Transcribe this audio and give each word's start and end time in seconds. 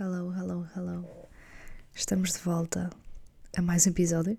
Hello, 0.00 0.30
hello, 0.30 0.64
hello. 0.76 1.28
Estamos 1.92 2.34
de 2.34 2.38
volta 2.38 2.88
a 3.56 3.60
mais 3.60 3.84
um 3.84 3.90
episódio. 3.90 4.38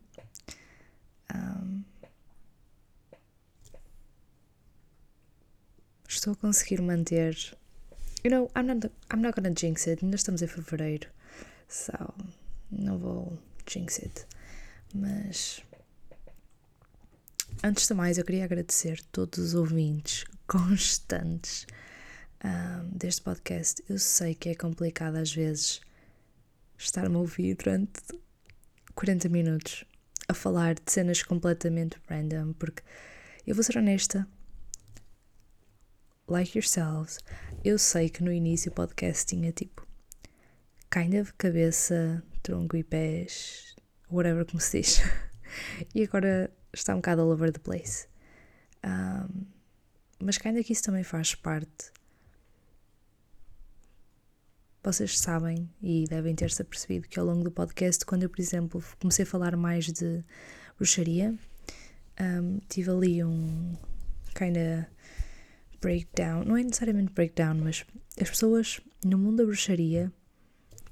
Um, 1.36 1.84
estou 6.08 6.32
a 6.32 6.36
conseguir 6.38 6.82
manter. 6.82 7.36
You 8.24 8.32
know, 8.32 8.50
I'm 8.56 8.68
not, 8.68 8.90
I'm 9.12 9.22
not 9.22 9.36
gonna 9.36 9.54
jinx 9.54 9.86
it. 9.86 10.02
Ainda 10.02 10.16
estamos 10.16 10.42
em 10.42 10.48
fevereiro. 10.48 11.10
So, 11.68 12.14
não 12.72 12.98
vou 12.98 13.38
jinx 13.68 14.00
it. 14.00 14.26
Mas. 14.96 15.62
Antes 17.62 17.86
de 17.86 17.94
mais, 17.94 18.18
eu 18.18 18.24
queria 18.24 18.46
agradecer 18.46 19.04
todos 19.12 19.40
os 19.40 19.56
ouvintes 19.56 20.24
constantes 20.48 21.68
um, 22.44 22.90
deste 22.98 23.22
podcast. 23.22 23.84
Eu 23.90 23.98
sei 24.00 24.36
que 24.36 24.50
é 24.50 24.56
complicado 24.56 25.16
às 25.16 25.34
vezes 25.34 25.82
estar-me 26.78 27.16
a 27.16 27.20
ouvir 27.20 27.56
durante 27.56 28.02
40 28.96 29.30
minutos 29.30 29.86
a 30.28 30.34
falar 30.34 30.76
de 30.76 30.92
cenas 30.92 31.24
completamente 31.24 31.98
random, 32.08 32.54
porque 32.54 32.84
eu 33.46 33.56
vou 33.56 33.64
ser 33.64 33.78
honesta. 33.78 34.28
Like 36.28 36.58
yourselves, 36.58 37.18
eu 37.64 37.80
sei 37.80 38.10
que 38.10 38.24
no 38.24 38.32
início 38.32 38.72
o 38.72 38.76
podcast 38.76 39.26
tinha 39.26 39.52
tipo 39.52 39.88
kind 40.92 41.16
of 41.16 41.34
cabeça, 41.34 42.24
tronco 42.44 42.78
e 42.78 42.84
pés, 42.84 43.76
whatever 44.12 44.46
como 44.46 44.62
se 44.62 44.80
diz. 44.80 45.02
e 45.96 46.04
agora 46.04 46.52
está 46.72 46.94
um 46.94 46.98
bocado 46.98 47.24
all 47.24 47.32
over 47.32 47.52
the 47.52 47.60
place. 47.60 48.08
Um, 48.86 49.46
mas 50.22 50.38
kinda 50.38 50.64
que 50.64 50.74
isso 50.74 50.84
também 50.84 51.04
faz 51.04 51.34
parte 51.34 51.92
vocês 54.84 55.20
sabem 55.20 55.70
e 55.82 56.06
devem 56.10 56.34
ter-se 56.36 56.62
apercebido 56.62 57.08
que 57.08 57.20
ao 57.20 57.26
longo 57.26 57.44
do 57.44 57.52
podcast, 57.52 58.06
quando 58.06 58.24
eu, 58.24 58.30
por 58.30 58.40
exemplo, 58.40 58.84
comecei 59.00 59.24
a 59.24 59.26
falar 59.26 59.56
mais 59.56 59.92
de 59.92 60.24
bruxaria, 60.78 61.36
um, 62.20 62.60
tive 62.70 62.90
ali 62.90 63.24
um 63.24 63.76
kinda 64.36 64.90
breakdown, 65.82 66.44
não 66.44 66.58
é 66.58 66.64
necessariamente 66.64 67.14
breakdown, 67.14 67.56
mas 67.56 67.86
as 68.20 68.30
pessoas 68.30 68.80
no 69.04 69.18
mundo 69.18 69.38
da 69.38 69.46
bruxaria 69.46 70.12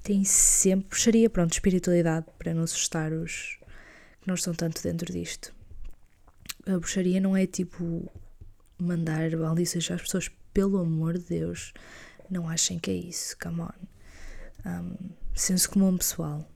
têm 0.03 0.23
sempre 0.23 0.89
bruxaria, 0.89 1.29
pronto, 1.29 1.53
espiritualidade, 1.53 2.27
para 2.37 2.53
não 2.53 2.63
assustar 2.63 3.11
os 3.11 3.57
que 4.21 4.27
não 4.27 4.35
estão 4.35 4.53
tanto 4.53 4.81
dentro 4.83 5.11
disto. 5.11 5.53
A 6.65 6.77
bruxaria 6.77 7.19
não 7.19 7.35
é 7.35 7.45
tipo 7.45 8.09
mandar 8.77 9.35
maldições 9.35 9.89
às 9.89 10.01
pessoas, 10.01 10.29
pelo 10.53 10.77
amor 10.77 11.17
de 11.17 11.25
Deus 11.25 11.73
não 12.33 12.49
achem 12.49 12.79
que 12.79 12.91
é 12.91 12.95
isso, 12.95 13.37
come 13.39 13.61
on. 13.61 13.71
Um, 14.65 15.09
senso 15.33 15.69
comum 15.69 15.97
pessoal. 15.97 16.49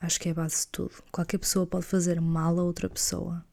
Acho 0.00 0.20
que 0.20 0.28
é 0.28 0.32
a 0.32 0.34
base 0.34 0.62
de 0.62 0.68
tudo. 0.68 1.02
Qualquer 1.10 1.38
pessoa 1.38 1.66
pode 1.66 1.86
fazer 1.86 2.20
mal 2.20 2.58
a 2.58 2.62
outra 2.62 2.88
pessoa. 2.88 3.44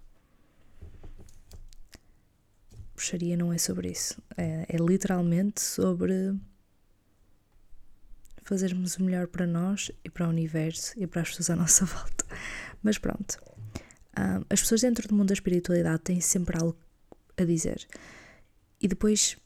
Bruxaria 2.95 3.37
não 3.37 3.51
é 3.53 3.57
sobre 3.57 3.89
isso. 3.89 4.21
É, 4.37 4.65
é 4.67 4.77
literalmente 4.77 5.61
sobre 5.61 6.35
fazermos 8.43 8.97
o 8.97 9.03
melhor 9.03 9.27
para 9.27 9.47
nós 9.47 9.91
e 10.03 10.09
para 10.09 10.27
o 10.27 10.29
universo 10.29 10.93
e 10.97 11.07
para 11.07 11.21
as 11.21 11.29
pessoas 11.29 11.49
à 11.49 11.55
nossa 11.57 11.85
volta. 11.85 12.25
Mas 12.83 12.97
pronto. 12.97 13.41
Um, 14.17 14.43
as 14.49 14.61
pessoas 14.61 14.81
dentro 14.81 15.07
do 15.07 15.15
mundo 15.15 15.29
da 15.29 15.33
espiritualidade 15.33 16.01
têm 16.03 16.19
sempre 16.19 16.57
algo 16.57 16.77
a 17.37 17.43
dizer. 17.43 17.87
E 18.79 18.87
depois 18.87 19.37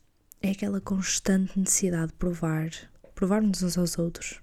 é 0.46 0.52
aquela 0.52 0.80
constante 0.80 1.58
necessidade 1.58 2.10
de 2.10 2.14
provar, 2.14 2.70
provar-nos 3.16 3.64
uns 3.64 3.78
aos 3.80 3.98
outros 3.98 4.40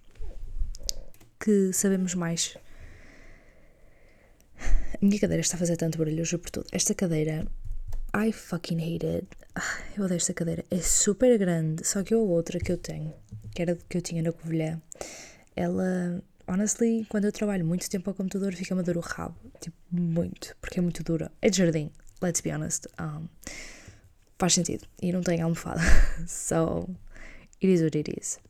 que 1.39 1.73
sabemos 1.73 2.15
mais. 2.15 2.57
A 4.59 4.99
minha 5.01 5.21
cadeira 5.21 5.41
está 5.41 5.55
a 5.55 5.59
fazer 5.61 5.77
tanto 5.77 5.99
barulho, 5.99 6.21
hoje 6.21 6.37
por 6.39 6.51
tudo. 6.51 6.67
Esta 6.73 6.93
cadeira, 6.93 7.47
I 8.17 8.33
fucking 8.33 8.79
hate 8.81 9.07
it. 9.07 9.29
Ah, 9.55 9.79
eu 9.97 10.05
odeio 10.05 10.17
esta 10.17 10.35
cadeira. 10.35 10.65
É 10.73 10.79
super 10.79 11.39
grande, 11.39 11.87
só 11.87 12.03
que 12.03 12.15
a 12.15 12.19
outra 12.19 12.59
que 12.59 12.73
eu 12.73 12.79
tenho, 12.79 13.15
que 13.55 13.63
era 13.63 13.77
que 13.89 13.97
eu 13.97 14.03
tinha 14.03 14.23
na 14.23 14.33
Covilhã, 14.33 14.83
ela, 15.55 16.21
honestly, 16.49 17.07
quando 17.09 17.27
eu 17.27 17.33
trabalho 17.33 17.65
muito 17.65 17.89
tempo 17.89 18.11
ao 18.11 18.15
computador, 18.15 18.55
fica-me 18.55 18.81
a 18.81 18.85
dor 18.85 18.97
o 18.97 19.01
rabo. 19.01 19.37
Tipo, 19.61 19.77
muito, 19.89 20.57
porque 20.61 20.81
é 20.81 20.83
muito 20.83 21.05
dura. 21.05 21.31
É 21.41 21.49
de 21.49 21.59
jardim, 21.59 21.93
let's 22.21 22.41
be 22.41 22.51
honest. 22.51 22.89
Um, 23.01 23.29
faz 24.43 24.55
sentido. 24.55 24.85
E 25.01 25.13
não 25.13 25.23
tem 25.23 25.41
almofada. 25.41 25.81
So, 26.27 26.89
it 27.63 27.73
is 27.73 27.81
what 27.81 27.97
it 27.97 28.13
is. 28.21 28.41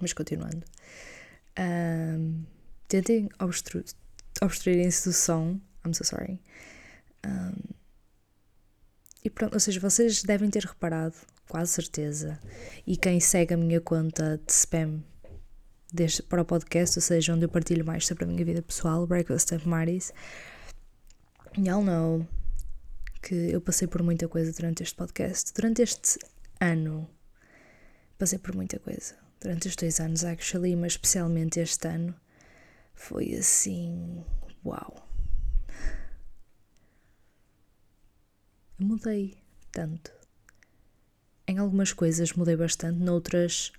Mas 0.00 0.12
continuando. 0.12 0.64
Um, 1.56 2.44
tentem 2.88 3.28
obstru 3.38 3.84
obstruírem-se 4.42 5.08
do 5.08 5.12
som. 5.12 5.60
I'm 5.86 5.94
so 5.94 6.04
sorry. 6.04 6.40
Um, 7.24 7.52
e 9.24 9.30
pronto, 9.30 9.54
ou 9.54 9.60
seja, 9.60 9.78
vocês 9.78 10.24
devem 10.24 10.50
ter 10.50 10.64
reparado, 10.64 11.14
quase 11.48 11.72
certeza, 11.72 12.40
e 12.86 12.96
quem 12.96 13.20
segue 13.20 13.54
a 13.54 13.56
minha 13.56 13.80
conta 13.80 14.40
de 14.44 14.52
spam 14.52 15.04
deste, 15.92 16.22
para 16.22 16.42
o 16.42 16.44
podcast, 16.44 16.98
ou 16.98 17.02
seja, 17.02 17.34
onde 17.34 17.44
eu 17.44 17.48
partilho 17.48 17.84
mais 17.84 18.06
sobre 18.06 18.24
a 18.24 18.26
minha 18.26 18.44
vida 18.44 18.62
pessoal, 18.62 19.06
Breakfast 19.06 19.52
of 19.52 19.68
Marty's, 19.68 20.12
y'all 21.58 21.84
know 21.84 22.26
que 23.20 23.34
eu 23.34 23.60
passei 23.60 23.86
por 23.86 24.02
muita 24.02 24.28
coisa 24.28 24.52
durante 24.52 24.82
este 24.82 24.94
podcast. 24.96 25.52
Durante 25.54 25.82
este 25.82 26.18
ano, 26.60 27.08
passei 28.18 28.38
por 28.38 28.54
muita 28.54 28.78
coisa. 28.78 29.14
Durante 29.40 29.68
os 29.68 29.76
dois 29.76 30.00
anos, 30.00 30.24
actually, 30.24 30.76
mas 30.76 30.92
especialmente 30.92 31.60
este 31.60 31.88
ano, 31.88 32.14
foi 32.94 33.34
assim. 33.34 34.24
Uau! 34.64 35.06
Eu 38.78 38.86
mudei 38.86 39.38
tanto. 39.70 40.10
Em 41.46 41.58
algumas 41.58 41.92
coisas 41.92 42.32
mudei 42.32 42.56
bastante, 42.56 42.98
noutras 42.98 43.72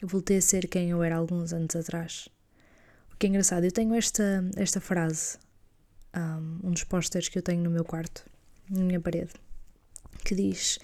eu 0.00 0.06
voltei 0.06 0.36
a 0.36 0.42
ser 0.42 0.68
quem 0.68 0.90
eu 0.90 1.02
era 1.02 1.16
alguns 1.16 1.52
anos 1.52 1.74
atrás. 1.74 2.28
O 3.12 3.16
que 3.16 3.26
é 3.26 3.28
engraçado, 3.30 3.64
eu 3.64 3.72
tenho 3.72 3.94
esta, 3.94 4.44
esta 4.56 4.80
frase, 4.80 5.38
um, 6.14 6.68
um 6.68 6.70
dos 6.72 6.84
posters 6.84 7.28
que 7.28 7.38
eu 7.38 7.42
tenho 7.42 7.62
no 7.62 7.70
meu 7.70 7.84
quarto 7.84 8.28
na 8.70 8.84
minha 8.84 9.00
parede, 9.00 9.32
que 10.24 10.34
diz 10.34 10.78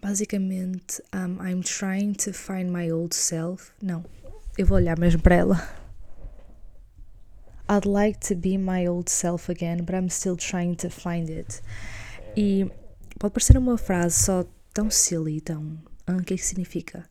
basicamente 0.00 1.02
um, 1.14 1.42
I'm 1.42 1.62
trying 1.62 2.14
to 2.14 2.32
find 2.32 2.70
my 2.70 2.90
old 2.90 3.14
self. 3.14 3.72
Não, 3.82 4.04
eu 4.56 4.66
vou 4.66 4.76
olhar 4.76 4.98
mesmo 4.98 5.20
para 5.22 5.34
ela. 5.36 5.80
I'd 7.68 7.86
like 7.86 8.18
to 8.26 8.34
be 8.34 8.58
my 8.58 8.88
old 8.88 9.08
self 9.08 9.48
again, 9.48 9.84
but 9.84 9.94
I'm 9.94 10.08
still 10.10 10.36
trying 10.36 10.74
to 10.76 10.90
find 10.90 11.30
it. 11.30 11.62
E 12.36 12.66
pode 13.18 13.32
parecer 13.32 13.56
uma 13.56 13.78
frase 13.78 14.24
só 14.24 14.44
tão 14.74 14.90
silly, 14.90 15.40
tão. 15.40 15.80
Ah, 16.06 16.16
o 16.16 16.24
que 16.24 16.34
é 16.34 16.36
que 16.36 16.44
significa? 16.44 17.08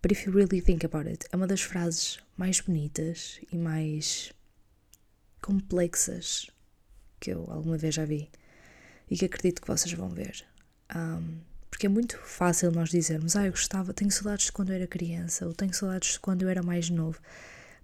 But 0.00 0.12
if 0.12 0.26
you 0.26 0.32
really 0.32 0.62
think 0.62 0.84
about 0.84 1.08
it, 1.08 1.26
é 1.30 1.36
uma 1.36 1.46
das 1.46 1.60
frases 1.60 2.18
mais 2.36 2.60
bonitas 2.60 3.40
e 3.52 3.56
mais 3.56 4.32
complexas 5.42 6.50
que 7.20 7.30
eu 7.30 7.46
alguma 7.50 7.76
vez 7.76 7.94
já 7.94 8.04
vi 8.04 8.30
e 9.10 9.16
que 9.16 9.24
acredito 9.24 9.62
que 9.62 9.68
vocês 9.68 9.92
vão 9.92 10.08
ver. 10.08 10.44
Um, 10.94 11.38
porque 11.70 11.86
é 11.86 11.88
muito 11.88 12.16
fácil 12.18 12.70
nós 12.70 12.90
dizermos, 12.90 13.34
ah, 13.34 13.46
eu 13.46 13.50
gostava, 13.50 13.92
tenho 13.92 14.10
saudades 14.10 14.46
de 14.46 14.52
quando 14.52 14.70
eu 14.70 14.76
era 14.76 14.86
criança, 14.86 15.46
ou 15.46 15.52
tenho 15.52 15.74
saudades 15.74 16.12
de 16.12 16.20
quando 16.20 16.42
eu 16.42 16.48
era 16.48 16.62
mais 16.62 16.88
novo. 16.88 17.18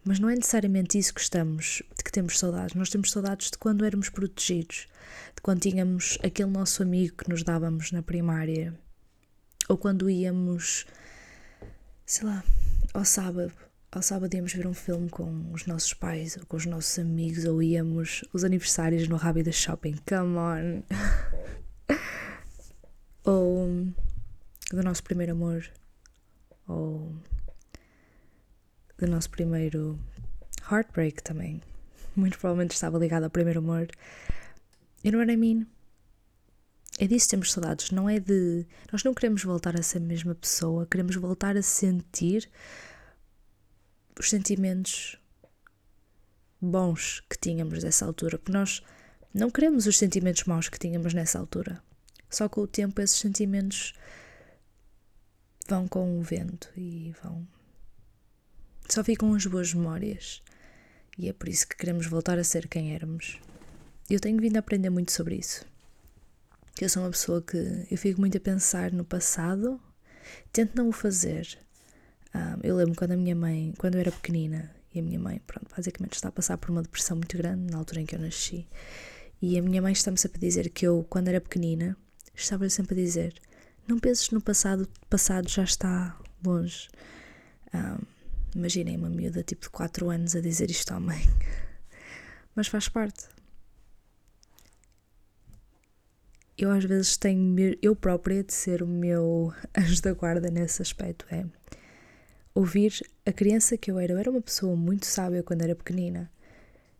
Mas 0.04 0.18
não 0.18 0.30
é 0.30 0.34
necessariamente 0.34 0.96
isso 0.96 1.12
que 1.12 1.20
estamos, 1.20 1.82
de 1.96 2.04
que 2.04 2.12
temos 2.12 2.38
saudades. 2.38 2.74
Nós 2.74 2.88
temos 2.88 3.10
saudades 3.10 3.50
de 3.50 3.58
quando 3.58 3.84
éramos 3.84 4.08
protegidos, 4.08 4.86
de 5.34 5.42
quando 5.42 5.60
tínhamos 5.60 6.18
aquele 6.22 6.50
nosso 6.50 6.82
amigo 6.82 7.16
que 7.16 7.28
nos 7.28 7.42
dávamos 7.42 7.92
na 7.92 8.02
primária, 8.02 8.72
ou 9.68 9.76
quando 9.76 10.08
íamos, 10.08 10.86
sei 12.06 12.26
lá, 12.26 12.44
ao 12.94 13.04
sábado. 13.04 13.52
Ao 13.92 14.02
sábado 14.02 14.32
íamos 14.32 14.54
ver 14.54 14.68
um 14.68 14.72
filme 14.72 15.08
com 15.08 15.50
os 15.52 15.66
nossos 15.66 15.92
pais 15.92 16.36
ou 16.36 16.46
com 16.46 16.56
os 16.56 16.64
nossos 16.64 16.96
amigos, 17.00 17.44
ou 17.44 17.60
íamos 17.60 18.24
os 18.32 18.44
aniversários 18.44 19.08
no 19.08 19.16
Rábida 19.16 19.50
Shopping. 19.50 19.96
Come 20.08 20.36
on! 20.36 20.82
ou 23.24 23.88
do 24.70 24.82
nosso 24.84 25.02
primeiro 25.02 25.32
amor, 25.32 25.68
ou 26.68 27.12
do 28.96 29.08
nosso 29.08 29.28
primeiro 29.28 29.98
heartbreak 30.70 31.20
também. 31.24 31.60
Muito 32.14 32.38
provavelmente 32.38 32.74
estava 32.74 32.96
ligado 32.96 33.24
ao 33.24 33.30
primeiro 33.30 33.58
amor. 33.58 33.88
You 35.02 35.10
know 35.10 35.20
what 35.20 35.32
I 35.32 35.36
mean? 35.36 35.66
É 37.00 37.08
disso 37.08 37.26
que 37.26 37.30
temos 37.32 37.50
saudades, 37.50 37.90
não 37.90 38.08
é 38.08 38.20
de. 38.20 38.64
Nós 38.92 39.02
não 39.02 39.14
queremos 39.14 39.42
voltar 39.42 39.74
a 39.74 39.82
ser 39.82 39.98
a 39.98 40.00
mesma 40.00 40.36
pessoa, 40.36 40.86
queremos 40.86 41.16
voltar 41.16 41.56
a 41.56 41.62
sentir 41.62 42.48
os 44.20 44.30
sentimentos 44.30 45.18
bons 46.60 47.20
que 47.28 47.38
tínhamos 47.38 47.82
nessa 47.82 48.04
altura, 48.04 48.38
porque 48.38 48.52
nós 48.52 48.82
não 49.32 49.50
queremos 49.50 49.86
os 49.86 49.96
sentimentos 49.96 50.44
maus 50.44 50.68
que 50.68 50.78
tínhamos 50.78 51.14
nessa 51.14 51.38
altura. 51.38 51.82
Só 52.28 52.48
com 52.48 52.60
o 52.60 52.66
tempo 52.66 53.00
esses 53.00 53.18
sentimentos 53.18 53.94
vão 55.68 55.88
com 55.88 56.18
o 56.18 56.22
vento 56.22 56.68
e 56.76 57.14
vão 57.22 57.46
só 58.88 59.04
ficam 59.04 59.32
as 59.34 59.46
boas 59.46 59.72
memórias. 59.72 60.42
E 61.16 61.28
é 61.28 61.32
por 61.32 61.48
isso 61.48 61.66
que 61.68 61.76
queremos 61.76 62.06
voltar 62.06 62.38
a 62.40 62.44
ser 62.44 62.66
quem 62.66 62.92
éramos. 62.92 63.38
Eu 64.08 64.18
tenho 64.18 64.40
vindo 64.40 64.56
a 64.56 64.58
aprender 64.58 64.90
muito 64.90 65.12
sobre 65.12 65.36
isso. 65.36 65.64
Eu 66.80 66.88
sou 66.88 67.04
uma 67.04 67.10
pessoa 67.10 67.40
que 67.40 67.86
eu 67.88 67.96
fico 67.96 68.20
muito 68.20 68.36
a 68.36 68.40
pensar 68.40 68.90
no 68.90 69.04
passado, 69.04 69.80
tento 70.52 70.74
não 70.74 70.88
o 70.88 70.92
fazer. 70.92 71.58
Um, 72.34 72.60
eu 72.62 72.76
lembro 72.76 72.94
quando 72.94 73.12
a 73.12 73.16
minha 73.16 73.34
mãe, 73.34 73.74
quando 73.78 73.94
eu 73.96 74.00
era 74.00 74.12
pequenina, 74.12 74.70
e 74.94 75.00
a 75.00 75.02
minha 75.02 75.18
mãe, 75.18 75.40
pronto, 75.46 75.68
basicamente 75.74 76.14
está 76.14 76.28
a 76.28 76.32
passar 76.32 76.58
por 76.58 76.70
uma 76.70 76.82
depressão 76.82 77.16
muito 77.16 77.36
grande 77.36 77.70
na 77.70 77.78
altura 77.78 78.00
em 78.00 78.06
que 78.06 78.14
eu 78.14 78.20
nasci. 78.20 78.66
E 79.40 79.58
a 79.58 79.62
minha 79.62 79.80
mãe 79.80 79.92
está-me 79.92 80.18
sempre 80.18 80.38
a 80.38 80.40
dizer 80.40 80.70
que 80.70 80.86
eu, 80.86 81.06
quando 81.08 81.28
era 81.28 81.40
pequenina, 81.40 81.96
estava 82.34 82.68
sempre 82.68 82.94
a 82.94 83.04
dizer: 83.04 83.34
Não 83.86 83.98
penses 83.98 84.30
no 84.30 84.40
passado, 84.40 84.82
o 84.82 85.06
passado 85.06 85.48
já 85.48 85.64
está 85.64 86.18
longe. 86.44 86.88
Um, 87.72 88.20
Imaginem 88.54 88.96
uma 88.96 89.08
miúda 89.08 89.42
tipo 89.44 89.62
de 89.62 89.70
4 89.70 90.10
anos 90.10 90.34
a 90.34 90.40
dizer 90.40 90.70
isto 90.70 90.90
à 90.92 90.98
mãe. 90.98 91.22
Mas 92.54 92.66
faz 92.66 92.88
parte. 92.88 93.28
Eu 96.58 96.70
às 96.70 96.84
vezes 96.84 97.16
tenho 97.16 97.78
eu 97.80 97.94
própria 97.94 98.42
de 98.42 98.52
ser 98.52 98.82
o 98.82 98.86
meu 98.86 99.54
anjo 99.76 100.02
da 100.02 100.12
guarda 100.12 100.50
nesse 100.50 100.82
aspecto. 100.82 101.24
É 101.30 101.46
ouvir 102.60 103.00
a 103.24 103.32
criança 103.32 103.76
que 103.76 103.90
eu 103.90 103.98
era. 103.98 104.12
Eu 104.12 104.18
era 104.18 104.30
uma 104.30 104.42
pessoa 104.42 104.76
muito 104.76 105.06
sábia 105.06 105.42
quando 105.42 105.62
era 105.62 105.74
pequenina. 105.74 106.30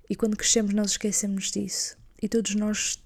E 0.08 0.16
quando 0.16 0.36
crescemos 0.36 0.74
nós 0.74 0.92
esquecemos 0.92 1.50
disso. 1.50 1.96
E 2.20 2.28
todos 2.28 2.54
nós, 2.54 3.02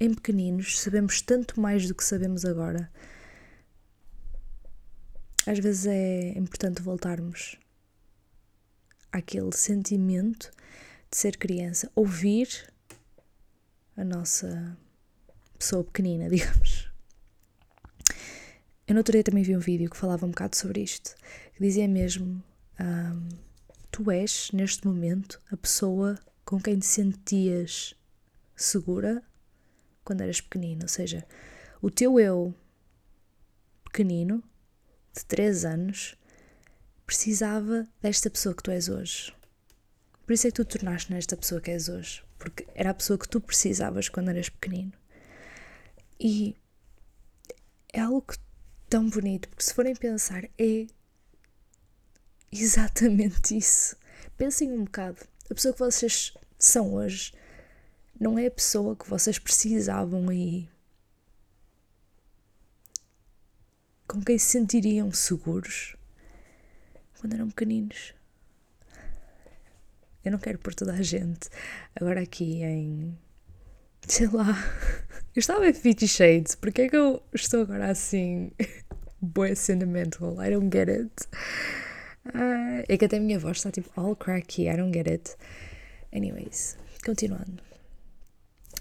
em 0.00 0.12
pequeninos, 0.14 0.80
sabemos 0.80 1.20
tanto 1.20 1.60
mais 1.60 1.86
do 1.86 1.94
que 1.94 2.04
sabemos 2.04 2.44
agora. 2.44 2.90
Às 5.46 5.58
vezes 5.58 5.86
é 5.86 6.38
importante 6.38 6.82
voltarmos 6.82 7.56
àquele 9.12 9.52
sentimento 9.52 10.50
de 11.10 11.16
ser 11.16 11.36
criança, 11.36 11.90
ouvir 11.94 12.48
a 13.96 14.04
nossa 14.04 14.76
pessoa 15.58 15.84
pequenina, 15.84 16.28
digamos. 16.30 16.90
Eu 18.90 18.94
no 18.94 18.98
outro 18.98 19.12
dia 19.12 19.22
também 19.22 19.44
vi 19.44 19.56
um 19.56 19.60
vídeo 19.60 19.88
que 19.88 19.96
falava 19.96 20.26
um 20.26 20.30
bocado 20.30 20.56
sobre 20.56 20.82
isto, 20.82 21.14
que 21.54 21.62
dizia 21.62 21.86
mesmo: 21.86 22.42
um, 22.80 23.28
Tu 23.88 24.10
és, 24.10 24.50
neste 24.50 24.84
momento, 24.84 25.40
a 25.48 25.56
pessoa 25.56 26.18
com 26.44 26.60
quem 26.60 26.76
te 26.76 26.86
sentias 26.86 27.94
segura 28.56 29.22
quando 30.02 30.22
eras 30.22 30.40
pequenino. 30.40 30.82
Ou 30.82 30.88
seja, 30.88 31.24
o 31.80 31.88
teu 31.88 32.18
eu 32.18 32.52
pequenino, 33.84 34.42
de 35.16 35.24
3 35.24 35.64
anos, 35.66 36.16
precisava 37.06 37.86
desta 38.02 38.28
pessoa 38.28 38.56
que 38.56 38.62
tu 38.64 38.72
és 38.72 38.88
hoje. 38.88 39.32
Por 40.26 40.32
isso 40.32 40.48
é 40.48 40.50
que 40.50 40.56
tu 40.56 40.64
te 40.64 40.78
tornaste 40.78 41.12
nesta 41.12 41.36
pessoa 41.36 41.60
que 41.60 41.70
és 41.70 41.88
hoje. 41.88 42.24
Porque 42.40 42.66
era 42.74 42.90
a 42.90 42.94
pessoa 42.94 43.16
que 43.16 43.28
tu 43.28 43.40
precisavas 43.40 44.08
quando 44.08 44.30
eras 44.30 44.48
pequenino. 44.48 44.94
E 46.18 46.56
é 47.92 48.00
algo 48.00 48.22
que, 48.22 48.36
tão 48.90 49.08
bonito, 49.08 49.48
porque 49.48 49.62
se 49.62 49.72
forem 49.72 49.94
pensar, 49.94 50.44
é 50.58 50.86
exatamente 52.50 53.56
isso. 53.56 53.96
Pensem 54.36 54.72
um 54.72 54.84
bocado. 54.84 55.18
A 55.48 55.54
pessoa 55.54 55.72
que 55.72 55.78
vocês 55.78 56.34
são 56.58 56.94
hoje 56.94 57.32
não 58.18 58.36
é 58.38 58.46
a 58.46 58.50
pessoa 58.50 58.96
que 58.96 59.08
vocês 59.08 59.38
precisavam 59.38 60.30
e 60.32 60.68
com 64.08 64.20
quem 64.20 64.36
se 64.36 64.46
sentiriam 64.46 65.12
seguros 65.12 65.94
quando 67.20 67.34
eram 67.34 67.48
pequeninos. 67.48 68.12
Eu 70.24 70.32
não 70.32 70.38
quero 70.38 70.58
pôr 70.58 70.74
toda 70.74 70.94
a 70.94 71.02
gente 71.02 71.48
agora 71.94 72.20
aqui 72.20 72.62
em. 72.62 73.16
Sei 74.06 74.28
lá. 74.28 74.56
Eu 75.34 75.40
estava 75.40 75.68
em 75.68 75.72
Fifty 75.72 76.08
Shades, 76.08 76.54
porque 76.54 76.82
é 76.82 76.88
que 76.88 76.96
eu 76.96 77.22
estou 77.32 77.62
agora 77.62 77.90
assim. 77.90 78.50
boa 79.20 79.54
sentimental? 79.54 80.42
I 80.42 80.50
don't 80.50 80.70
get 80.72 80.88
it. 80.88 81.12
Uh, 82.26 82.84
é 82.88 82.96
que 82.96 83.04
até 83.04 83.18
a 83.18 83.20
minha 83.20 83.38
voz 83.38 83.58
está 83.58 83.70
tipo 83.70 83.90
all 84.00 84.16
cracky, 84.16 84.68
I 84.68 84.76
don't 84.76 84.92
get 84.92 85.08
it. 85.08 85.36
Anyways, 86.12 86.76
continuando. 87.04 87.62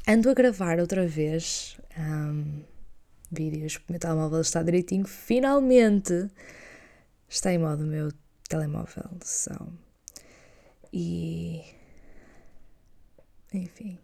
Ando 0.08 0.30
a 0.30 0.34
gravar 0.34 0.80
outra 0.80 1.08
vez 1.08 1.78
um, 1.98 2.64
vídeos, 3.32 3.76
o 3.76 3.92
meu 3.92 4.00
telemóvel 4.00 4.42
está 4.42 4.64
direitinho. 4.64 5.06
Finalmente 5.06 6.30
está 7.28 7.54
em 7.54 7.60
modo 7.60 7.86
meu 7.86 8.12
telemóvel 8.48 9.10
são. 9.22 9.78
E. 10.92 11.62
Enfim. 13.54 14.00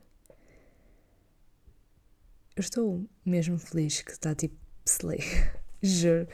Eu 2.56 2.62
estou 2.62 3.06
mesmo 3.26 3.60
feliz 3.60 4.02
que 4.02 4.12
está 4.12 4.34
tipo 4.34 4.56
slay. 4.86 5.20
Juro. 5.84 6.26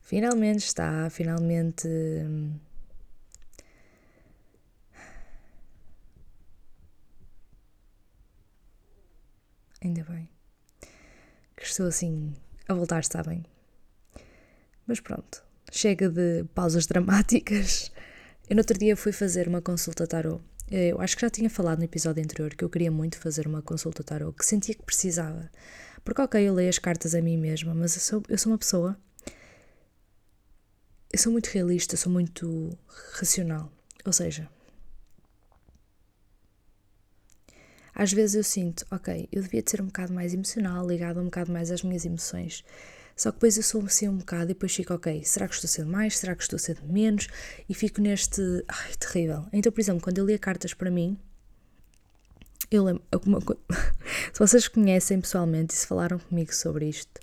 Finalmente 0.00 0.64
está, 0.66 1.10
finalmente. 1.10 1.88
Ainda 9.82 10.04
bem. 10.04 10.28
Que 11.56 11.64
estou 11.64 11.88
assim 11.88 12.34
a 12.68 12.74
voltar, 12.74 13.00
está 13.00 13.22
bem. 13.22 13.44
Mas 14.86 15.00
pronto, 15.00 15.44
chega 15.72 16.08
de 16.08 16.44
pausas 16.54 16.86
dramáticas. 16.86 17.90
Eu 18.48 18.54
no 18.54 18.60
outro 18.60 18.78
dia 18.78 18.96
fui 18.96 19.10
fazer 19.10 19.48
uma 19.48 19.60
consulta 19.60 20.06
tarot. 20.06 20.40
Eu 20.70 21.00
acho 21.00 21.14
que 21.16 21.22
já 21.22 21.30
tinha 21.30 21.50
falado 21.50 21.78
no 21.78 21.84
episódio 21.84 22.22
anterior 22.22 22.54
que 22.54 22.64
eu 22.64 22.70
queria 22.70 22.90
muito 22.90 23.18
fazer 23.18 23.46
uma 23.46 23.62
consulta 23.62 24.02
tarot, 24.02 24.36
que 24.36 24.46
sentia 24.46 24.74
que 24.74 24.82
precisava. 24.82 25.50
Porque, 26.04 26.20
ok, 26.22 26.48
eu 26.48 26.54
leio 26.54 26.68
as 26.68 26.78
cartas 26.78 27.14
a 27.14 27.20
mim 27.20 27.36
mesma, 27.36 27.74
mas 27.74 27.94
eu 27.94 28.00
sou, 28.00 28.22
eu 28.28 28.38
sou 28.38 28.52
uma 28.52 28.58
pessoa. 28.58 28.96
Eu 31.12 31.18
sou 31.18 31.32
muito 31.32 31.46
realista, 31.46 31.96
sou 31.96 32.10
muito 32.10 32.76
racional. 33.12 33.70
Ou 34.04 34.12
seja, 34.12 34.48
às 37.94 38.12
vezes 38.12 38.34
eu 38.34 38.42
sinto, 38.42 38.84
ok, 38.90 39.28
eu 39.30 39.42
devia 39.42 39.62
de 39.62 39.70
ser 39.70 39.80
um 39.80 39.86
bocado 39.86 40.12
mais 40.12 40.34
emocional, 40.34 40.86
ligado 40.86 41.20
um 41.20 41.26
bocado 41.26 41.52
mais 41.52 41.70
às 41.70 41.82
minhas 41.82 42.04
emoções. 42.04 42.64
Só 43.16 43.30
que 43.30 43.36
depois 43.36 43.56
eu 43.56 43.62
sou 43.62 43.84
assim 43.84 44.08
um 44.08 44.16
bocado 44.16 44.44
e 44.44 44.48
depois 44.48 44.74
fico, 44.74 44.92
ok, 44.92 45.24
será 45.24 45.46
que 45.46 45.54
estou 45.54 45.68
sendo 45.68 45.90
mais? 45.90 46.18
Será 46.18 46.34
que 46.34 46.42
estou 46.42 46.58
sendo 46.58 46.82
menos? 46.84 47.28
E 47.68 47.74
fico 47.74 48.00
neste. 48.00 48.42
Ai, 48.66 48.92
terrível. 48.98 49.46
Então, 49.52 49.70
por 49.70 49.80
exemplo, 49.80 50.02
quando 50.02 50.18
eu 50.18 50.26
lia 50.26 50.38
cartas 50.38 50.74
para 50.74 50.90
mim, 50.90 51.16
eu 52.70 52.84
lembro. 52.84 53.02
Uma, 53.24 53.38
se 54.32 54.38
vocês 54.38 54.66
conhecem 54.66 55.20
pessoalmente 55.20 55.74
e 55.74 55.78
se 55.78 55.86
falaram 55.86 56.18
comigo 56.18 56.52
sobre 56.52 56.88
isto, 56.88 57.20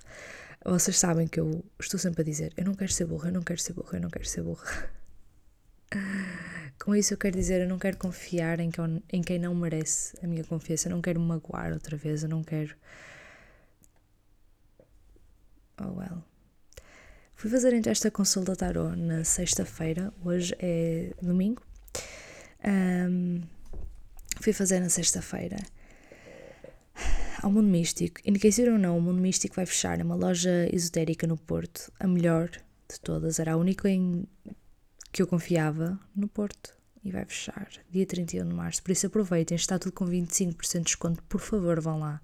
vocês 0.64 0.98
sabem 0.98 1.26
que 1.26 1.38
eu 1.38 1.64
estou 1.78 2.00
sempre 2.00 2.22
a 2.22 2.24
dizer: 2.24 2.52
eu 2.56 2.64
não 2.64 2.74
quero 2.74 2.92
ser 2.92 3.04
burra, 3.04 3.28
eu 3.28 3.34
não 3.34 3.42
quero 3.42 3.60
ser 3.60 3.74
burra, 3.74 3.98
eu 3.98 4.00
não 4.00 4.10
quero 4.10 4.26
ser 4.26 4.42
burra. 4.42 4.90
Com 6.82 6.96
isso 6.96 7.12
eu 7.14 7.18
quero 7.18 7.36
dizer, 7.36 7.60
eu 7.60 7.68
não 7.68 7.78
quero 7.78 7.96
confiar 7.96 8.58
em 8.58 8.70
quem, 8.70 9.02
em 9.12 9.22
quem 9.22 9.38
não 9.38 9.54
merece 9.54 10.16
a 10.22 10.26
minha 10.26 10.42
confiança, 10.42 10.88
eu 10.88 10.90
não 10.90 11.02
quero 11.02 11.20
magoar 11.20 11.72
outra 11.72 11.96
vez, 11.96 12.22
eu 12.24 12.28
não 12.28 12.42
quero 12.42 12.74
Oh 15.80 15.98
well. 15.98 16.22
Fui 17.34 17.50
fazer 17.50 17.72
então 17.72 17.90
esta 17.90 18.10
consulta 18.10 18.54
tarot 18.54 18.96
na 18.96 19.24
sexta-feira, 19.24 20.12
hoje 20.24 20.54
é 20.60 21.12
domingo. 21.20 21.62
Um, 22.64 23.42
fui 24.40 24.52
fazer 24.52 24.78
na 24.78 24.88
sexta-feira 24.88 25.56
ao 27.42 27.50
Mundo 27.50 27.68
Místico. 27.68 28.20
E 28.24 28.32
quem 28.38 28.68
ou 28.70 28.78
não, 28.78 28.96
o 28.96 29.00
Mundo 29.00 29.20
Místico 29.20 29.56
vai 29.56 29.66
fechar. 29.66 29.98
É 29.98 30.04
uma 30.04 30.14
loja 30.14 30.68
esotérica 30.72 31.26
no 31.26 31.36
Porto, 31.36 31.92
a 31.98 32.06
melhor 32.06 32.48
de 32.48 33.00
todas. 33.00 33.40
Era 33.40 33.54
a 33.54 33.56
única 33.56 33.90
em 33.90 34.24
que 35.10 35.20
eu 35.20 35.26
confiava 35.26 35.98
no 36.14 36.28
Porto. 36.28 36.74
E 37.04 37.10
vai 37.10 37.24
fechar 37.24 37.68
dia 37.90 38.06
31 38.06 38.48
de 38.48 38.54
março. 38.54 38.80
Por 38.80 38.92
isso 38.92 39.08
aproveitem, 39.08 39.56
está 39.56 39.76
tudo 39.76 39.92
com 39.92 40.06
25% 40.06 40.72
de 40.78 40.84
desconto. 40.84 41.22
Por 41.24 41.40
favor, 41.40 41.80
vão 41.80 41.98
lá. 41.98 42.20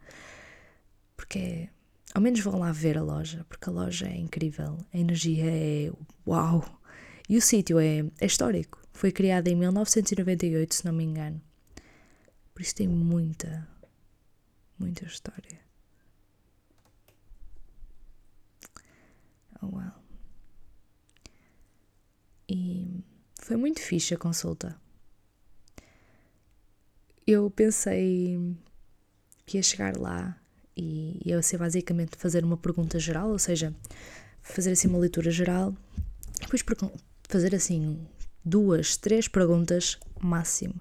Porque 1.16 1.38
é 1.38 1.68
ao 2.18 2.22
menos 2.22 2.40
vão 2.40 2.58
lá 2.58 2.72
ver 2.72 2.98
a 2.98 3.02
loja, 3.02 3.46
porque 3.48 3.70
a 3.70 3.72
loja 3.72 4.08
é 4.08 4.16
incrível, 4.16 4.76
a 4.92 4.98
energia 4.98 5.44
é 5.46 5.92
uau! 6.26 6.64
E 7.28 7.36
o 7.36 7.40
sítio 7.40 7.78
é, 7.78 7.98
é 8.20 8.26
histórico. 8.26 8.82
Foi 8.92 9.12
criado 9.12 9.46
em 9.46 9.54
1998, 9.54 10.74
se 10.74 10.84
não 10.84 10.92
me 10.92 11.04
engano. 11.04 11.40
Por 12.52 12.60
isso 12.60 12.74
tem 12.74 12.88
muita, 12.88 13.68
muita 14.76 15.04
história. 15.04 15.60
Oh, 19.62 19.76
well. 19.76 19.92
E 22.48 23.04
foi 23.40 23.56
muito 23.56 23.80
fixe 23.80 24.12
a 24.14 24.18
consulta. 24.18 24.76
Eu 27.24 27.48
pensei 27.48 28.56
que 29.46 29.56
ia 29.56 29.62
chegar 29.62 29.96
lá 29.96 30.36
e 30.78 31.20
ia 31.24 31.42
ser 31.42 31.58
basicamente 31.58 32.16
fazer 32.16 32.44
uma 32.44 32.56
pergunta 32.56 32.98
geral, 32.98 33.30
ou 33.30 33.38
seja, 33.38 33.74
fazer 34.40 34.70
assim 34.70 34.88
uma 34.88 34.98
leitura 34.98 35.30
geral, 35.30 35.74
depois 36.40 36.64
fazer 37.28 37.54
assim 37.54 37.98
duas, 38.44 38.96
três 38.96 39.26
perguntas 39.26 39.98
máximo. 40.20 40.74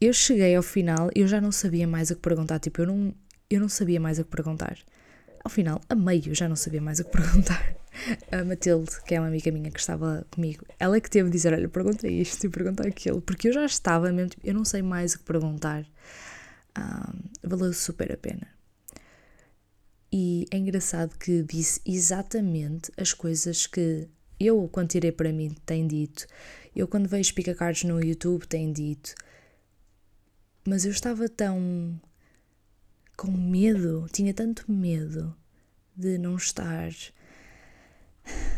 Eu 0.00 0.12
cheguei 0.12 0.54
ao 0.54 0.62
final 0.62 1.10
e 1.14 1.20
eu 1.20 1.28
já 1.28 1.40
não 1.40 1.52
sabia 1.52 1.86
mais 1.86 2.10
o 2.10 2.16
que 2.16 2.22
perguntar. 2.22 2.58
Tipo, 2.58 2.82
eu 2.82 2.86
não, 2.86 3.14
eu 3.50 3.60
não 3.60 3.68
sabia 3.68 4.00
mais 4.00 4.18
o 4.18 4.24
que 4.24 4.30
perguntar. 4.30 4.78
Ao 5.42 5.50
final, 5.50 5.80
a 5.88 5.94
meio, 5.94 6.34
já 6.34 6.48
não 6.48 6.56
sabia 6.56 6.80
mais 6.80 6.98
o 6.98 7.04
que 7.04 7.12
perguntar. 7.16 7.76
A 8.30 8.44
Matilde, 8.44 8.90
que 9.06 9.14
é 9.14 9.20
uma 9.20 9.28
amiga 9.28 9.50
minha 9.50 9.70
que 9.70 9.80
estava 9.80 10.26
comigo, 10.30 10.66
ela 10.78 10.96
é 10.96 11.00
que 11.00 11.08
teve 11.08 11.30
de 11.30 11.36
dizer: 11.36 11.54
Olha, 11.54 11.68
pergunta 11.68 12.06
isto 12.06 12.44
e 12.44 12.50
pergunta 12.50 12.86
aquilo, 12.86 13.22
porque 13.22 13.48
eu 13.48 13.52
já 13.52 13.64
estava 13.64 14.12
mesmo, 14.12 14.30
tipo, 14.30 14.46
eu 14.46 14.52
não 14.52 14.66
sei 14.66 14.82
mais 14.82 15.14
o 15.14 15.18
que 15.18 15.24
perguntar. 15.24 15.86
Um, 16.78 17.48
valeu 17.48 17.72
super 17.72 18.12
a 18.12 18.16
pena. 18.18 18.55
E 20.18 20.46
é 20.50 20.56
engraçado 20.56 21.14
que 21.18 21.42
disse 21.42 21.78
exatamente 21.84 22.90
as 22.96 23.12
coisas 23.12 23.66
que 23.66 24.08
eu, 24.40 24.66
quando 24.66 24.88
tirei 24.88 25.12
para 25.12 25.30
mim, 25.30 25.54
tenho 25.66 25.86
dito. 25.86 26.26
Eu, 26.74 26.88
quando 26.88 27.06
vejo 27.06 27.34
pica-cards 27.34 27.84
no 27.84 28.02
YouTube, 28.02 28.46
tenho 28.46 28.72
dito. 28.72 29.14
Mas 30.66 30.86
eu 30.86 30.90
estava 30.90 31.28
tão 31.28 32.00
com 33.14 33.30
medo, 33.30 34.06
tinha 34.10 34.32
tanto 34.32 34.72
medo 34.72 35.36
de 35.94 36.16
não 36.16 36.36
estar. 36.36 36.88
de 36.88 37.12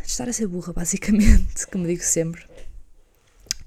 estar 0.07 0.29
a 0.29 0.33
ser 0.33 0.47
burra, 0.47 0.73
basicamente, 0.73 1.67
como 1.73 1.89
digo 1.89 2.05
sempre. 2.05 2.47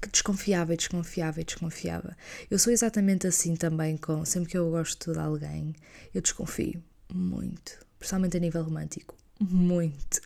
Que 0.00 0.08
desconfiava 0.08 0.72
e 0.72 0.78
desconfiava 0.78 1.42
e 1.42 1.44
desconfiava. 1.44 2.16
Eu 2.50 2.58
sou 2.58 2.72
exatamente 2.72 3.26
assim 3.26 3.54
também 3.54 3.98
com. 3.98 4.24
Sempre 4.24 4.48
que 4.48 4.56
eu 4.56 4.70
gosto 4.70 5.12
de 5.12 5.18
alguém, 5.18 5.74
eu 6.14 6.22
desconfio 6.22 6.82
muito. 7.14 7.78
Principalmente 7.98 8.36
a 8.36 8.40
nível 8.40 8.62
romântico. 8.62 9.16
Muito. 9.40 10.20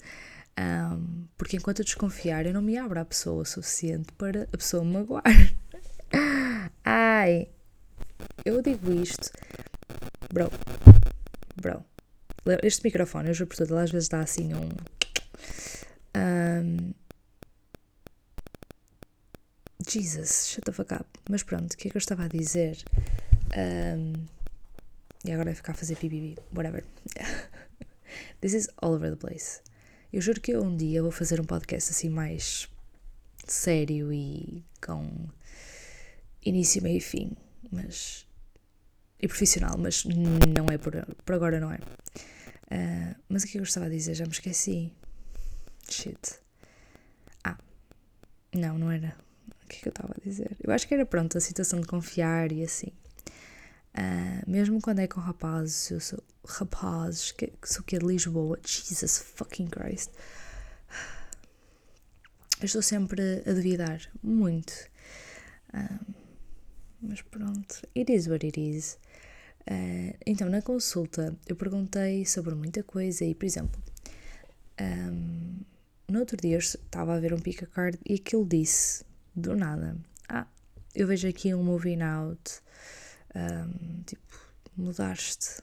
Um, 0.59 1.27
porque 1.37 1.57
enquanto 1.57 1.81
eu 1.81 1.85
desconfiar, 1.85 2.47
eu 2.47 2.55
não 2.55 2.63
me 2.63 2.79
abro 2.79 2.99
à 2.99 3.05
pessoa 3.05 3.43
o 3.43 3.45
suficiente 3.45 4.13
para 4.13 4.45
a 4.53 4.57
pessoa 4.57 4.85
me 4.85 4.93
magoar. 4.93 5.23
Ai, 6.85 7.49
eu 8.45 8.63
digo 8.63 8.93
isto 8.93 9.31
Bro. 10.33 10.51
Bro. 11.57 11.85
Este 12.63 12.85
microfone, 12.85 13.29
eu 13.29 13.35
juro 13.35 13.49
por 13.49 13.57
tudo, 13.57 13.77
às 13.77 13.91
vezes 13.91 14.09
dá 14.09 14.21
assim 14.21 14.55
um. 14.55 14.69
um 16.17 16.95
Jesus, 19.89 20.49
shut 20.49 20.65
the 20.65 20.73
fuck 20.73 20.95
up. 20.95 21.07
Mas 21.31 21.43
pronto, 21.43 21.73
o 21.73 21.77
que 21.77 21.89
é 21.89 21.91
que 21.91 21.97
eu 21.97 22.01
estava 22.01 22.25
a 22.25 22.29
dizer? 22.29 22.77
Um, 23.57 24.13
e 25.27 25.33
agora 25.33 25.47
vai 25.47 25.55
ficar 25.55 25.73
a 25.73 25.75
fazer 25.75 25.97
pipi, 25.97 26.37
whatever. 26.55 26.85
This 28.41 28.55
is 28.55 28.69
all 28.77 28.95
over 28.95 29.11
the 29.11 29.17
place. 29.17 29.61
Eu 30.13 30.21
juro 30.21 30.41
que 30.41 30.53
eu 30.53 30.63
um 30.63 30.77
dia 30.77 31.03
vou 31.03 31.11
fazer 31.11 31.41
um 31.41 31.45
podcast 31.45 31.91
assim 31.91 32.09
mais 32.09 32.69
sério 33.47 34.13
e 34.13 34.65
com 34.85 35.29
início, 36.45 36.83
meio 36.83 36.99
e 36.99 37.01
fim. 37.01 37.37
Mas 37.71 38.27
e 39.21 39.27
profissional, 39.27 39.77
mas 39.79 40.05
não 40.05 40.67
é 40.71 40.79
por, 40.79 40.93
por 41.25 41.35
agora, 41.35 41.59
não 41.59 41.73
é. 41.73 41.79
Uh, 42.67 43.17
mas 43.29 43.45
o 43.45 43.47
que 43.47 43.59
eu 43.59 43.63
gostava 43.63 43.89
de 43.89 43.97
dizer? 43.97 44.15
Já 44.15 44.25
me 44.25 44.33
esqueci. 44.33 44.93
Shit. 45.89 46.35
Ah, 47.43 47.57
não, 48.55 48.79
não 48.79 48.91
era. 48.91 49.17
O 49.65 49.69
que 49.69 49.79
é 49.79 49.81
que 49.81 49.89
eu 49.89 49.91
estava 49.91 50.15
a 50.17 50.25
dizer? 50.25 50.57
Eu 50.63 50.73
acho 50.73 50.87
que 50.87 50.95
era 50.95 51.07
pronto 51.07 51.37
a 51.37 51.41
situação 51.41 51.81
de 51.81 51.87
confiar 51.87 52.53
e 52.53 52.63
assim. 52.63 52.93
Uh, 53.97 54.51
mesmo 54.51 54.81
quando 54.81 54.99
é 54.99 55.07
com 55.07 55.21
rapazes, 55.21 55.91
eu 55.91 56.01
sou 56.01 56.23
rapazes, 56.47 57.33
que, 57.33 57.47
que 57.47 57.73
sou 57.73 57.83
que 57.83 57.97
é 57.97 57.99
de 57.99 58.05
Lisboa, 58.07 58.59
Jesus 58.65 59.19
fucking 59.19 59.69
Christ. 59.69 60.11
Eu 62.61 62.67
estou 62.67 62.83
sempre 62.83 63.43
a 63.47 63.53
duvidar, 63.53 64.01
muito. 64.23 64.73
Uh, 65.73 66.15
mas 67.01 67.23
pronto, 67.23 67.83
it 67.97 68.13
is 68.13 68.27
what 68.27 68.45
it 68.45 68.61
is. 68.61 68.99
Uh, 69.69 70.17
então, 70.27 70.49
na 70.49 70.63
consulta, 70.63 71.37
eu 71.47 71.57
perguntei 71.57 72.25
sobre 72.25 72.55
muita 72.55 72.83
coisa 72.83 73.25
e, 73.25 73.35
por 73.35 73.47
exemplo, 73.47 73.83
um, 74.81 75.61
no 76.09 76.21
outro 76.21 76.37
dia 76.37 76.55
eu 76.55 76.59
estava 76.59 77.15
a 77.15 77.21
ver 77.21 77.33
um 77.33 77.41
pick 77.41 77.67
card 77.67 77.99
e 78.07 78.15
aquilo 78.15 78.47
disse, 78.47 79.05
do 79.35 79.57
nada, 79.57 79.97
ah, 80.29 80.47
eu 80.95 81.07
vejo 81.07 81.29
aqui 81.29 81.53
um 81.55 81.63
moving 81.63 82.03
out, 82.03 82.63
um, 83.37 84.03
tipo, 84.05 84.41
mudaste. 84.77 85.63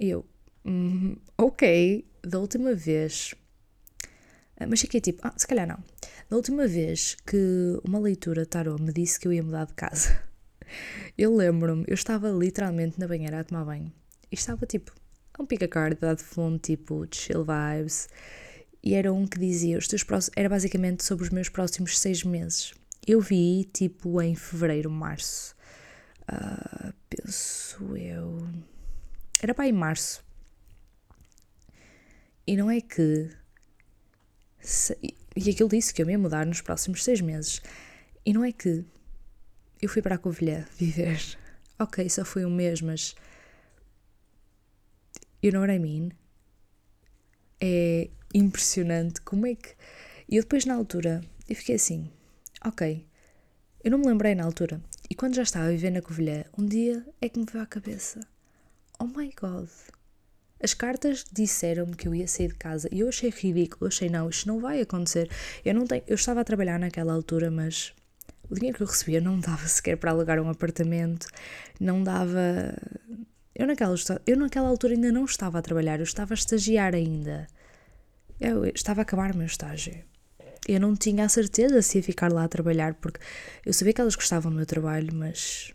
E 0.00 0.10
eu, 0.10 0.26
mm, 0.64 1.16
ok, 1.38 2.06
da 2.22 2.38
última 2.38 2.74
vez, 2.74 3.34
uh, 4.60 4.66
mas 4.68 4.80
fiquei 4.80 5.00
tipo, 5.00 5.20
ah, 5.22 5.34
se 5.36 5.46
calhar 5.46 5.66
não. 5.66 5.82
Da 6.28 6.36
última 6.36 6.66
vez 6.66 7.16
que 7.26 7.80
uma 7.84 7.98
leitura 7.98 8.44
tarot 8.46 8.82
me 8.82 8.92
disse 8.92 9.20
que 9.20 9.28
eu 9.28 9.32
ia 9.32 9.42
mudar 9.42 9.66
de 9.66 9.74
casa. 9.74 10.20
Eu 11.16 11.34
lembro-me, 11.34 11.84
eu 11.86 11.94
estava 11.94 12.28
literalmente 12.28 12.98
na 12.98 13.06
banheira 13.06 13.38
a 13.40 13.44
tomar 13.44 13.64
banho 13.64 13.92
e 14.30 14.34
estava 14.34 14.66
tipo 14.66 14.92
um 15.38 15.46
pica-card 15.46 15.96
de 15.96 16.22
fundo, 16.22 16.58
tipo 16.58 17.06
chill 17.10 17.44
vibes, 17.44 18.08
e 18.82 18.94
era 18.94 19.12
um 19.12 19.26
que 19.26 19.38
dizia: 19.38 19.78
os 19.78 19.88
teus 19.88 20.04
próximos, 20.04 20.34
era 20.36 20.48
basicamente 20.48 21.04
sobre 21.04 21.24
os 21.24 21.30
meus 21.30 21.48
próximos 21.48 21.98
seis 21.98 22.22
meses. 22.22 22.74
Eu 23.06 23.20
vi 23.20 23.64
tipo 23.72 24.20
em 24.20 24.34
fevereiro, 24.34 24.90
março, 24.90 25.55
uh, 26.30 26.92
penso 27.08 27.96
eu. 27.96 28.48
Era 29.40 29.54
para 29.54 29.68
em 29.68 29.72
março. 29.72 30.24
E 32.46 32.56
não 32.56 32.70
é 32.70 32.80
que. 32.80 33.30
Se, 34.60 34.96
e 35.36 35.50
aquilo 35.50 35.68
disse 35.68 35.92
que 35.92 36.02
eu 36.02 36.06
me 36.06 36.12
ia 36.12 36.18
mudar 36.18 36.46
nos 36.46 36.60
próximos 36.60 37.04
seis 37.04 37.20
meses. 37.20 37.60
E 38.24 38.32
não 38.32 38.44
é 38.44 38.52
que 38.52 38.84
eu 39.80 39.88
fui 39.88 40.02
para 40.02 40.14
a 40.14 40.18
Covilhã 40.18 40.66
viver. 40.76 41.20
Ok, 41.78 42.08
só 42.08 42.24
foi 42.24 42.42
um 42.46 42.50
mês, 42.50 42.80
mas. 42.80 43.14
You 45.42 45.52
know 45.52 45.60
what 45.60 45.70
I 45.70 45.78
mean? 45.78 46.08
É 47.60 48.08
impressionante 48.32 49.20
como 49.20 49.46
é 49.46 49.54
que. 49.54 49.74
E 50.26 50.36
eu 50.36 50.42
depois, 50.42 50.64
na 50.64 50.74
altura, 50.74 51.22
eu 51.46 51.54
fiquei 51.54 51.74
assim: 51.74 52.10
ok, 52.64 53.06
eu 53.84 53.90
não 53.90 53.98
me 53.98 54.06
lembrei 54.06 54.34
na 54.34 54.44
altura. 54.44 54.80
E 55.08 55.14
quando 55.14 55.36
já 55.36 55.42
estava 55.42 55.66
a 55.66 55.70
viver 55.70 55.90
na 55.90 56.02
Covilhã, 56.02 56.44
um 56.58 56.66
dia 56.66 57.06
é 57.20 57.28
que 57.28 57.38
me 57.38 57.46
veio 57.50 57.62
à 57.62 57.66
cabeça: 57.66 58.20
oh 58.98 59.04
my 59.04 59.32
god. 59.40 59.68
As 60.60 60.74
cartas 60.74 61.24
disseram-me 61.30 61.94
que 61.94 62.08
eu 62.08 62.14
ia 62.14 62.26
sair 62.26 62.48
de 62.48 62.54
casa 62.54 62.88
e 62.90 63.00
eu 63.00 63.08
achei 63.08 63.30
ridículo, 63.30 63.84
eu 63.84 63.88
achei 63.88 64.08
não, 64.08 64.28
isto 64.28 64.48
não 64.48 64.58
vai 64.58 64.80
acontecer. 64.80 65.30
Eu 65.64 65.74
não 65.74 65.86
tenho, 65.86 66.02
eu 66.06 66.14
estava 66.14 66.40
a 66.40 66.44
trabalhar 66.44 66.78
naquela 66.78 67.12
altura, 67.12 67.50
mas 67.50 67.92
o 68.50 68.54
dinheiro 68.54 68.76
que 68.76 68.82
eu 68.82 68.86
recebia 68.86 69.20
não 69.20 69.38
dava 69.38 69.66
sequer 69.68 69.96
para 69.96 70.10
alugar 70.10 70.40
um 70.40 70.48
apartamento, 70.48 71.28
não 71.78 72.02
dava. 72.02 72.74
Eu 73.54 73.66
naquela, 73.66 73.94
eu 74.26 74.36
naquela 74.36 74.68
altura 74.68 74.94
ainda 74.94 75.12
não 75.12 75.24
estava 75.24 75.58
a 75.58 75.62
trabalhar, 75.62 76.00
eu 76.00 76.04
estava 76.04 76.34
a 76.34 76.36
estagiar 76.36 76.94
ainda. 76.94 77.46
Eu 78.40 78.64
estava 78.66 79.00
a 79.00 79.02
acabar 79.02 79.32
o 79.32 79.36
meu 79.36 79.46
estágio. 79.46 80.02
Eu 80.66 80.80
não 80.80 80.96
tinha 80.96 81.24
a 81.24 81.28
certeza 81.28 81.80
se 81.80 81.98
ia 81.98 82.02
ficar 82.02 82.32
lá 82.32 82.44
a 82.44 82.48
trabalhar, 82.48 82.94
porque 82.94 83.20
eu 83.64 83.72
sabia 83.72 83.92
que 83.92 84.00
elas 84.00 84.16
gostavam 84.16 84.50
do 84.50 84.56
meu 84.56 84.66
trabalho, 84.66 85.14
mas 85.14 85.72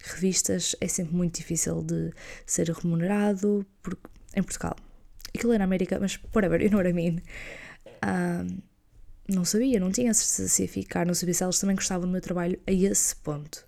revistas 0.00 0.74
é 0.80 0.88
sempre 0.88 1.14
muito 1.14 1.36
difícil 1.36 1.82
de 1.82 2.12
ser 2.46 2.68
remunerado 2.70 3.66
porque, 3.82 4.08
em 4.34 4.42
Portugal. 4.42 4.76
Aquilo 5.34 5.52
é 5.52 5.58
na 5.58 5.64
América, 5.64 5.98
mas 6.00 6.18
whatever, 6.34 6.62
you 6.62 6.70
know 6.70 6.78
what 6.78 6.88
I 6.88 6.92
mean. 6.92 7.20
Não 9.28 9.44
sabia, 9.44 9.80
não 9.80 9.90
tinha 9.90 10.12
certeza 10.12 10.48
se 10.48 10.62
ia 10.62 10.68
ficar, 10.68 11.06
não 11.06 11.14
sabia 11.14 11.34
se 11.34 11.42
elas 11.42 11.58
também 11.58 11.76
gostavam 11.76 12.06
do 12.06 12.12
meu 12.12 12.20
trabalho 12.20 12.60
a 12.66 12.72
esse 12.72 13.16
ponto. 13.16 13.66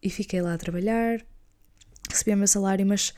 E 0.00 0.08
fiquei 0.08 0.40
lá 0.40 0.54
a 0.54 0.58
trabalhar, 0.58 1.20
recebia 2.08 2.34
o 2.34 2.38
meu 2.38 2.46
salário, 2.46 2.86
mas 2.86 3.12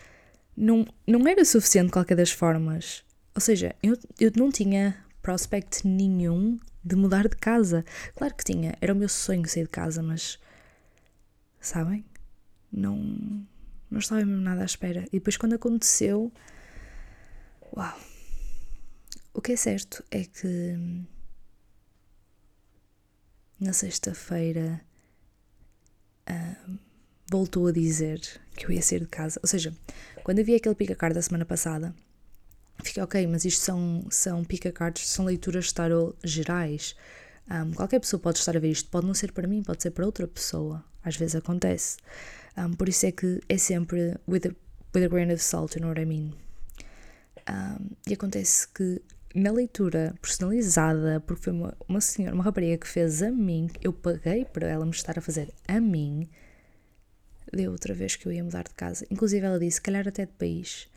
não, 0.56 0.86
não 1.06 1.26
era 1.28 1.44
suficiente 1.44 1.86
de 1.86 1.92
qualquer 1.92 2.16
das 2.16 2.30
formas. 2.30 3.04
Ou 3.34 3.40
seja, 3.40 3.76
eu, 3.82 3.96
eu 4.18 4.32
não 4.36 4.50
tinha 4.50 5.04
prospect 5.22 5.86
nenhum 5.86 6.58
de 6.82 6.96
mudar 6.96 7.28
de 7.28 7.36
casa. 7.36 7.84
Claro 8.16 8.34
que 8.34 8.44
tinha, 8.44 8.74
era 8.80 8.92
o 8.92 8.96
meu 8.96 9.08
sonho 9.08 9.48
sair 9.48 9.64
de 9.64 9.70
casa, 9.70 10.02
mas. 10.02 10.38
Sabem? 11.60 12.04
Não, 12.72 12.96
não 13.90 13.98
estava 13.98 14.24
mesmo 14.24 14.42
nada 14.42 14.62
à 14.62 14.64
espera. 14.64 15.04
E 15.08 15.18
depois, 15.18 15.36
quando 15.36 15.54
aconteceu. 15.54 16.32
Uau! 17.76 17.98
O 19.32 19.40
que 19.40 19.52
é 19.52 19.56
certo 19.56 20.04
é 20.10 20.24
que 20.24 20.76
na 23.60 23.72
sexta-feira 23.72 24.80
uh, 26.28 26.78
voltou 27.30 27.68
a 27.68 27.72
dizer 27.72 28.20
que 28.56 28.66
eu 28.66 28.72
ia 28.72 28.82
sair 28.82 29.00
de 29.00 29.06
casa. 29.06 29.38
Ou 29.42 29.48
seja, 29.48 29.74
quando 30.24 30.40
eu 30.40 30.44
vi 30.44 30.54
aquele 30.54 30.74
pica-card 30.74 31.14
da 31.14 31.22
semana 31.22 31.44
passada, 31.44 31.94
fiquei 32.80 33.02
ok, 33.02 33.26
mas 33.26 33.44
isto 33.44 33.62
são, 33.62 34.06
são 34.10 34.44
pica-cards, 34.44 35.08
são 35.08 35.24
leituras 35.24 35.66
de 35.66 35.74
tarot 35.74 36.16
gerais. 36.24 36.96
Um, 37.50 37.72
qualquer 37.72 38.00
pessoa 38.00 38.20
pode 38.20 38.38
estar 38.38 38.56
a 38.56 38.60
ver 38.60 38.70
isto, 38.70 38.88
pode 38.88 39.06
não 39.06 39.14
ser 39.14 39.32
para 39.32 39.46
mim, 39.48 39.62
pode 39.62 39.82
ser 39.82 39.90
para 39.90 40.06
outra 40.06 40.26
pessoa. 40.26 40.84
Às 41.02 41.16
vezes 41.16 41.34
acontece. 41.34 41.96
Um, 42.56 42.72
por 42.74 42.88
isso 42.88 43.06
é 43.06 43.12
que 43.12 43.40
é 43.48 43.58
sempre 43.58 44.16
with 44.28 44.46
a, 44.46 44.50
with 44.94 45.04
a 45.04 45.08
grain 45.08 45.32
of 45.32 45.42
salt, 45.42 45.74
you 45.74 45.80
know 45.80 45.90
what 45.90 46.00
I 46.00 46.04
mean? 46.04 46.32
Um, 47.48 47.96
e 48.06 48.14
acontece 48.14 48.68
que 48.68 49.02
na 49.34 49.50
leitura 49.50 50.14
personalizada, 50.20 51.20
porque 51.20 51.44
foi 51.44 51.52
uma, 51.52 51.76
uma 51.88 52.00
senhora, 52.00 52.34
uma 52.34 52.44
rapariga 52.44 52.78
que 52.78 52.88
fez 52.88 53.22
a 53.22 53.30
mim, 53.30 53.68
eu 53.82 53.92
paguei 53.92 54.44
para 54.44 54.68
ela 54.68 54.84
me 54.84 54.92
estar 54.92 55.18
a 55.18 55.22
fazer 55.22 55.52
a 55.66 55.80
mim, 55.80 56.28
deu 57.52 57.72
outra 57.72 57.94
vez 57.94 58.16
que 58.16 58.26
eu 58.26 58.32
ia 58.32 58.44
mudar 58.44 58.64
de 58.64 58.74
casa. 58.74 59.06
Inclusive 59.10 59.44
ela 59.44 59.58
disse, 59.58 59.80
calhar 59.80 60.06
até 60.06 60.26
de 60.26 60.32
país. 60.32 60.88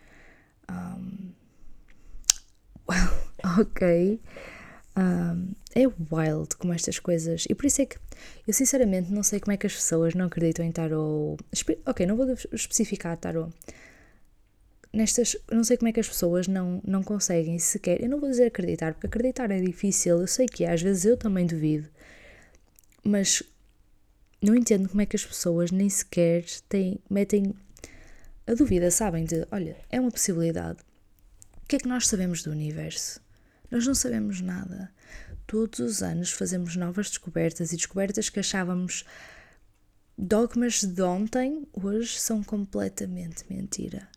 Um, 0.70 1.32
ok. 3.60 4.20
Um, 4.96 5.54
é 5.74 5.88
wild 5.88 6.56
como 6.58 6.74
estas 6.74 7.00
coisas. 7.00 7.46
E 7.50 7.56
por 7.56 7.66
isso 7.66 7.82
é 7.82 7.86
que 7.86 7.98
eu 8.48 8.54
sinceramente 8.54 9.12
não 9.12 9.24
sei 9.24 9.40
como 9.40 9.52
é 9.52 9.58
que 9.58 9.66
as 9.66 9.74
pessoas 9.74 10.14
não 10.14 10.26
acreditam 10.26 10.66
em 10.66 10.72
tarot. 10.72 11.44
Ok, 11.86 12.06
não 12.06 12.16
vou 12.16 12.28
especificar 12.52 13.18
tarot. 13.18 13.52
Nestas, 14.92 15.36
não 15.52 15.64
sei 15.64 15.78
como 15.78 15.90
é 15.90 15.92
que 15.92 16.00
as 16.00 16.08
pessoas 16.08 16.48
não, 16.48 16.80
não 16.86 17.02
conseguem 17.02 17.58
sequer. 17.58 18.02
Eu 18.02 18.10
não 18.10 18.20
vou 18.20 18.30
dizer 18.30 18.46
acreditar, 18.46 18.94
porque 18.94 19.08
acreditar 19.08 19.50
é 19.50 19.60
difícil. 19.60 20.20
Eu 20.20 20.28
sei 20.28 20.46
que 20.46 20.64
é, 20.64 20.72
às 20.72 20.82
vezes 20.82 21.06
eu 21.06 21.18
também 21.18 21.48
duvido. 21.48 21.90
Mas 23.04 23.42
não 24.40 24.56
entendo 24.56 24.88
como 24.88 25.02
é 25.02 25.06
que 25.06 25.16
as 25.16 25.26
pessoas 25.26 25.72
nem 25.72 25.90
sequer 25.90 26.46
têm, 26.70 27.00
metem 27.10 27.56
a 28.46 28.54
dúvida, 28.54 28.92
sabem? 28.92 29.26
De 29.26 29.48
olha, 29.52 29.76
é 29.90 30.00
uma 30.00 30.12
possibilidade. 30.12 30.80
O 31.64 31.66
que 31.66 31.78
é 31.78 31.80
que 31.80 31.88
nós 31.88 32.08
sabemos 32.08 32.44
do 32.44 32.52
universo? 32.52 33.22
Nós 33.72 33.88
não 33.88 33.96
sabemos 33.96 34.42
nada. 34.42 34.92
Todos 35.48 35.80
os 35.80 36.04
anos 36.04 36.32
fazemos 36.32 36.76
novas 36.76 37.08
descobertas 37.10 37.72
e 37.72 37.78
descobertas 37.78 38.30
que 38.30 38.40
achávamos 38.40 39.06
dogmas 40.18 40.84
de 40.84 41.02
ontem, 41.02 41.66
hoje 41.74 42.20
são 42.20 42.44
completamente 42.44 43.46
mentira. 43.50 44.08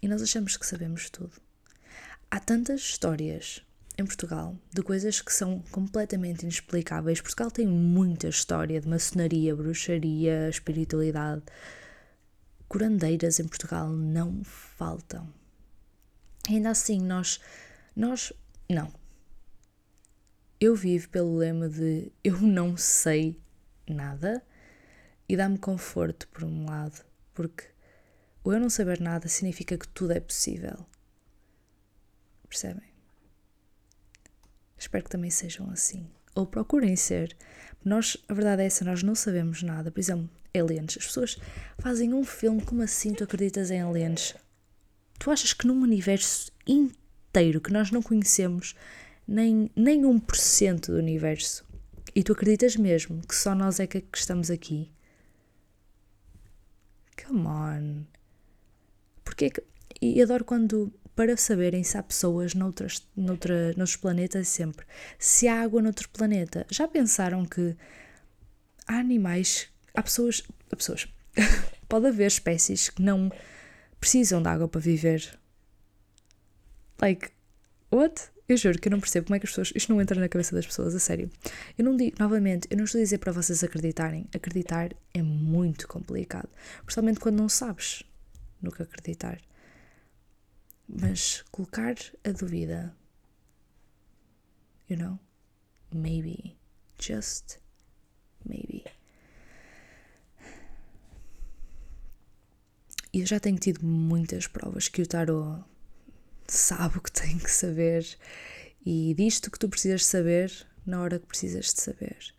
E 0.00 0.08
nós 0.08 0.22
achamos 0.22 0.56
que 0.56 0.66
sabemos 0.66 1.10
tudo. 1.10 1.32
Há 2.30 2.40
tantas 2.40 2.80
histórias 2.80 3.62
em 3.98 4.04
Portugal 4.06 4.56
de 4.72 4.82
coisas 4.82 5.20
que 5.20 5.32
são 5.32 5.60
completamente 5.70 6.42
inexplicáveis. 6.42 7.20
Portugal 7.20 7.50
tem 7.50 7.66
muita 7.66 8.28
história 8.28 8.80
de 8.80 8.88
maçonaria, 8.88 9.56
bruxaria, 9.56 10.48
espiritualidade. 10.48 11.42
Curandeiras 12.68 13.40
em 13.40 13.48
Portugal 13.48 13.90
não 13.90 14.42
faltam. 14.44 15.28
Ainda 16.48 16.70
assim, 16.70 17.00
nós 17.00 17.40
nós, 17.96 18.30
não. 18.68 18.92
Eu 20.60 20.76
vivo 20.76 21.08
pelo 21.08 21.34
lema 21.38 21.66
de 21.66 22.12
eu 22.22 22.38
não 22.42 22.76
sei 22.76 23.40
nada 23.88 24.44
e 25.26 25.34
dá-me 25.34 25.56
conforto, 25.56 26.28
por 26.28 26.44
um 26.44 26.66
lado, 26.66 27.02
porque 27.32 27.64
o 28.44 28.52
eu 28.52 28.60
não 28.60 28.68
saber 28.68 29.00
nada 29.00 29.28
significa 29.28 29.78
que 29.78 29.88
tudo 29.88 30.12
é 30.12 30.20
possível. 30.20 30.86
Percebem? 32.46 32.92
Espero 34.76 35.04
que 35.04 35.10
também 35.10 35.30
sejam 35.30 35.70
assim. 35.70 36.06
Ou 36.34 36.46
procurem 36.46 36.96
ser. 36.96 37.34
Nós, 37.82 38.18
a 38.28 38.34
verdade 38.34 38.60
é 38.60 38.66
essa, 38.66 38.84
nós 38.84 39.02
não 39.02 39.14
sabemos 39.14 39.62
nada. 39.62 39.90
Por 39.90 40.00
exemplo, 40.00 40.28
aliens. 40.54 40.98
As 40.98 41.06
pessoas 41.06 41.38
fazem 41.78 42.12
um 42.12 42.24
filme, 42.24 42.62
como 42.62 42.82
assim 42.82 43.14
tu 43.14 43.24
acreditas 43.24 43.70
em 43.70 43.80
aliens? 43.80 44.34
Tu 45.18 45.30
achas 45.30 45.52
que 45.52 45.66
num 45.66 45.80
universo 45.82 46.50
inteiro 46.66 47.60
que 47.60 47.72
nós 47.72 47.90
não 47.90 48.02
conhecemos 48.02 48.74
nem, 49.26 49.70
nem 49.74 50.02
1% 50.02 50.86
do 50.86 50.96
universo. 50.96 51.64
E 52.14 52.22
tu 52.22 52.32
acreditas 52.32 52.76
mesmo 52.76 53.20
que 53.26 53.34
só 53.34 53.54
nós 53.54 53.80
é 53.80 53.86
que, 53.86 54.00
que 54.00 54.18
estamos 54.18 54.50
aqui? 54.50 54.90
Come 57.26 57.46
on. 57.46 58.04
Porque 59.24 59.50
que, 59.50 59.62
e 60.00 60.22
adoro 60.22 60.44
quando, 60.44 60.92
para 61.14 61.36
saberem 61.36 61.82
se 61.82 61.98
há 61.98 62.02
pessoas 62.02 62.54
noutras, 62.54 63.06
noutra, 63.16 63.74
noutros 63.76 63.96
planetas, 63.96 64.48
sempre. 64.48 64.86
Se 65.18 65.48
há 65.48 65.62
água 65.62 65.82
noutro 65.82 66.08
planeta. 66.08 66.66
Já 66.70 66.86
pensaram 66.86 67.44
que 67.44 67.76
há 68.86 68.98
animais, 68.98 69.68
há 69.94 70.02
pessoas. 70.02 70.42
Há 70.70 70.76
pessoas. 70.76 71.08
Pode 71.88 72.06
haver 72.06 72.26
espécies 72.26 72.88
que 72.88 73.02
não 73.02 73.30
precisam 74.00 74.42
de 74.42 74.48
água 74.48 74.68
para 74.68 74.80
viver. 74.80 75.38
Like, 77.00 77.30
what? 77.90 78.30
Eu 78.48 78.56
juro 78.56 78.78
que 78.78 78.86
eu 78.88 78.92
não 78.92 79.00
percebo 79.00 79.26
como 79.26 79.36
é 79.36 79.40
que 79.40 79.46
as 79.46 79.50
pessoas. 79.50 79.72
Isto 79.74 79.92
não 79.92 80.00
entra 80.00 80.20
na 80.20 80.28
cabeça 80.28 80.54
das 80.54 80.66
pessoas, 80.66 80.94
a 80.94 81.00
sério. 81.00 81.30
Eu 81.76 81.84
não 81.84 81.96
digo, 81.96 82.16
novamente, 82.18 82.68
eu 82.70 82.76
não 82.76 82.84
estou 82.84 83.00
a 83.00 83.02
dizer 83.02 83.18
para 83.18 83.32
vocês 83.32 83.64
acreditarem. 83.64 84.28
Acreditar 84.32 84.94
é 85.12 85.22
muito 85.22 85.88
complicado. 85.88 86.48
Principalmente 86.84 87.18
quando 87.18 87.38
não 87.38 87.48
sabes 87.48 88.04
no 88.62 88.70
que 88.70 88.82
acreditar. 88.82 89.40
Mas 90.88 91.42
colocar 91.50 91.96
a 92.22 92.30
dúvida. 92.30 92.94
You 94.88 94.96
know? 94.96 95.18
Maybe. 95.92 96.56
Just 97.00 97.58
maybe. 98.44 98.84
E 103.16 103.20
eu 103.20 103.26
já 103.26 103.40
tenho 103.40 103.56
tido 103.56 103.82
muitas 103.82 104.46
provas 104.46 104.88
que 104.88 105.00
o 105.00 105.06
tarot 105.06 105.64
sabe 106.46 106.98
o 106.98 107.00
que 107.00 107.10
tem 107.10 107.38
que 107.38 107.50
saber 107.50 108.06
e 108.84 109.14
diz-te 109.14 109.48
o 109.48 109.50
que 109.50 109.58
tu 109.58 109.70
precisas 109.70 110.04
saber 110.04 110.52
na 110.84 111.00
hora 111.00 111.18
que 111.18 111.24
precisas 111.24 111.72
de 111.72 111.80
saber. 111.80 112.34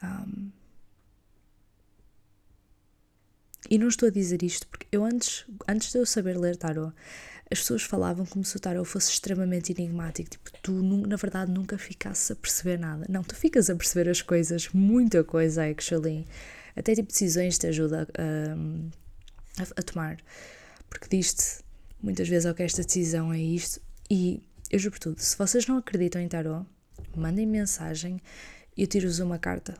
Um, 0.00 0.52
e 3.68 3.76
não 3.78 3.88
estou 3.88 4.06
a 4.06 4.12
dizer 4.12 4.44
isto 4.44 4.68
porque 4.68 4.86
eu 4.92 5.04
antes, 5.04 5.44
antes 5.66 5.90
de 5.90 5.98
eu 5.98 6.06
saber 6.06 6.38
ler 6.38 6.56
tarot, 6.56 6.94
as 7.50 7.58
pessoas 7.58 7.82
falavam 7.82 8.24
como 8.24 8.44
se 8.44 8.56
o 8.56 8.60
tarot 8.60 8.88
fosse 8.88 9.10
extremamente 9.10 9.72
enigmático, 9.72 10.30
tipo, 10.30 10.52
tu 10.62 10.70
na 10.72 11.16
verdade 11.16 11.50
nunca 11.50 11.76
ficasses 11.76 12.30
a 12.30 12.36
perceber 12.36 12.78
nada. 12.78 13.06
Não, 13.08 13.24
tu 13.24 13.34
ficas 13.34 13.68
a 13.68 13.74
perceber 13.74 14.08
as 14.08 14.22
coisas, 14.22 14.68
muita 14.68 15.24
coisa, 15.24 15.68
actually. 15.68 16.28
Até 16.76 16.94
tipo 16.94 17.08
decisões 17.08 17.58
te 17.58 17.66
ajuda 17.66 18.06
a, 18.16 18.96
a, 19.58 19.80
a 19.80 19.82
tomar, 19.82 20.18
porque 20.88 21.08
diz-te 21.08 21.64
muitas 22.02 22.28
vezes, 22.28 22.46
ok, 22.46 22.64
esta 22.64 22.82
decisão 22.82 23.32
é 23.32 23.38
isto. 23.38 23.80
E 24.10 24.42
eu 24.70 24.78
juro 24.78 24.92
por 24.92 25.00
tudo, 25.00 25.20
se 25.20 25.36
vocês 25.36 25.66
não 25.66 25.78
acreditam 25.78 26.20
em 26.20 26.28
tarot, 26.28 26.66
mandem 27.16 27.46
mensagem 27.46 28.20
e 28.76 28.82
eu 28.82 28.86
tiro-vos 28.86 29.18
uma 29.18 29.38
carta. 29.38 29.76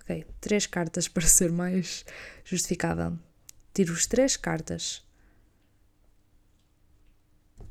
Ok? 0.00 0.26
Três 0.40 0.66
cartas 0.66 1.06
para 1.08 1.26
ser 1.26 1.50
mais 1.52 2.04
justificável. 2.44 3.18
Tiro-vos 3.72 4.06
três 4.06 4.36
cartas 4.36 5.06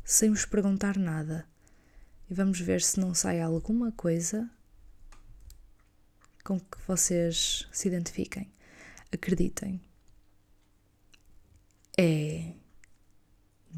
sem 0.08 0.30
vos 0.30 0.46
perguntar 0.46 0.98
nada. 0.98 1.46
E 2.30 2.34
vamos 2.34 2.60
ver 2.60 2.82
se 2.82 3.00
não 3.00 3.13
sai 3.13 3.42
alguma 3.42 3.92
coisa 3.92 4.50
com 6.44 6.58
que 6.58 6.78
vocês 6.88 7.68
se 7.74 7.90
identifiquem. 7.90 8.50
Acreditem. 9.12 9.82
É 11.98 12.54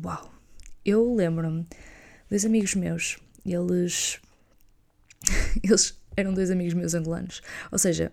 Uau! 0.03 0.31
Eu 0.85 1.13
lembro-me, 1.13 1.67
dois 2.29 2.45
amigos 2.45 2.73
meus, 2.75 3.17
eles. 3.45 4.19
eles 5.61 5.99
eram 6.15 6.33
dois 6.33 6.49
amigos 6.49 6.73
meus 6.73 6.93
angolanos. 6.93 7.41
Ou 7.71 7.77
seja, 7.77 8.11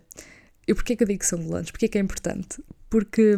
eu 0.67 0.75
porquê 0.75 0.97
que 0.97 1.05
eu 1.05 1.07
digo 1.07 1.21
que 1.21 1.27
são 1.27 1.39
angolanos? 1.39 1.71
Porquê 1.71 1.89
que 1.89 1.99
é 1.99 2.01
importante? 2.01 2.63
Porque 2.91 3.37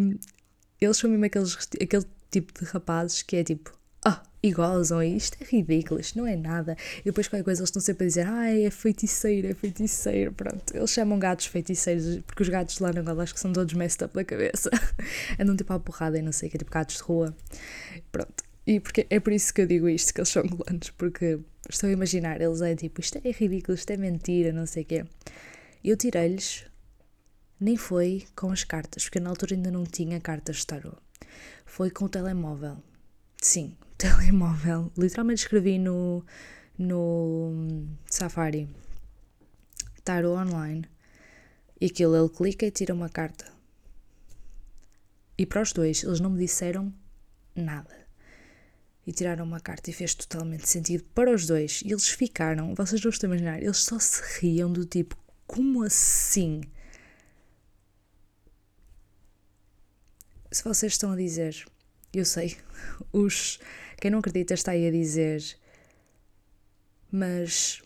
eles 0.81 0.97
são 0.97 1.11
mesmo 1.11 1.25
aqueles, 1.27 1.57
aquele 1.81 2.07
tipo 2.31 2.53
de 2.59 2.65
rapazes 2.65 3.23
que 3.23 3.37
é 3.37 3.45
tipo, 3.45 3.79
ah, 4.05 4.23
e 4.42 4.53
gozam, 4.53 5.03
isto 5.03 5.37
é 5.40 5.44
ridículo, 5.44 6.01
isto 6.01 6.18
não 6.18 6.27
é 6.27 6.37
nada. 6.37 6.77
E 7.01 7.05
depois 7.05 7.27
qualquer 7.27 7.44
coisa 7.44 7.61
eles 7.61 7.68
estão 7.68 7.83
sempre 7.83 8.05
a 8.05 8.09
dizer, 8.09 8.27
ai, 8.27 8.64
é 8.64 8.70
feiticeiro, 8.70 9.48
é 9.48 9.55
feiticeiro, 9.55 10.33
pronto. 10.33 10.74
Eles 10.74 10.90
chamam 10.90 11.18
gatos 11.18 11.46
feiticeiros, 11.46 12.20
porque 12.27 12.42
os 12.42 12.48
gatos 12.48 12.79
lá 12.79 12.92
na 12.92 13.01
Angola 13.01 13.24
acho 13.24 13.35
que 13.35 13.40
são 13.40 13.53
todos 13.53 13.74
messed 13.74 14.05
up 14.05 14.14
da 14.14 14.24
cabeça. 14.24 14.70
Andam 15.38 15.57
tipo 15.57 15.72
à 15.72 15.81
porrada 15.81 16.18
e 16.18 16.22
não 16.22 16.33
sei 16.33 16.48
o 16.48 16.53
que, 16.53 16.59
tipo 16.59 16.70
gatos 16.70 16.96
de 16.96 17.03
rua. 17.03 17.35
Pronto. 18.12 18.44
E 18.66 18.79
porque 18.81 19.07
é 19.09 19.18
por 19.18 19.33
isso 19.33 19.53
que 19.53 19.62
eu 19.62 19.66
digo 19.66 19.88
isto, 19.88 20.12
que 20.12 20.20
eles 20.20 20.29
são 20.29 20.42
angolanos, 20.42 20.90
porque 20.90 21.40
estou 21.68 21.88
a 21.88 21.92
imaginar, 21.92 22.40
eles 22.40 22.61
é 22.61 22.77
tipo, 22.77 23.01
isto 23.01 23.18
é 23.24 23.31
ridículo, 23.31 23.74
isto 23.74 23.90
é 23.90 23.96
mentira, 23.96 24.53
não 24.53 24.66
sei 24.66 24.83
o 24.83 24.87
quê. 24.87 25.05
E 25.83 25.88
eu 25.88 25.96
tirei-lhes, 25.96 26.66
nem 27.59 27.77
foi 27.77 28.24
com 28.37 28.53
as 28.53 28.64
cartas, 28.64 29.05
porque 29.05 29.20
na 29.20 29.31
altura 29.31 29.55
ainda 29.55 29.70
não 29.70 29.85
tinha 29.85 30.20
cartas 30.20 30.57
de 30.57 30.66
tarot. 30.66 30.98
Foi 31.64 31.90
com 31.90 32.05
o 32.05 32.09
telemóvel. 32.09 32.77
Sim, 33.40 33.77
telemóvel. 33.99 34.93
Literalmente 34.97 35.43
escrevi 35.43 35.79
no, 35.79 36.25
no 36.79 37.87
Safari 38.07 38.69
Tarot 40.05 40.39
Online. 40.39 40.89
E 41.81 41.87
aquilo 41.87 42.17
ele 42.17 42.29
clica 42.29 42.67
e 42.67 42.71
tira 42.71 42.95
uma 42.95 43.09
carta. 43.09 43.53
E 45.37 45.45
para 45.45 45.63
os 45.63 45.73
dois, 45.73 46.03
eles 46.03 46.21
não 46.21 46.31
me 46.31 46.39
disseram 46.39 46.93
nada. 47.55 47.97
E 49.07 49.13
tiraram 49.13 49.45
uma 49.45 49.61
carta 49.61 49.91
e 49.91 49.93
fez 49.93 50.15
totalmente 50.15 50.69
sentido 50.69 51.05
para 51.15 51.33
os 51.33 51.47
dois. 51.47 51.83
E 51.85 51.93
eles 51.93 52.09
ficaram, 52.09 52.75
vocês 52.75 53.03
não 53.03 53.11
estão 53.11 53.31
a 53.31 53.35
imaginar, 53.35 53.63
eles 53.63 53.79
só 53.79 53.99
se 53.99 54.21
riam 54.41 54.73
do 54.73 54.85
tipo, 54.85 55.17
como 55.47 55.83
assim? 55.83 56.63
Se 60.51 60.65
vocês 60.65 60.95
estão 60.95 61.13
a 61.13 61.17
dizer, 61.17 61.65
eu 62.13 62.25
sei, 62.25 62.57
os 63.13 63.61
quem 64.01 64.11
não 64.11 64.19
acredita 64.21 64.55
está 64.55 64.73
aí 64.73 64.87
a 64.87 64.91
dizer 64.91 65.59
mas 67.11 67.83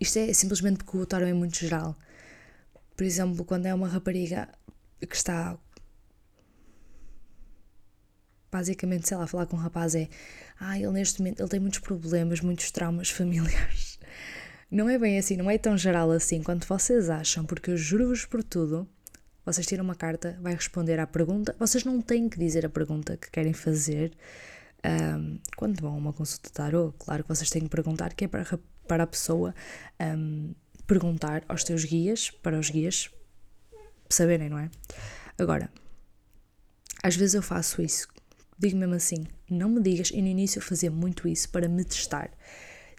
isto 0.00 0.18
é 0.18 0.32
simplesmente 0.32 0.78
porque 0.78 0.96
o 0.96 1.06
tarot 1.06 1.30
é 1.30 1.34
muito 1.34 1.56
geral. 1.56 1.96
Por 2.96 3.04
exemplo, 3.04 3.44
quando 3.44 3.66
é 3.66 3.74
uma 3.74 3.88
rapariga 3.88 4.48
que 5.00 5.14
está 5.14 5.58
basicamente, 8.50 9.08
sei 9.08 9.16
lá, 9.16 9.26
falar 9.26 9.46
com 9.46 9.56
um 9.56 9.60
rapaz 9.60 9.94
é 9.94 10.08
ah, 10.60 10.78
ele 10.78 10.90
neste 10.90 11.20
momento 11.20 11.40
ele 11.40 11.48
tem 11.48 11.60
muitos 11.60 11.78
problemas, 11.80 12.40
muitos 12.40 12.70
traumas 12.70 13.10
familiares. 13.10 13.98
Não 14.70 14.88
é 14.88 14.98
bem 14.98 15.18
assim, 15.18 15.36
não 15.36 15.50
é 15.50 15.58
tão 15.58 15.76
geral 15.76 16.10
assim 16.10 16.42
quanto 16.42 16.66
vocês 16.66 17.10
acham, 17.10 17.44
porque 17.44 17.70
eu 17.70 17.76
juro-vos 17.76 18.24
por 18.24 18.42
tudo, 18.42 18.88
vocês 19.44 19.66
tiram 19.66 19.84
uma 19.84 19.94
carta, 19.94 20.38
vai 20.40 20.54
responder 20.54 20.98
à 20.98 21.06
pergunta, 21.06 21.54
vocês 21.58 21.84
não 21.84 22.00
têm 22.00 22.28
que 22.28 22.38
dizer 22.38 22.64
a 22.64 22.68
pergunta 22.68 23.16
que 23.16 23.30
querem 23.30 23.52
fazer 23.52 24.12
um, 24.84 25.38
quando 25.56 25.80
vão 25.80 25.94
a 25.94 25.96
uma 25.96 26.12
consulta 26.12 26.48
de 26.48 26.52
tarot. 26.52 26.94
Claro 26.98 27.22
que 27.22 27.28
vocês 27.28 27.50
têm 27.50 27.62
que 27.62 27.68
perguntar, 27.68 28.14
que 28.14 28.24
é 28.24 28.28
para, 28.28 28.58
para 28.86 29.02
a 29.04 29.06
pessoa 29.06 29.54
um, 30.00 30.54
perguntar 30.86 31.44
aos 31.48 31.64
teus 31.64 31.84
guias, 31.84 32.30
para 32.30 32.58
os 32.58 32.70
guias 32.70 33.10
saberem, 34.08 34.48
não 34.48 34.58
é? 34.58 34.70
Agora, 35.38 35.70
às 37.02 37.16
vezes 37.16 37.34
eu 37.34 37.42
faço 37.42 37.82
isso 37.82 38.06
Digo 38.62 38.76
mesmo 38.76 38.94
assim, 38.94 39.26
não 39.50 39.68
me 39.68 39.82
digas, 39.82 40.10
e 40.10 40.22
no 40.22 40.28
início 40.28 40.58
eu 40.60 40.62
fazia 40.62 40.88
muito 40.88 41.26
isso 41.26 41.48
para 41.48 41.68
me 41.68 41.84
testar. 41.84 42.30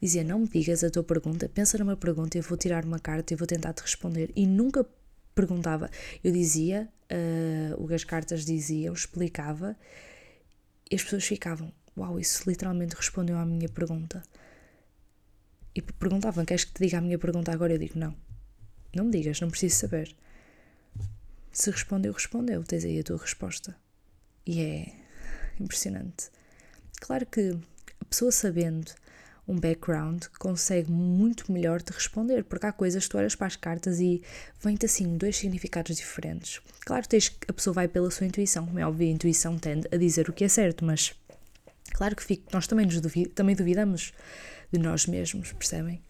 Dizia, 0.01 0.21
não 0.21 0.39
me 0.39 0.47
digas 0.49 0.83
a 0.83 0.89
tua 0.89 1.05
pergunta, 1.05 1.47
pensa 1.47 1.77
numa 1.77 1.95
pergunta, 1.95 2.37
eu 2.37 2.43
vou 2.43 2.57
tirar 2.57 2.83
uma 2.83 2.99
carta 2.99 3.33
e 3.33 3.37
vou 3.37 3.47
tentar 3.47 3.71
te 3.71 3.81
responder. 3.81 4.29
E 4.35 4.45
nunca 4.45 4.85
perguntava. 5.33 5.89
Eu 6.23 6.31
dizia 6.31 6.89
uh, 7.11 7.83
o 7.83 7.87
que 7.87 7.93
as 7.93 8.03
cartas 8.03 8.45
diziam, 8.45 8.93
explicava, 8.93 9.75
e 10.89 10.95
as 10.95 11.03
pessoas 11.03 11.25
ficavam, 11.25 11.71
uau, 11.97 12.19
isso 12.19 12.49
literalmente 12.49 12.95
respondeu 12.95 13.37
à 13.37 13.45
minha 13.45 13.69
pergunta. 13.69 14.23
E 15.75 15.81
perguntavam, 15.81 16.45
queres 16.45 16.65
que 16.65 16.73
te 16.73 16.83
diga 16.83 16.99
a 16.99 17.01
minha 17.01 17.17
pergunta 17.17 17.51
agora? 17.51 17.73
Eu 17.73 17.79
digo, 17.79 17.97
não. 17.97 18.15
Não 18.95 19.05
me 19.05 19.11
digas, 19.11 19.39
não 19.41 19.49
preciso 19.49 19.75
saber. 19.75 20.15
Se 21.51 21.71
respondeu, 21.71 22.13
respondeu, 22.13 22.63
tens 22.63 22.85
aí 22.85 22.99
a 22.99 23.03
tua 23.03 23.17
resposta. 23.17 23.75
E 24.45 24.61
é 24.61 24.93
impressionante. 25.59 26.29
Claro 26.99 27.25
que 27.25 27.57
a 27.99 28.05
pessoa 28.05 28.31
sabendo 28.31 28.91
um 29.47 29.59
background 29.59 30.23
consegue 30.39 30.89
muito 30.91 31.51
melhor 31.51 31.81
te 31.81 31.91
responder, 31.91 32.43
porque 32.43 32.65
há 32.65 32.71
coisas 32.71 33.07
tu 33.07 33.17
olhas 33.17 33.35
para 33.35 33.47
as 33.47 33.55
cartas 33.55 33.99
e 33.99 34.23
vem-te 34.61 34.85
assim 34.85 35.17
dois 35.17 35.35
significados 35.37 35.97
diferentes. 35.97 36.61
Claro 36.81 37.07
que 37.07 37.17
a 37.47 37.53
pessoa 37.53 37.73
vai 37.73 37.87
pela 37.87 38.09
sua 38.09 38.25
intuição, 38.25 38.65
como 38.65 38.79
é 38.79 38.85
óbvio, 38.85 39.07
a 39.07 39.11
intuição 39.11 39.57
tende 39.57 39.87
a 39.91 39.97
dizer 39.97 40.29
o 40.29 40.33
que 40.33 40.43
é 40.43 40.49
certo, 40.49 40.85
mas 40.85 41.13
claro 41.93 42.15
que 42.15 42.23
fico, 42.23 42.49
nós 42.53 42.67
também, 42.67 42.85
nos 42.85 43.01
duvid, 43.01 43.29
também 43.29 43.55
duvidamos 43.55 44.13
de 44.71 44.79
nós 44.79 45.05
mesmos, 45.05 45.51
percebem? 45.51 46.01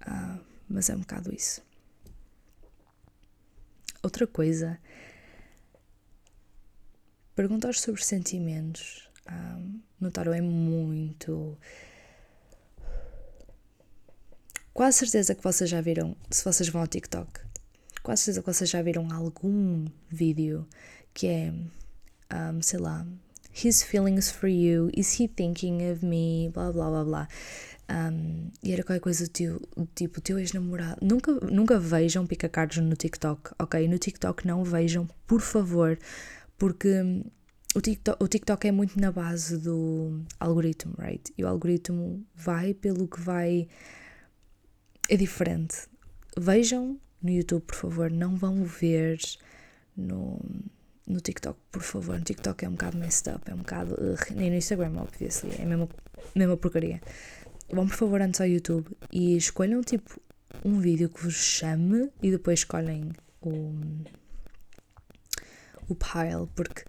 Ah, 0.00 0.38
mas 0.68 0.88
é 0.88 0.94
um 0.94 1.00
bocado 1.00 1.34
isso. 1.34 1.60
Outra 4.02 4.26
coisa 4.26 4.78
Perguntar 7.34 7.74
sobre 7.74 8.04
sentimentos 8.04 9.08
um, 9.26 9.80
no 9.98 10.10
tarot 10.10 10.36
é 10.36 10.42
muito. 10.42 11.56
Quase 14.72 14.98
certeza 14.98 15.34
que 15.34 15.42
vocês 15.42 15.68
já 15.68 15.80
viram, 15.80 16.16
se 16.30 16.44
vocês 16.44 16.68
vão 16.68 16.80
ao 16.82 16.88
TikTok, 16.88 17.40
quase 18.02 18.22
certeza 18.22 18.42
que 18.42 18.52
vocês 18.52 18.70
já 18.70 18.82
viram 18.82 19.12
algum 19.12 19.84
vídeo 20.08 20.66
que 21.12 21.26
é, 21.26 21.52
um, 21.52 22.62
sei 22.62 22.78
lá, 22.78 23.06
His 23.54 23.82
feelings 23.82 24.30
for 24.30 24.48
you, 24.48 24.90
is 24.96 25.20
he 25.20 25.28
thinking 25.28 25.92
of 25.92 26.04
me, 26.04 26.50
blá 26.54 26.72
blá 26.72 26.88
blá 26.88 27.04
blá. 27.04 27.28
Um, 27.90 28.50
e 28.62 28.72
era 28.72 28.82
qualquer 28.82 29.00
coisa 29.00 29.26
do 29.26 29.86
tipo, 29.94 30.22
teu 30.22 30.38
ex-namorado. 30.38 30.96
Nunca, 31.02 31.32
nunca 31.32 31.78
vejam 31.78 32.26
pica-cards 32.26 32.82
no 32.82 32.96
TikTok, 32.96 33.50
ok? 33.58 33.86
No 33.86 33.98
TikTok 33.98 34.46
não 34.46 34.64
vejam, 34.64 35.06
por 35.26 35.42
favor 35.42 35.98
porque 36.62 37.24
o 37.74 37.80
TikTok, 37.80 38.22
o 38.22 38.28
TikTok 38.28 38.68
é 38.68 38.70
muito 38.70 39.00
na 39.00 39.10
base 39.10 39.58
do 39.58 40.22
algoritmo, 40.38 40.94
right? 40.96 41.34
E 41.36 41.42
o 41.42 41.48
algoritmo 41.48 42.24
vai 42.36 42.72
pelo 42.72 43.08
que 43.08 43.20
vai. 43.20 43.66
É 45.08 45.16
diferente. 45.16 45.88
Vejam 46.38 46.98
no 47.22 47.30
YouTube, 47.30 47.62
por 47.62 47.76
favor, 47.76 48.10
não 48.10 48.36
vão 48.36 48.64
ver 48.64 49.18
no, 49.96 50.40
no 51.06 51.20
TikTok, 51.20 51.58
por 51.70 51.82
favor. 51.82 52.18
No 52.18 52.24
TikTok 52.24 52.64
é 52.64 52.68
um 52.68 52.72
bocado 52.72 52.96
messed 52.96 53.34
up, 53.34 53.50
é 53.50 53.54
um 53.54 53.58
bocado. 53.58 53.94
Uh, 53.94 54.34
nem 54.34 54.50
no 54.50 54.56
Instagram, 54.56 54.94
obviously, 54.96 55.54
é 55.58 55.62
a 55.62 55.66
mesma, 55.66 55.88
mesma 56.34 56.56
porcaria. 56.56 57.00
Vão, 57.70 57.86
por 57.86 57.96
favor, 57.96 58.20
antes 58.20 58.40
ao 58.40 58.46
YouTube 58.46 58.86
e 59.10 59.36
escolham 59.36 59.82
tipo 59.82 60.20
um 60.64 60.78
vídeo 60.80 61.08
que 61.08 61.22
vos 61.22 61.34
chame 61.34 62.10
e 62.22 62.30
depois 62.30 62.60
escolhem 62.60 63.12
o 63.40 63.72
o 65.88 65.94
pile, 65.94 66.48
porque 66.54 66.84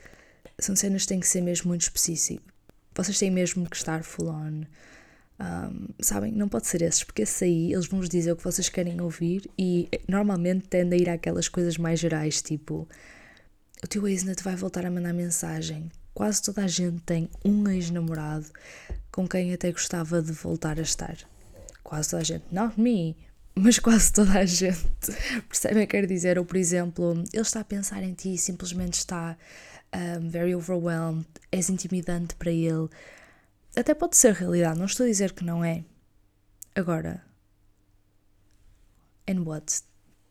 são 0.60 0.76
cenas 0.76 1.04
que 1.04 1.10
têm 1.10 1.20
que 1.20 1.28
ser 1.28 1.42
mesmo 1.42 1.68
muito 1.68 1.82
específicas. 1.82 2.44
Vocês 2.96 3.18
têm 3.18 3.32
mesmo 3.32 3.68
que 3.70 3.76
estar 3.76 4.04
full 4.04 4.30
on. 4.30 4.64
Um, 5.40 5.88
sabem? 6.00 6.32
Não 6.32 6.48
pode 6.48 6.68
ser 6.68 6.82
esses, 6.82 7.04
porque 7.04 7.24
esse 7.24 7.44
aí 7.44 7.74
eles 7.74 7.88
vão 7.88 8.00
vos 8.00 8.10
dizer 8.10 8.32
o 8.32 8.36
que 8.36 8.44
vocês 8.44 8.70
querem 8.70 9.02
ouvir 9.02 9.50
e 9.58 9.90
normalmente 10.08 10.68
tende 10.68 10.96
a 10.96 10.98
ir 10.98 11.10
àquelas 11.10 11.48
coisas 11.48 11.78
mais 11.78 12.00
gerais, 12.00 12.42
tipo 12.42 12.88
o 13.84 13.88
teu 13.88 14.08
ex 14.08 14.22
ainda 14.22 14.34
te 14.34 14.44
vai 14.44 14.56
voltar 14.56 14.86
a 14.86 14.92
mandar 14.92 15.14
mensagem. 15.14 15.92
Quase 16.14 16.42
toda 16.42 16.64
a 16.64 16.68
gente 16.68 17.02
tem 17.02 17.30
um 17.44 17.68
ex-namorado 17.68 18.46
com 19.12 19.28
quem 19.28 19.54
até 19.54 19.72
gostava 19.72 20.22
de 20.22 20.32
voltar 20.32 20.80
a 20.80 20.84
estar. 20.84 21.18
Quase 21.84 22.10
toda 22.12 22.22
a 22.22 22.24
gente. 22.24 22.46
Not 22.50 22.80
me, 22.80 23.18
mas 23.54 23.80
quase 23.80 24.14
toda 24.14 24.40
a 24.40 24.46
gente. 24.46 24.80
Percebem 25.50 25.84
o 25.84 25.88
que 25.88 25.92
quero 25.92 26.08
dizer? 26.08 26.40
Ou, 26.40 26.46
por 26.46 26.56
exemplo, 26.56 27.12
ele 27.34 27.42
está 27.42 27.60
a 27.60 27.66
pensar 27.66 28.02
em 28.04 28.14
ti 28.14 28.36
e 28.36 28.38
simplesmente 28.38 28.94
está 28.94 29.38
um, 29.94 30.30
very 30.30 30.56
overwhelmed, 30.56 31.26
és 31.52 31.70
intimidante 31.70 32.36
para 32.36 32.52
ele. 32.52 32.88
Até 33.76 33.94
pode 33.94 34.16
ser 34.18 34.34
realidade, 34.34 34.78
não 34.78 34.86
estou 34.86 35.06
a 35.06 35.10
dizer 35.10 35.34
que 35.34 35.44
não 35.44 35.64
é. 35.64 35.84
Agora, 36.76 37.24
and 39.28 39.44
what? 39.44 39.82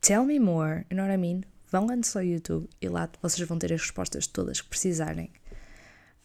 Tell 0.00 0.24
me 0.24 0.38
more, 0.38 0.84
you 0.90 0.96
know 0.96 1.04
what 1.04 1.14
I 1.14 1.16
mean? 1.16 1.42
Vão 1.70 1.88
antes 1.90 2.14
ao 2.14 2.22
YouTube 2.22 2.68
e 2.80 2.88
lá 2.88 3.08
vocês 3.20 3.46
vão 3.48 3.58
ter 3.58 3.72
as 3.72 3.80
respostas 3.80 4.26
todas 4.26 4.60
que 4.60 4.68
precisarem. 4.68 5.30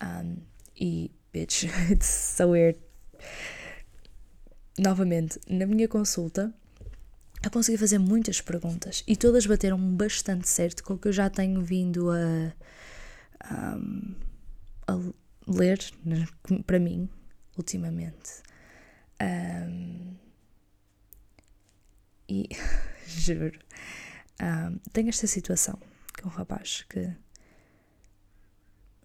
Um, 0.03 0.38
e, 0.75 1.12
bitch, 1.32 1.63
it's 1.89 2.08
so 2.08 2.49
weird. 2.49 2.80
Novamente, 4.77 5.39
na 5.49 5.65
minha 5.65 5.88
consulta, 5.88 6.53
eu 7.43 7.49
consegui 7.49 7.77
fazer 7.77 7.97
muitas 7.97 8.41
perguntas 8.41 9.03
e 9.08 9.15
todas 9.15 9.45
bateram 9.45 9.80
bastante 9.80 10.47
certo 10.47 10.84
com 10.84 10.93
o 10.93 10.97
que 10.97 11.08
eu 11.08 11.13
já 11.13 11.30
tenho 11.30 11.62
vindo 11.62 12.12
a, 12.12 12.53
a, 13.39 13.77
a 14.88 14.99
ler 15.47 15.79
né, 16.03 16.27
para 16.65 16.79
mim 16.79 17.10
ultimamente. 17.57 18.43
Um, 19.21 20.15
e 22.29 22.49
juro, 23.07 23.57
um, 24.41 24.77
tenho 24.91 25.10
esta 25.10 25.25
situação 25.25 25.79
com 26.21 26.27
um 26.27 26.31
rapaz 26.31 26.86
que 26.89 27.12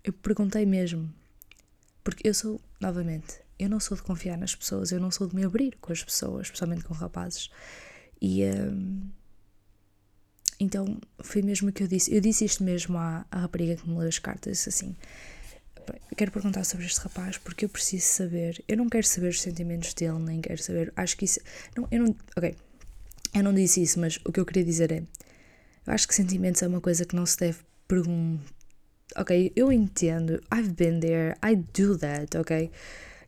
eu 0.04 0.12
perguntei 0.12 0.66
mesmo, 0.66 1.12
porque 2.02 2.28
eu 2.28 2.34
sou, 2.34 2.60
novamente, 2.80 3.40
eu 3.58 3.70
não 3.70 3.78
sou 3.78 3.96
de 3.96 4.02
confiar 4.02 4.36
nas 4.36 4.54
pessoas, 4.54 4.90
eu 4.90 5.00
não 5.00 5.10
sou 5.10 5.28
de 5.28 5.36
me 5.36 5.44
abrir 5.44 5.76
com 5.80 5.92
as 5.92 6.02
pessoas, 6.02 6.48
especialmente 6.48 6.84
com 6.84 6.92
rapazes. 6.92 7.48
E 8.20 8.44
um, 8.44 9.08
então 10.58 11.00
foi 11.20 11.42
mesmo 11.42 11.70
o 11.70 11.72
que 11.72 11.82
eu 11.82 11.88
disse. 11.88 12.14
Eu 12.14 12.20
disse 12.20 12.44
isto 12.44 12.62
mesmo 12.62 12.98
à, 12.98 13.24
à 13.30 13.40
rapariga 13.40 13.76
que 13.76 13.88
me 13.88 13.98
leu 13.98 14.08
as 14.08 14.18
cartas. 14.18 14.58
Disse 14.58 14.68
assim: 15.90 16.14
Quero 16.16 16.30
perguntar 16.30 16.64
sobre 16.64 16.86
este 16.86 17.00
rapaz 17.00 17.38
porque 17.38 17.64
eu 17.64 17.68
preciso 17.68 18.06
saber. 18.06 18.62
Eu 18.68 18.76
não 18.76 18.88
quero 18.88 19.06
saber 19.06 19.28
os 19.28 19.40
sentimentos 19.40 19.94
dele, 19.94 20.18
nem 20.18 20.40
quero 20.40 20.62
saber. 20.62 20.92
Acho 20.96 21.16
que 21.16 21.24
isso. 21.24 21.40
Não, 21.76 21.88
eu 21.90 22.02
não. 22.04 22.16
Ok. 22.36 22.54
Eu 23.34 23.42
não 23.42 23.54
disse 23.54 23.82
isso, 23.82 23.98
mas 23.98 24.18
o 24.24 24.32
que 24.32 24.40
eu 24.40 24.46
queria 24.46 24.64
dizer 24.64 24.92
é. 24.92 25.02
Eu 25.86 25.92
acho 25.92 26.06
que 26.06 26.14
sentimentos 26.14 26.62
é 26.62 26.68
uma 26.68 26.80
coisa 26.80 27.04
que 27.04 27.16
não 27.16 27.26
se 27.26 27.38
deve 27.38 27.58
perguntar. 27.88 28.44
Ok, 29.16 29.52
eu 29.54 29.70
entendo. 29.72 30.42
I've 30.54 30.72
been 30.72 31.00
there. 31.00 31.36
I 31.44 31.56
do 31.56 31.98
that, 31.98 32.36
ok? 32.36 32.70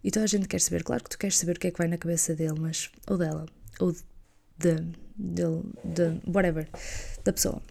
E 0.03 0.11
toda 0.11 0.25
a 0.25 0.29
gente 0.29 0.49
quer 0.49 0.61
saber. 0.61 0.83
Claro 0.83 1.03
que 1.03 1.11
tu 1.11 1.19
queres 1.19 1.39
saber 1.39 1.57
o 1.57 1.61
que 1.61 1.67
é 1.67 1.71
que 1.71 1.79
vai 1.79 1.89
na 1.89 1.99
cabeça 1.99 2.35
dele, 2.35 2.59
mas. 2.59 2.91
Ou 3.07 3.19
dela. 3.19 3.47
Ou 3.81 3.93
de, 4.59 4.77
de, 5.17 5.45
de 5.85 6.21
whatever, 6.31 6.69
da 7.25 7.33
pessoa. 7.33 7.63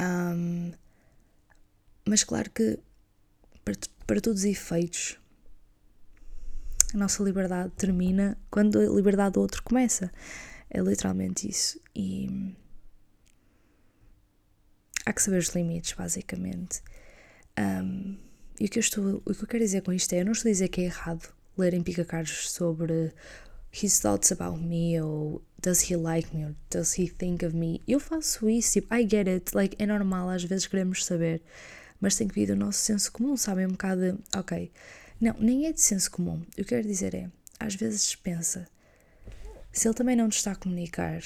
Um, 0.00 0.72
mas 2.06 2.22
claro 2.24 2.50
que 2.50 2.78
para, 3.66 3.74
para 4.06 4.20
todos 4.20 4.42
os 4.42 4.46
efeitos 4.46 5.18
a 6.94 6.96
nossa 6.96 7.22
liberdade 7.22 7.72
termina 7.76 8.38
quando 8.48 8.78
a 8.78 8.84
liberdade 8.84 9.34
do 9.34 9.40
outro 9.40 9.62
começa. 9.62 10.10
É 10.70 10.80
literalmente 10.80 11.48
isso. 11.48 11.80
E 11.94 12.54
há 15.04 15.12
que 15.12 15.20
saber 15.20 15.38
os 15.38 15.48
limites, 15.48 15.92
basicamente. 15.92 16.80
Um, 17.58 18.16
e 18.60 18.66
o 18.66 18.68
que, 18.68 18.78
eu 18.78 18.80
estou, 18.80 19.22
o 19.26 19.34
que 19.34 19.42
eu 19.42 19.48
quero 19.48 19.64
dizer 19.64 19.82
com 19.82 19.92
isto 19.92 20.12
é: 20.12 20.20
eu 20.20 20.24
não 20.24 20.32
estou 20.32 20.48
a 20.48 20.52
dizer 20.52 20.68
que 20.68 20.80
é 20.80 20.84
errado 20.84 21.28
lerem 21.58 21.82
picacaros 21.82 22.50
sobre 22.50 23.12
his 23.82 23.98
thoughts 23.98 24.30
about 24.30 24.62
me 24.62 25.00
ou 25.00 25.42
does 25.60 25.90
he 25.90 25.96
like 25.96 26.34
me 26.34 26.46
or 26.46 26.54
does 26.70 26.96
he 26.98 27.08
think 27.08 27.44
of 27.44 27.54
me. 27.54 27.82
Eu 27.86 27.98
faço 27.98 28.48
isso, 28.48 28.74
tipo, 28.74 28.94
I 28.94 29.02
get 29.02 29.26
it, 29.26 29.54
like, 29.54 29.76
é 29.78 29.86
normal, 29.86 30.30
às 30.30 30.44
vezes 30.44 30.66
queremos 30.66 31.04
saber, 31.04 31.42
mas 32.00 32.16
tem 32.16 32.28
que 32.28 32.34
vir 32.34 32.46
do 32.48 32.56
nosso 32.56 32.78
senso 32.78 33.10
comum, 33.12 33.36
sabem? 33.36 33.66
Um 33.66 33.70
bocado 33.70 34.12
de, 34.12 34.18
ok, 34.36 34.70
não, 35.20 35.34
nem 35.38 35.66
é 35.66 35.72
de 35.72 35.80
senso 35.80 36.10
comum. 36.10 36.42
O 36.46 36.50
que 36.50 36.60
eu 36.60 36.64
quero 36.64 36.86
dizer 36.86 37.14
é, 37.14 37.30
às 37.58 37.74
vezes 37.74 38.14
pensa, 38.14 38.68
se 39.72 39.88
ele 39.88 39.94
também 39.94 40.16
não 40.16 40.28
te 40.28 40.36
está 40.36 40.52
a 40.52 40.56
comunicar 40.56 41.22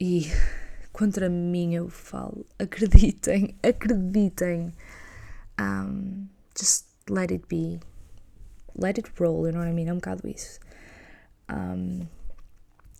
e 0.00 0.26
contra 0.92 1.28
mim 1.28 1.74
eu 1.74 1.88
falo, 1.88 2.46
acreditem, 2.58 3.56
acreditem, 3.62 4.72
um, 5.60 6.28
just 6.58 6.86
let 7.08 7.30
it 7.32 7.46
be, 7.48 7.80
let 8.76 8.98
it 8.98 9.10
roll, 9.18 9.46
you 9.46 9.52
know 9.52 9.60
what 9.60 9.70
I 9.70 9.72
mean? 9.72 9.88
É 9.88 9.92
um 9.92 9.96
bocado 9.96 10.28
isso. 10.28 10.60
Um, 11.50 12.06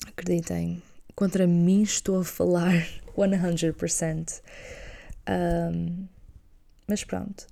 acreditem, 0.07 0.83
contra 1.14 1.46
mim 1.46 1.83
estou 1.83 2.20
a 2.20 2.24
falar 2.24 2.72
100%. 3.16 4.42
Um, 5.28 6.09
mas 6.92 7.05
pronto, 7.05 7.46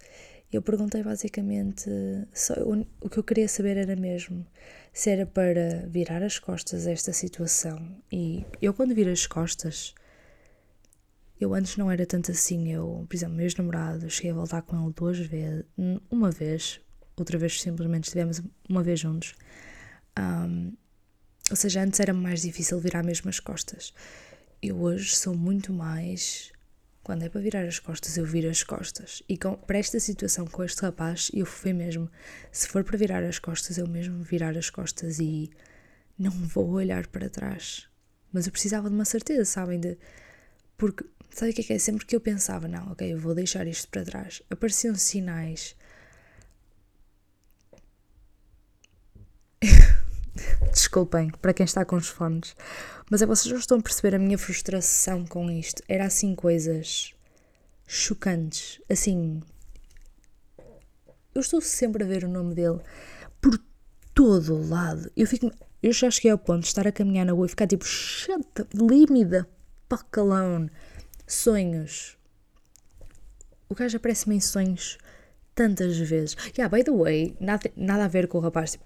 eu 0.52 0.60
perguntei 0.60 1.02
basicamente. 1.02 1.88
Só, 2.34 2.52
o, 3.00 3.08
que 3.08 3.18
eu 3.18 3.24
queria 3.24 3.48
saber 3.48 3.78
era 3.78 3.96
mesmo 3.96 4.46
se 4.92 5.08
era 5.08 5.24
para 5.24 5.86
virar 5.88 6.22
as 6.22 6.38
costas 6.38 6.86
a 6.86 6.90
esta 6.90 7.10
situação. 7.14 7.96
E 8.12 8.44
eu, 8.60 8.74
quando 8.74 8.94
viro 8.94 9.10
as 9.10 9.26
costas, 9.26 9.94
eu 11.40 11.54
antes 11.54 11.78
não 11.78 11.90
era 11.90 12.04
tanto 12.04 12.30
assim. 12.32 12.70
Eu, 12.70 13.06
por 13.08 13.16
exemplo, 13.16 13.34
meus 13.36 13.54
namorados, 13.54 14.12
cheguei 14.12 14.32
a 14.32 14.34
voltar 14.34 14.60
com 14.60 14.78
ele 14.78 14.92
duas 14.92 15.18
vezes, 15.18 15.64
uma 16.10 16.30
vez, 16.30 16.82
outra 17.16 17.38
vez 17.38 17.62
simplesmente 17.62 18.04
estivemos 18.04 18.42
uma 18.68 18.82
vez 18.82 19.00
juntos. 19.00 19.34
Um, 20.18 20.76
ou 21.48 21.56
seja, 21.56 21.82
antes 21.82 21.98
era 21.98 22.12
mais 22.12 22.42
difícil 22.42 22.78
virar 22.78 23.02
mesmo 23.02 23.30
as 23.30 23.40
costas. 23.40 23.94
Eu 24.62 24.82
hoje 24.82 25.16
sou 25.16 25.34
muito 25.34 25.72
mais. 25.72 26.52
Quando 27.10 27.24
é 27.24 27.28
para 27.28 27.40
virar 27.40 27.64
as 27.64 27.80
costas, 27.80 28.16
eu 28.16 28.24
viro 28.24 28.48
as 28.48 28.62
costas. 28.62 29.20
E 29.28 29.36
com, 29.36 29.56
para 29.56 29.78
esta 29.78 29.98
situação 29.98 30.46
com 30.46 30.62
este 30.62 30.80
rapaz, 30.80 31.28
eu 31.34 31.44
fui 31.44 31.72
mesmo. 31.72 32.08
Se 32.52 32.68
for 32.68 32.84
para 32.84 32.96
virar 32.96 33.24
as 33.24 33.36
costas, 33.36 33.78
eu 33.78 33.88
mesmo 33.88 34.22
virar 34.22 34.56
as 34.56 34.70
costas 34.70 35.18
e 35.18 35.50
não 36.16 36.30
vou 36.30 36.70
olhar 36.70 37.08
para 37.08 37.28
trás. 37.28 37.88
Mas 38.32 38.46
eu 38.46 38.52
precisava 38.52 38.88
de 38.88 38.94
uma 38.94 39.04
certeza, 39.04 39.44
sabem? 39.44 39.80
De, 39.80 39.98
porque, 40.76 41.04
sabe 41.30 41.50
o 41.50 41.54
que 41.56 41.62
é 41.62 41.64
que 41.64 41.72
é? 41.72 41.78
Sempre 41.80 42.06
que 42.06 42.14
eu 42.14 42.20
pensava, 42.20 42.68
não, 42.68 42.92
ok, 42.92 43.12
eu 43.12 43.18
vou 43.18 43.34
deixar 43.34 43.66
isto 43.66 43.88
para 43.88 44.04
trás, 44.04 44.40
apareciam 44.48 44.94
sinais 44.94 45.74
Desculpem 50.72 51.30
para 51.42 51.54
quem 51.54 51.64
está 51.64 51.84
com 51.84 51.96
os 51.96 52.08
fones, 52.08 52.54
mas 53.10 53.22
é 53.22 53.26
vocês 53.26 53.50
não 53.50 53.58
estão 53.58 53.78
a 53.78 53.82
perceber 53.82 54.14
a 54.14 54.18
minha 54.18 54.38
frustração 54.38 55.26
com 55.26 55.50
isto. 55.50 55.82
Era 55.88 56.06
assim 56.06 56.34
coisas 56.34 57.12
chocantes, 57.86 58.80
assim. 58.88 59.42
Eu 61.34 61.40
estou 61.40 61.60
sempre 61.60 62.04
a 62.04 62.06
ver 62.06 62.24
o 62.24 62.28
nome 62.28 62.54
dele 62.54 62.78
por 63.40 63.58
todo 64.14 64.54
o 64.54 64.68
lado. 64.68 65.10
Eu 65.16 65.26
fico. 65.26 65.50
Eu 65.82 65.92
já 65.92 66.10
cheguei 66.10 66.30
ao 66.30 66.38
ponto 66.38 66.60
de 66.60 66.66
estar 66.66 66.86
a 66.86 66.92
caminhar 66.92 67.24
na 67.24 67.32
rua 67.32 67.46
e 67.46 67.48
ficar 67.48 67.66
tipo, 67.66 67.84
me 68.74 69.26
the 69.26 69.46
fuck 69.88 70.18
alone. 70.18 70.70
Sonhos. 71.26 72.18
O 73.68 73.74
gajo 73.74 73.96
aparece-me 73.96 74.36
em 74.36 74.40
sonhos 74.40 74.98
tantas 75.54 75.98
vezes. 75.98 76.36
Yeah, 76.56 76.74
by 76.74 76.82
the 76.82 76.92
way, 76.92 77.36
nada, 77.40 77.70
nada 77.76 78.04
a 78.04 78.08
ver 78.08 78.28
com 78.28 78.38
o 78.38 78.40
rapaz, 78.40 78.72
tipo, 78.72 78.84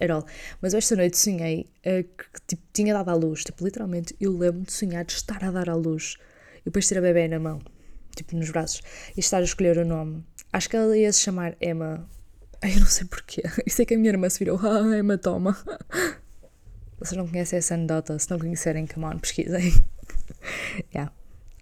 at 0.00 0.10
all. 0.10 0.24
Mas 0.60 0.74
esta 0.74 0.96
noite 0.96 1.18
sonhei 1.18 1.70
uh, 1.86 2.02
que 2.04 2.40
tipo, 2.46 2.62
tinha 2.72 2.94
dado 2.94 3.10
à 3.10 3.14
luz. 3.14 3.44
Tipo, 3.44 3.64
literalmente, 3.64 4.14
eu 4.20 4.36
lembro 4.36 4.62
de 4.62 4.72
sonhar 4.72 5.04
de 5.04 5.12
estar 5.12 5.42
a 5.44 5.50
dar 5.50 5.68
à 5.68 5.74
luz. 5.74 6.16
E 6.62 6.64
depois 6.66 6.88
ter 6.88 6.98
a 6.98 7.00
bebê 7.00 7.28
na 7.28 7.38
mão, 7.38 7.60
tipo, 8.14 8.36
nos 8.36 8.50
braços. 8.50 8.82
E 9.16 9.20
estar 9.20 9.38
a 9.38 9.44
escolher 9.44 9.78
o 9.78 9.84
nome. 9.84 10.24
Acho 10.52 10.68
que 10.68 10.76
ela 10.76 10.96
ia 10.96 11.12
se 11.12 11.20
chamar 11.20 11.56
Emma. 11.60 12.08
Eu 12.62 12.80
não 12.80 12.86
sei 12.86 13.06
porquê. 13.06 13.42
Isso 13.66 13.82
é 13.82 13.84
que 13.84 13.94
a 13.94 13.98
minha 13.98 14.10
irmã 14.10 14.28
se 14.28 14.38
virou. 14.38 14.58
Ah, 14.62 14.96
Emma, 14.96 15.18
toma. 15.18 15.56
Vocês 16.98 17.16
não 17.16 17.28
conhecem 17.28 17.58
essa 17.58 17.74
anedota? 17.74 18.18
Se 18.18 18.30
não 18.30 18.38
conhecerem, 18.38 18.86
come 18.86 19.04
on, 19.04 19.18
pesquisem. 19.18 19.72
yeah. 20.94 21.12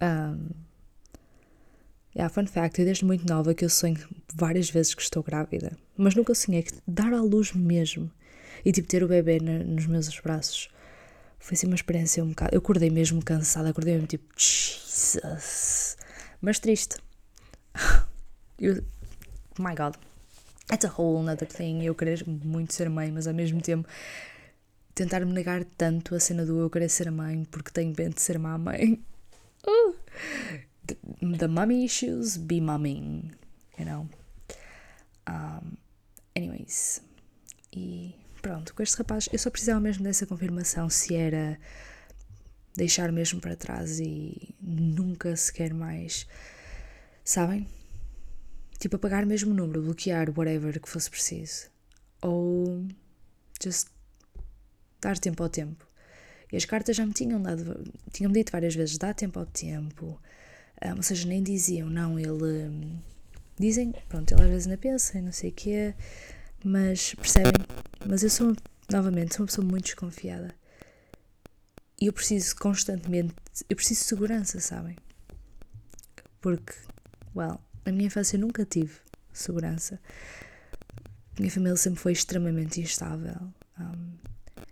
Um, 0.01 0.51
Yeah, 2.17 2.33
fun 2.33 2.47
fact, 2.47 2.79
eu 2.79 2.85
desde 2.85 3.05
muito 3.05 3.27
nova 3.27 3.55
que 3.55 3.65
eu 3.65 3.69
sonho 3.69 3.99
várias 4.35 4.71
vezes 4.71 4.95
que 4.95 5.03
estou 5.03 5.23
grávida, 5.23 5.77
mas 5.97 6.15
nunca 6.15 6.35
sonhei 6.35 6.63
que 6.63 6.73
dar 6.87 7.13
à 7.13 7.21
luz 7.21 7.53
mesmo 7.53 8.11
e 8.65 8.71
tipo 8.71 8.87
ter 8.87 9.03
o 9.03 9.09
bebê 9.09 9.41
na, 9.41 9.59
nos 9.65 9.87
meus 9.87 10.09
braços 10.21 10.69
foi 11.45 11.57
assim 11.57 11.67
uma 11.67 11.75
experiência 11.75 12.25
um 12.25 12.29
bocado. 12.29 12.55
Eu 12.55 12.59
acordei 12.59 12.89
mesmo 12.89 13.23
cansada, 13.23 13.69
acordei 13.69 13.95
mesmo 13.95 14.07
tipo, 14.07 14.25
Jesus, 14.37 15.97
mas 16.41 16.59
triste. 16.59 16.97
Eu, 18.59 18.77
my 19.59 19.75
God, 19.75 19.97
it's 20.73 20.87
a 20.87 20.89
whole 20.97 21.19
another 21.19 21.47
thing. 21.47 21.83
Eu 21.85 21.95
querer 21.95 22.25
muito 22.27 22.73
ser 22.73 22.89
mãe, 22.89 23.11
mas 23.11 23.27
ao 23.27 23.35
mesmo 23.35 23.61
tempo 23.61 23.87
tentar 24.95 25.21
me 25.27 25.33
negar 25.33 25.65
tanto 25.77 26.15
a 26.15 26.21
cena 26.21 26.47
do 26.47 26.61
eu 26.61 26.71
querer 26.71 26.89
ser 26.89 27.11
mãe 27.11 27.45
porque 27.51 27.73
tenho 27.73 27.93
medo 27.99 28.15
de 28.15 28.23
ser 28.23 28.39
má 28.39 28.57
mãe. 28.57 29.03
Uh 29.67 29.95
the 31.39 31.49
mummy 31.49 31.85
issues 31.85 32.37
be 32.37 32.61
mumming, 32.61 33.33
you 33.79 33.85
know. 33.85 34.09
Um, 35.27 35.77
anyways, 36.37 37.01
e 37.73 38.15
pronto, 38.43 38.75
com 38.75 38.83
este 38.83 38.99
rapaz 38.99 39.29
eu 39.33 39.39
só 39.39 39.51
precisava 39.51 39.81
mesmo 39.81 40.05
dessa 40.05 40.27
confirmação 40.27 40.91
se 40.91 41.15
era 41.15 41.59
deixar 42.77 43.11
mesmo 43.13 43.41
para 43.41 43.57
trás 43.57 44.01
e 44.01 44.55
nunca 44.61 45.35
sequer 45.37 45.73
mais, 45.73 46.27
sabem? 47.25 47.67
Tipo, 48.79 48.97
apagar 48.97 49.25
mesmo 49.25 49.53
o 49.53 49.55
número, 49.55 49.83
bloquear 49.83 50.29
whatever 50.37 50.81
que 50.81 50.89
fosse 50.89 51.09
preciso. 51.09 51.71
Ou 52.21 52.87
just 53.63 53.89
dar 55.01 55.19
tempo 55.19 55.43
ao 55.43 55.49
tempo. 55.49 55.87
E 56.53 56.57
as 56.57 56.65
cartas 56.65 56.97
já 56.97 57.07
me 57.07 57.13
tinham 57.13 57.41
dado, 57.41 57.85
tinham 58.13 58.31
dito 58.31 58.53
várias 58.53 58.75
vezes: 58.75 58.99
dá 58.99 59.15
tempo 59.15 59.39
ao 59.39 59.47
tempo, 59.47 60.21
ou 60.93 61.03
seja, 61.03 61.27
nem 61.27 61.43
diziam, 61.43 61.89
não, 61.89 62.19
ele. 62.19 62.69
Um, 62.69 62.99
dizem, 63.59 63.95
pronto, 64.09 64.33
ele 64.33 64.43
às 64.43 64.49
vezes 64.49 64.67
ainda 64.67 64.79
pensa 64.79 65.19
e 65.19 65.23
não 65.23 65.33
sei 65.33 65.51
o 65.51 65.53
quê, 65.53 65.95
mas 66.65 67.15
percebem? 67.15 67.53
Mas 68.07 68.23
eu 68.23 68.31
sou, 68.31 68.55
novamente, 68.91 69.35
sou 69.35 69.43
uma 69.43 69.47
pessoa 69.47 69.67
muito 69.67 69.85
desconfiada. 69.85 70.55
E 72.01 72.07
eu 72.07 72.13
preciso 72.13 72.57
constantemente. 72.57 73.35
Eu 73.69 73.77
preciso 73.77 74.01
de 74.01 74.07
segurança, 74.07 74.61
sabem? 74.61 74.97
Porque, 76.41 76.75
well, 77.35 77.61
na 77.85 77.93
minha 77.93 78.07
infância 78.07 78.37
eu 78.37 78.41
nunca 78.41 78.65
tive 78.65 78.95
segurança. 79.33 80.01
Minha 81.39 81.51
família 81.51 81.77
sempre 81.77 82.01
foi 82.01 82.13
extremamente 82.13 82.81
instável. 82.81 83.37
Um, 83.79 84.13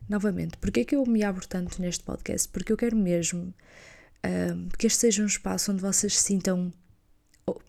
novamente, 0.08 0.56
porque 0.58 0.80
é 0.80 0.84
que 0.84 0.94
eu 0.94 1.06
me 1.06 1.22
abro 1.22 1.46
tanto 1.46 1.80
neste 1.80 2.04
podcast? 2.04 2.48
Porque 2.48 2.72
eu 2.72 2.76
quero 2.76 2.96
mesmo 2.96 3.54
que 4.78 4.86
este 4.86 5.00
seja 5.00 5.22
um 5.22 5.26
espaço 5.26 5.72
onde 5.72 5.82
vocês 5.82 6.16
se 6.16 6.24
sintam. 6.24 6.72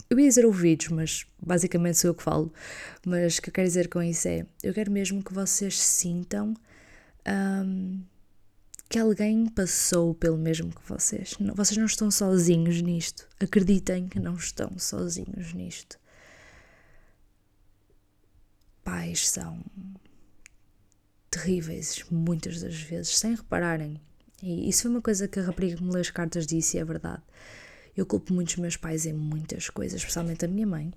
Eu 0.09 0.19
ia 0.19 0.27
dizer 0.27 0.45
ouvidos, 0.45 0.89
mas 0.89 1.25
basicamente 1.41 1.97
sou 1.97 2.09
eu 2.09 2.15
que 2.15 2.23
falo. 2.23 2.53
Mas 3.05 3.37
o 3.37 3.41
que 3.41 3.49
eu 3.49 3.53
quero 3.53 3.67
dizer 3.67 3.87
com 3.89 4.01
isso 4.01 4.27
é: 4.27 4.45
eu 4.61 4.73
quero 4.73 4.91
mesmo 4.91 5.23
que 5.23 5.33
vocês 5.33 5.79
sintam 5.79 6.53
um, 7.27 8.03
que 8.89 8.99
alguém 8.99 9.47
passou 9.47 10.13
pelo 10.13 10.37
mesmo 10.37 10.69
que 10.69 10.87
vocês. 10.87 11.35
Vocês 11.55 11.77
não 11.77 11.85
estão 11.85 12.11
sozinhos 12.11 12.81
nisto. 12.81 13.27
Acreditem 13.39 14.07
que 14.07 14.19
não 14.19 14.35
estão 14.35 14.77
sozinhos 14.77 15.53
nisto. 15.53 15.97
Pais 18.83 19.29
são 19.29 19.63
terríveis 21.31 22.05
muitas 22.11 22.61
das 22.61 22.75
vezes, 22.75 23.17
sem 23.17 23.33
repararem. 23.33 23.99
E 24.43 24.67
isso 24.67 24.81
foi 24.81 24.91
uma 24.91 25.01
coisa 25.01 25.25
que 25.25 25.39
a 25.39 25.43
rapariga 25.43 25.77
que 25.77 25.83
me 25.83 25.89
leu 25.89 26.01
as 26.01 26.09
cartas 26.09 26.45
disse 26.45 26.75
e 26.75 26.79
é 26.81 26.83
verdade. 26.83 27.23
Eu 27.95 28.05
culpo 28.05 28.33
muitos 28.33 28.57
meus 28.57 28.75
pais 28.75 29.05
em 29.05 29.13
muitas 29.13 29.69
coisas, 29.69 30.01
especialmente 30.01 30.43
a 30.43 30.49
minha 30.49 30.67
mãe. 30.67 30.93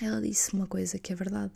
Ela 0.00 0.22
disse 0.22 0.54
uma 0.54 0.66
coisa 0.66 0.98
que 0.98 1.12
é 1.12 1.16
verdade. 1.16 1.52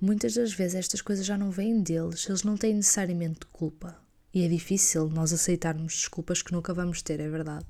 Muitas 0.00 0.34
das 0.34 0.52
vezes 0.52 0.74
estas 0.74 1.00
coisas 1.00 1.24
já 1.24 1.38
não 1.38 1.52
vêm 1.52 1.80
deles, 1.80 2.28
eles 2.28 2.42
não 2.42 2.56
têm 2.56 2.74
necessariamente 2.74 3.46
culpa. 3.52 3.96
E 4.34 4.44
é 4.44 4.48
difícil 4.48 5.08
nós 5.08 5.32
aceitarmos 5.32 5.94
desculpas 5.94 6.42
que 6.42 6.52
nunca 6.52 6.74
vamos 6.74 7.00
ter, 7.00 7.20
é 7.20 7.28
verdade. 7.28 7.66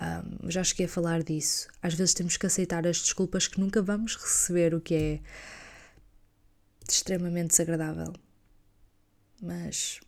Um, 0.00 0.50
já 0.50 0.64
cheguei 0.64 0.86
a 0.86 0.88
falar 0.88 1.22
disso. 1.22 1.68
Às 1.82 1.92
vezes 1.92 2.14
temos 2.14 2.38
que 2.38 2.46
aceitar 2.46 2.86
as 2.86 2.96
desculpas 3.02 3.46
que 3.46 3.60
nunca 3.60 3.82
vamos 3.82 4.16
receber, 4.16 4.74
o 4.74 4.80
que 4.80 4.94
é 4.94 5.20
extremamente 6.88 7.50
desagradável. 7.50 8.14
Mas 9.42 10.00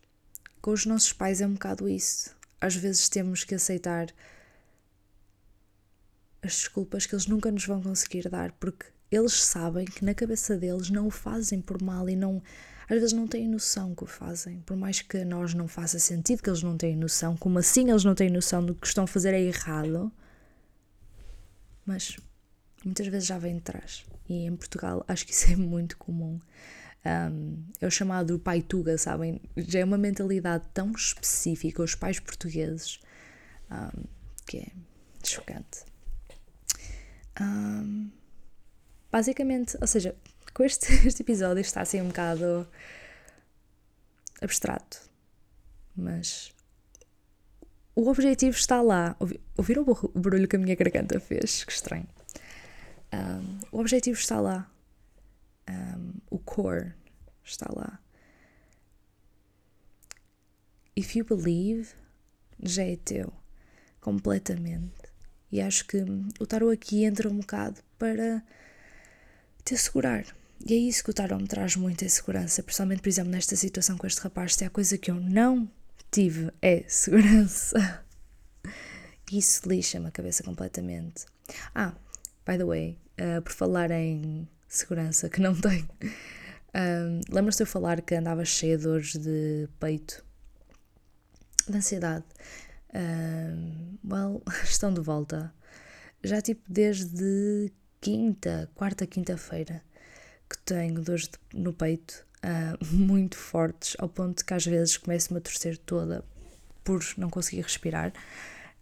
com 0.60 0.72
os 0.72 0.86
nossos 0.86 1.12
pais 1.12 1.40
é 1.40 1.46
um 1.46 1.54
bocado 1.54 1.88
isso. 1.88 2.34
Às 2.60 2.76
vezes 2.76 3.08
temos 3.08 3.44
que 3.44 3.54
aceitar 3.54 4.08
as 6.42 6.52
desculpas 6.52 7.06
que 7.06 7.14
eles 7.14 7.26
nunca 7.26 7.50
nos 7.50 7.64
vão 7.66 7.82
conseguir 7.82 8.28
dar, 8.28 8.52
porque 8.52 8.86
eles 9.10 9.42
sabem 9.42 9.84
que 9.84 10.04
na 10.04 10.14
cabeça 10.14 10.56
deles 10.56 10.90
não 10.90 11.06
o 11.06 11.10
fazem 11.10 11.60
por 11.60 11.82
mal 11.82 12.08
e 12.08 12.16
não 12.16 12.42
às 12.88 12.98
vezes 12.98 13.12
não 13.12 13.28
têm 13.28 13.46
noção 13.46 13.94
que 13.94 14.02
o 14.02 14.06
fazem, 14.06 14.60
por 14.62 14.76
mais 14.76 15.00
que 15.00 15.18
a 15.18 15.24
nós 15.24 15.54
não 15.54 15.68
faça 15.68 16.00
sentido 16.00 16.42
que 16.42 16.50
eles 16.50 16.62
não 16.62 16.76
têm 16.76 16.96
noção, 16.96 17.36
como 17.36 17.58
assim 17.58 17.88
eles 17.88 18.02
não 18.02 18.16
têm 18.16 18.28
noção 18.28 18.64
do 18.66 18.74
que 18.74 18.84
estão 18.84 19.04
a 19.04 19.06
fazer 19.06 19.32
é 19.32 19.40
errado, 19.40 20.10
mas 21.86 22.16
muitas 22.84 23.06
vezes 23.06 23.28
já 23.28 23.38
vem 23.38 23.56
de 23.56 23.60
trás. 23.60 24.04
E 24.28 24.44
em 24.44 24.56
Portugal 24.56 25.04
acho 25.06 25.24
que 25.24 25.32
isso 25.32 25.52
é 25.52 25.56
muito 25.56 25.96
comum. 25.98 26.40
Um, 27.04 27.64
é 27.80 27.86
o 27.86 27.90
chamado 27.90 28.38
pai 28.38 28.60
tuga, 28.60 28.98
sabem? 28.98 29.40
Já 29.56 29.80
é 29.80 29.84
uma 29.84 29.96
mentalidade 29.96 30.64
tão 30.74 30.92
específica, 30.92 31.82
os 31.82 31.94
pais 31.94 32.20
portugueses, 32.20 33.00
um, 33.70 34.04
que 34.46 34.58
é 34.58 34.66
chocante. 35.24 35.84
Um, 37.40 38.10
basicamente, 39.10 39.78
ou 39.80 39.86
seja, 39.86 40.14
com 40.52 40.62
este, 40.62 40.92
este 41.06 41.22
episódio 41.22 41.60
está 41.60 41.80
assim 41.80 42.02
um 42.02 42.08
bocado 42.08 42.68
abstrato, 44.42 45.00
mas 45.96 46.52
o 47.94 48.08
objetivo 48.08 48.56
está 48.56 48.80
lá. 48.82 49.16
Ouviram 49.56 49.84
o 49.84 50.18
barulho 50.18 50.48
que 50.48 50.56
a 50.56 50.58
minha 50.58 50.74
garganta 50.74 51.18
fez? 51.18 51.64
Que 51.64 51.72
estranho. 51.72 52.08
Um, 53.12 53.58
o 53.72 53.80
objetivo 53.80 54.18
está 54.18 54.40
lá. 54.40 54.69
Um, 55.68 56.12
o 56.30 56.38
core 56.38 56.94
está 57.44 57.68
lá. 57.74 58.00
If 60.96 61.16
you 61.16 61.24
believe, 61.24 61.90
já 62.62 62.84
é 62.84 62.96
teu. 62.96 63.32
Completamente. 64.00 65.10
E 65.52 65.60
acho 65.60 65.86
que 65.86 65.98
o 66.38 66.46
tarot 66.46 66.72
aqui 66.72 67.04
entra 67.04 67.28
um 67.28 67.38
bocado 67.38 67.80
para 67.98 68.42
te 69.64 69.74
assegurar. 69.74 70.24
E 70.66 70.74
é 70.74 70.76
isso 70.76 71.02
que 71.02 71.10
o 71.10 71.14
tarot 71.14 71.40
me 71.40 71.48
traz 71.48 71.74
muita 71.76 72.08
segurança, 72.08 72.62
principalmente, 72.62 73.00
por 73.00 73.08
exemplo, 73.08 73.30
nesta 73.30 73.56
situação 73.56 73.96
com 73.96 74.06
este 74.06 74.20
rapaz. 74.20 74.54
Se 74.54 74.64
há 74.64 74.70
coisa 74.70 74.98
que 74.98 75.10
eu 75.10 75.14
não 75.14 75.70
tive 76.10 76.52
é 76.60 76.84
segurança. 76.86 78.04
Isso 79.32 79.68
lixa-me 79.68 80.08
a 80.08 80.10
cabeça 80.10 80.42
completamente. 80.42 81.24
Ah, 81.74 81.94
by 82.44 82.58
the 82.58 82.64
way, 82.64 82.98
uh, 83.20 83.40
por 83.42 83.52
falar 83.52 83.90
em 83.92 84.48
segurança, 84.70 85.28
que 85.28 85.40
não 85.40 85.54
tenho. 85.60 85.88
Um, 86.74 87.20
Lembras-te 87.28 87.58
de 87.58 87.62
eu 87.64 87.66
falar 87.66 88.00
que 88.00 88.14
andava 88.14 88.44
cheia 88.44 88.78
de 88.78 88.84
dores 88.84 89.14
de 89.16 89.68
peito, 89.78 90.24
de 91.68 91.76
ansiedade? 91.76 92.24
Um, 92.94 93.98
well, 94.04 94.42
estão 94.64 94.94
de 94.94 95.00
volta. 95.00 95.52
Já 96.22 96.40
tipo 96.40 96.62
desde 96.68 97.72
quinta, 98.00 98.70
quarta, 98.74 99.06
quinta-feira 99.06 99.82
que 100.48 100.58
tenho 100.58 101.00
dores 101.00 101.28
de, 101.28 101.58
no 101.58 101.72
peito 101.72 102.26
uh, 102.44 102.84
muito 102.94 103.36
fortes, 103.36 103.96
ao 103.98 104.08
ponto 104.08 104.44
que 104.44 104.54
às 104.54 104.66
vezes 104.66 104.96
começo-me 104.96 105.38
a 105.38 105.40
torcer 105.40 105.78
toda 105.78 106.24
por 106.84 107.00
não 107.16 107.30
conseguir 107.30 107.62
respirar. 107.62 108.12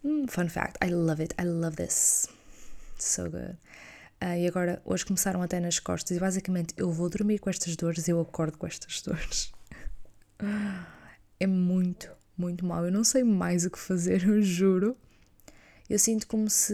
Mm, 0.03 0.27
fun 0.27 0.49
fact, 0.49 0.77
I 0.83 0.89
love 0.89 1.21
it, 1.21 1.35
I 1.39 1.45
love 1.45 1.75
this. 1.75 2.27
So 2.97 3.29
good. 3.29 3.57
Uh, 4.21 4.37
e 4.37 4.47
agora, 4.47 4.81
hoje 4.83 5.05
começaram 5.05 5.41
até 5.41 5.59
nas 5.59 5.79
costas 5.79 6.17
e 6.17 6.19
basicamente 6.19 6.73
eu 6.75 6.91
vou 6.91 7.09
dormir 7.09 7.39
com 7.39 7.49
estas 7.49 7.75
dores 7.75 8.07
e 8.07 8.11
eu 8.11 8.19
acordo 8.19 8.57
com 8.57 8.67
estas 8.67 9.01
dores. 9.01 9.51
É 11.39 11.47
muito, 11.47 12.09
muito 12.37 12.65
mal. 12.65 12.85
Eu 12.85 12.91
não 12.91 13.03
sei 13.03 13.23
mais 13.23 13.65
o 13.65 13.71
que 13.71 13.79
fazer, 13.79 14.27
eu 14.27 14.41
juro. 14.41 14.97
Eu 15.89 15.97
sinto 15.97 16.27
como 16.27 16.49
se 16.49 16.73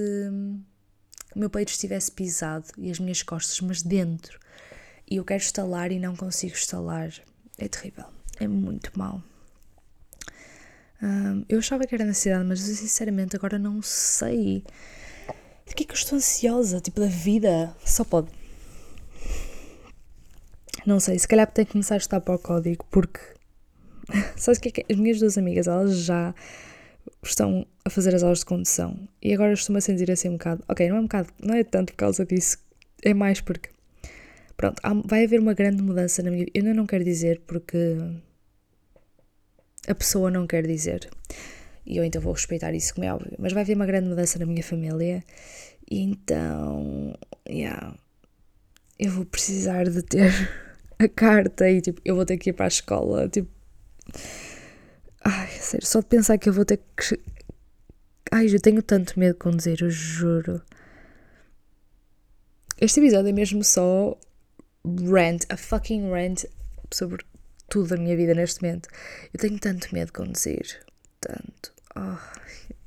o 1.35 1.39
meu 1.39 1.49
peito 1.49 1.69
estivesse 1.69 2.11
pisado 2.11 2.65
e 2.77 2.89
as 2.89 2.99
minhas 2.99 3.21
costas, 3.21 3.59
mas 3.61 3.81
dentro. 3.81 4.39
E 5.09 5.17
eu 5.17 5.25
quero 5.25 5.41
estalar 5.41 5.91
e 5.91 5.99
não 5.99 6.15
consigo 6.15 6.55
estalar. 6.55 7.13
É 7.57 7.67
terrível. 7.67 8.05
É 8.39 8.47
muito 8.47 8.91
mal. 8.97 9.21
Um, 11.01 11.45
eu 11.47 11.59
achava 11.59 11.85
que 11.85 11.93
era 11.93 12.03
ansiedade, 12.03 12.45
mas 12.45 12.61
sinceramente 12.61 13.35
agora 13.35 13.59
não 13.59 13.81
sei. 13.81 14.63
De 15.67 15.73
que 15.73 15.83
é 15.83 15.85
que 15.85 15.93
eu 15.93 15.97
estou 15.97 16.17
ansiosa? 16.17 16.79
Tipo, 16.79 17.01
da 17.01 17.07
vida? 17.07 17.75
Só 17.83 18.03
pode. 18.03 18.27
Não 20.85 20.99
sei, 20.99 21.17
se 21.17 21.27
calhar 21.27 21.51
tenho 21.51 21.65
que 21.65 21.71
começar 21.71 21.95
a 21.95 21.97
estudar 21.97 22.21
para 22.21 22.35
o 22.35 22.39
código, 22.39 22.85
porque. 22.91 23.19
Sabes 24.37 24.59
o 24.59 24.61
que 24.61 24.69
é 24.69 24.71
que 24.71 24.93
As 24.93 24.99
minhas 24.99 25.19
duas 25.19 25.37
amigas, 25.37 25.67
elas 25.67 25.97
já 25.97 26.33
estão 27.23 27.65
a 27.83 27.89
fazer 27.89 28.13
as 28.13 28.23
aulas 28.23 28.39
de 28.39 28.45
condução 28.45 29.07
e 29.21 29.33
agora 29.33 29.53
estou-me 29.53 29.79
a 29.79 29.81
sentir 29.81 30.11
assim 30.11 30.29
um 30.29 30.33
bocado. 30.33 30.63
Ok, 30.67 30.87
não 30.87 30.97
é 30.97 30.99
um 30.99 31.03
bocado, 31.03 31.29
não 31.41 31.55
é 31.55 31.63
tanto 31.63 31.93
por 31.93 31.97
causa 31.97 32.25
disso, 32.25 32.57
é 33.03 33.13
mais 33.13 33.41
porque. 33.41 33.69
Pronto, 34.55 34.79
há, 34.83 34.93
vai 34.93 35.25
haver 35.25 35.39
uma 35.39 35.53
grande 35.53 35.81
mudança 35.81 36.23
na 36.23 36.31
minha 36.31 36.45
vida. 36.45 36.69
Eu 36.69 36.75
não 36.75 36.85
quero 36.85 37.03
dizer 37.03 37.41
porque 37.45 37.97
a 39.87 39.95
pessoa 39.95 40.31
não 40.31 40.47
quer 40.47 40.65
dizer 40.65 41.09
e 41.85 41.97
eu 41.97 42.03
então 42.03 42.21
vou 42.21 42.33
respeitar 42.33 42.73
isso, 42.73 42.93
como 42.93 43.05
é 43.05 43.13
óbvio. 43.13 43.35
Mas 43.37 43.53
vai 43.53 43.63
haver 43.63 43.75
uma 43.75 43.85
grande 43.85 44.09
mudança 44.09 44.39
na 44.39 44.45
minha 44.45 44.63
família, 44.63 45.23
e 45.89 46.01
então, 46.01 47.15
yeah, 47.47 47.95
eu 48.97 49.11
vou 49.11 49.25
precisar 49.25 49.89
de 49.89 50.01
ter 50.01 50.31
a 50.97 51.07
carta 51.07 51.69
e 51.69 51.81
tipo, 51.81 52.01
eu 52.03 52.15
vou 52.15 52.25
ter 52.25 52.37
que 52.37 52.49
ir 52.49 52.53
para 52.53 52.65
a 52.65 52.67
escola, 52.67 53.29
tipo. 53.29 53.49
Ai, 55.23 55.49
sério, 55.49 55.85
só 55.85 55.99
de 55.99 56.05
pensar 56.05 56.37
que 56.37 56.49
eu 56.49 56.53
vou 56.53 56.65
ter 56.65 56.79
que. 56.97 57.19
Ai, 58.31 58.47
eu 58.47 58.59
tenho 58.59 58.81
tanto 58.81 59.19
medo 59.19 59.33
de 59.33 59.39
conduzir, 59.39 59.77
eu 59.81 59.89
juro. 59.89 60.61
Este 62.79 62.99
episódio 62.99 63.29
é 63.29 63.33
mesmo 63.33 63.63
só 63.63 64.17
rant, 64.83 65.43
a 65.49 65.57
fucking 65.57 66.09
rant 66.09 66.43
sobre 66.91 67.23
tudo 67.69 67.89
da 67.89 67.97
minha 67.97 68.15
vida 68.15 68.33
neste 68.33 68.61
momento. 68.61 68.89
Eu 69.33 69.39
tenho 69.39 69.59
tanto 69.59 69.93
medo 69.93 70.07
de 70.07 70.13
conduzir. 70.13 70.85
Tanto. 71.19 71.74
Oh, 71.97 72.17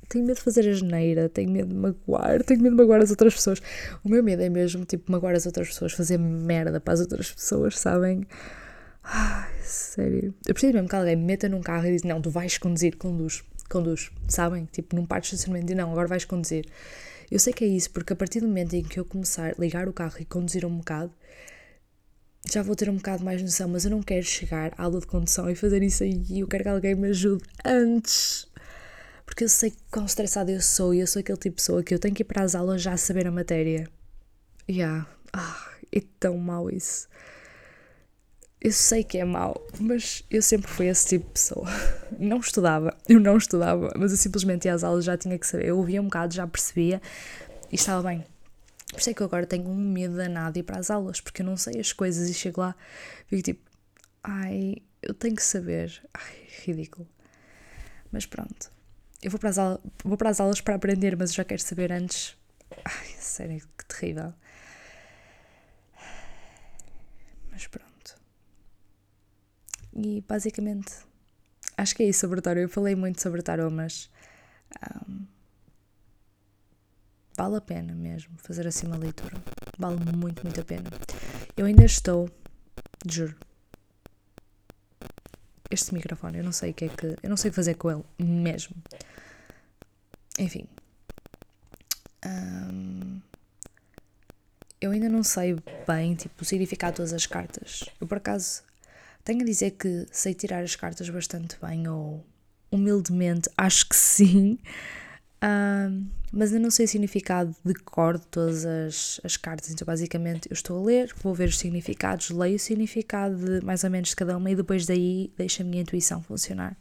tenho 0.07 0.25
medo 0.25 0.37
de 0.37 0.43
fazer 0.43 0.67
a 0.67 0.73
geneira, 0.73 1.29
tenho 1.29 1.51
medo 1.51 1.69
de 1.69 1.75
magoar, 1.75 2.43
tenho 2.43 2.61
medo 2.61 2.75
de 2.75 2.81
magoar 2.81 3.01
as 3.01 3.11
outras 3.11 3.33
pessoas. 3.33 3.61
O 4.03 4.09
meu 4.09 4.23
medo 4.23 4.41
é 4.41 4.49
mesmo, 4.49 4.85
tipo, 4.85 5.11
magoar 5.11 5.35
as 5.35 5.45
outras 5.45 5.67
pessoas, 5.69 5.93
fazer 5.93 6.17
merda 6.17 6.79
para 6.79 6.93
as 6.93 6.99
outras 6.99 7.31
pessoas, 7.31 7.77
sabem? 7.77 8.25
Ai, 9.03 9.51
sério. 9.63 10.33
Eu 10.47 10.53
preciso 10.53 10.73
mesmo 10.73 10.89
que 10.89 10.95
alguém 10.95 11.15
me 11.15 11.25
meta 11.25 11.47
num 11.49 11.61
carro 11.61 11.87
e 11.87 11.91
diz: 11.91 12.03
Não, 12.03 12.21
tu 12.21 12.29
vais 12.29 12.57
conduzir, 12.57 12.97
conduz, 12.97 13.43
conduz, 13.69 14.11
sabem? 14.27 14.65
Tipo, 14.71 14.95
num 14.95 15.05
parque 15.05 15.27
de 15.27 15.35
estacionamento 15.35 15.71
e 15.71 15.75
não, 15.75 15.91
agora 15.91 16.07
vais 16.07 16.25
conduzir. 16.25 16.65
Eu 17.31 17.39
sei 17.39 17.53
que 17.53 17.63
é 17.63 17.67
isso, 17.67 17.91
porque 17.91 18.13
a 18.13 18.15
partir 18.15 18.39
do 18.39 18.47
momento 18.47 18.73
em 18.75 18.83
que 18.83 18.99
eu 18.99 19.05
começar 19.05 19.51
a 19.51 19.61
ligar 19.61 19.87
o 19.87 19.93
carro 19.93 20.15
e 20.19 20.25
conduzir 20.25 20.65
um 20.65 20.77
bocado, 20.77 21.11
já 22.51 22.63
vou 22.63 22.75
ter 22.75 22.89
um 22.89 22.95
bocado 22.95 23.23
mais 23.23 23.41
noção, 23.41 23.69
mas 23.69 23.85
eu 23.85 23.91
não 23.91 24.01
quero 24.01 24.25
chegar 24.25 24.73
à 24.77 24.83
aula 24.83 24.99
de 24.99 25.07
condução 25.07 25.49
e 25.49 25.55
fazer 25.55 25.83
isso 25.83 26.03
aí. 26.03 26.39
Eu 26.39 26.47
quero 26.47 26.63
que 26.63 26.69
alguém 26.69 26.95
me 26.95 27.09
ajude 27.09 27.43
antes 27.63 28.47
porque 29.29 29.43
eu 29.43 29.49
sei 29.49 29.71
quão 29.91 30.07
estressada 30.07 30.51
eu 30.51 30.59
sou 30.59 30.91
e 30.91 31.01
eu 31.01 31.07
sou 31.07 31.19
aquele 31.19 31.37
tipo 31.37 31.55
de 31.55 31.61
pessoa 31.61 31.83
que 31.83 31.93
eu 31.93 31.99
tenho 31.99 32.15
que 32.15 32.23
ir 32.23 32.25
para 32.25 32.41
as 32.41 32.55
aulas 32.55 32.81
já 32.81 32.93
a 32.93 32.97
saber 32.97 33.27
a 33.27 33.31
matéria. 33.31 33.87
Yeah. 34.67 35.07
Ah, 35.31 35.69
é 35.91 36.01
tão 36.19 36.35
mau 36.35 36.67
isso. 36.67 37.07
Eu 38.59 38.71
sei 38.71 39.03
que 39.03 39.19
é 39.19 39.23
mau, 39.23 39.63
mas 39.79 40.23
eu 40.31 40.41
sempre 40.41 40.67
fui 40.67 40.87
esse 40.87 41.07
tipo 41.09 41.27
de 41.27 41.33
pessoa. 41.33 41.67
Não 42.17 42.39
estudava, 42.39 42.97
eu 43.07 43.19
não 43.19 43.37
estudava, 43.37 43.93
mas 43.95 44.11
eu 44.11 44.17
simplesmente 44.17 44.65
ia 44.65 44.73
às 44.73 44.83
aulas 44.83 45.05
já 45.05 45.15
tinha 45.15 45.37
que 45.37 45.45
saber. 45.45 45.67
Eu 45.67 45.77
ouvia 45.77 46.01
um 46.01 46.05
bocado, 46.05 46.33
já 46.33 46.47
percebia 46.47 46.99
e 47.71 47.75
estava 47.75 48.09
bem. 48.09 48.25
Por 48.91 48.99
isso 48.99 49.11
é 49.11 49.13
que 49.13 49.21
eu 49.21 49.27
agora 49.27 49.45
tenho 49.45 49.69
um 49.69 49.75
medo 49.75 50.17
danado 50.17 50.53
de 50.53 50.61
ir 50.61 50.63
para 50.63 50.79
as 50.79 50.89
aulas, 50.89 51.21
porque 51.21 51.43
eu 51.43 51.45
não 51.45 51.55
sei 51.55 51.79
as 51.79 51.93
coisas 51.93 52.27
e 52.29 52.33
chego 52.33 52.61
lá 52.61 52.75
e 53.27 53.29
fico 53.29 53.43
tipo, 53.43 53.69
ai, 54.23 54.77
eu 55.03 55.13
tenho 55.13 55.35
que 55.35 55.43
saber. 55.43 56.01
Ai, 56.15 56.47
ridículo. 56.65 57.07
Mas 58.11 58.25
pronto. 58.25 58.78
Eu 59.21 59.29
vou 59.31 59.39
para, 59.39 59.49
as 59.49 59.57
aulas, 59.57 59.79
vou 60.03 60.17
para 60.17 60.29
as 60.29 60.39
aulas 60.39 60.61
para 60.61 60.75
aprender, 60.75 61.15
mas 61.17 61.31
eu 61.31 61.35
já 61.37 61.43
quero 61.43 61.61
saber 61.61 61.91
antes. 61.91 62.37
Ai, 62.85 63.07
sério, 63.17 63.67
que 63.77 63.85
terrível. 63.85 64.33
Mas 67.51 67.67
pronto. 67.67 68.15
E 69.93 70.23
basicamente, 70.27 70.93
acho 71.77 71.95
que 71.95 72.03
é 72.03 72.07
isso 72.07 72.21
sobre 72.21 72.39
o 72.39 72.41
tarot. 72.41 72.61
Eu 72.61 72.69
falei 72.69 72.95
muito 72.95 73.21
sobre 73.21 73.41
o 73.41 73.43
tarot, 73.43 73.73
mas. 73.73 74.09
Um, 75.09 75.25
vale 77.35 77.57
a 77.57 77.61
pena 77.61 77.93
mesmo 77.93 78.37
fazer 78.37 78.67
assim 78.67 78.87
uma 78.87 78.97
leitura. 78.97 79.35
Vale 79.77 79.97
muito, 80.15 80.43
muito 80.43 80.61
a 80.61 80.63
pena. 80.63 80.89
Eu 81.57 81.65
ainda 81.65 81.83
estou, 81.83 82.29
juro, 83.05 83.35
este 85.71 85.93
microfone, 85.93 86.37
eu 86.37 86.43
não 86.43 86.51
sei 86.51 86.71
o 86.71 86.73
que 86.73 86.85
é 86.85 86.89
que. 86.89 87.05
Eu 87.21 87.29
não 87.29 87.37
sei 87.37 87.51
fazer 87.51 87.75
com 87.75 87.91
ele 87.91 88.03
mesmo. 88.17 88.75
Enfim. 90.39 90.65
Um, 92.25 93.19
eu 94.81 94.91
ainda 94.91 95.09
não 95.09 95.23
sei 95.23 95.57
bem 95.85 96.15
tipo, 96.15 96.41
o 96.41 96.45
significado 96.45 96.93
de 96.93 96.97
todas 96.97 97.13
as 97.13 97.25
cartas. 97.25 97.83
Eu 97.99 98.07
por 98.07 98.17
acaso 98.17 98.63
tenho 99.23 99.41
a 99.41 99.45
dizer 99.45 99.71
que 99.71 100.07
sei 100.11 100.33
tirar 100.33 100.63
as 100.63 100.75
cartas 100.75 101.09
bastante 101.09 101.57
bem, 101.61 101.87
ou 101.87 102.25
humildemente 102.71 103.49
acho 103.57 103.87
que 103.89 103.95
sim. 103.95 104.57
Um, 105.43 106.07
mas 106.31 106.53
eu 106.53 106.59
não 106.59 106.69
sei 106.69 106.85
o 106.85 106.87
significado 106.87 107.55
de 107.63 107.73
cor 107.73 108.17
de 108.17 108.25
todas 108.27 108.65
as, 108.65 109.21
as 109.23 109.37
cartas, 109.37 109.71
então 109.71 109.85
basicamente 109.85 110.49
eu 110.49 110.53
estou 110.53 110.81
a 110.81 110.85
ler, 110.85 111.13
vou 111.21 111.33
ver 111.33 111.49
os 111.49 111.57
significados, 111.57 112.29
leio 112.29 112.55
o 112.55 112.59
significado 112.59 113.35
de 113.37 113.65
mais 113.65 113.83
ou 113.83 113.89
menos 113.89 114.09
de 114.09 114.15
cada 114.15 114.37
uma 114.37 114.51
e 114.51 114.55
depois 114.55 114.85
daí 114.85 115.31
deixo 115.37 115.61
a 115.61 115.65
minha 115.65 115.81
intuição 115.81 116.21
funcionar. 116.21 116.75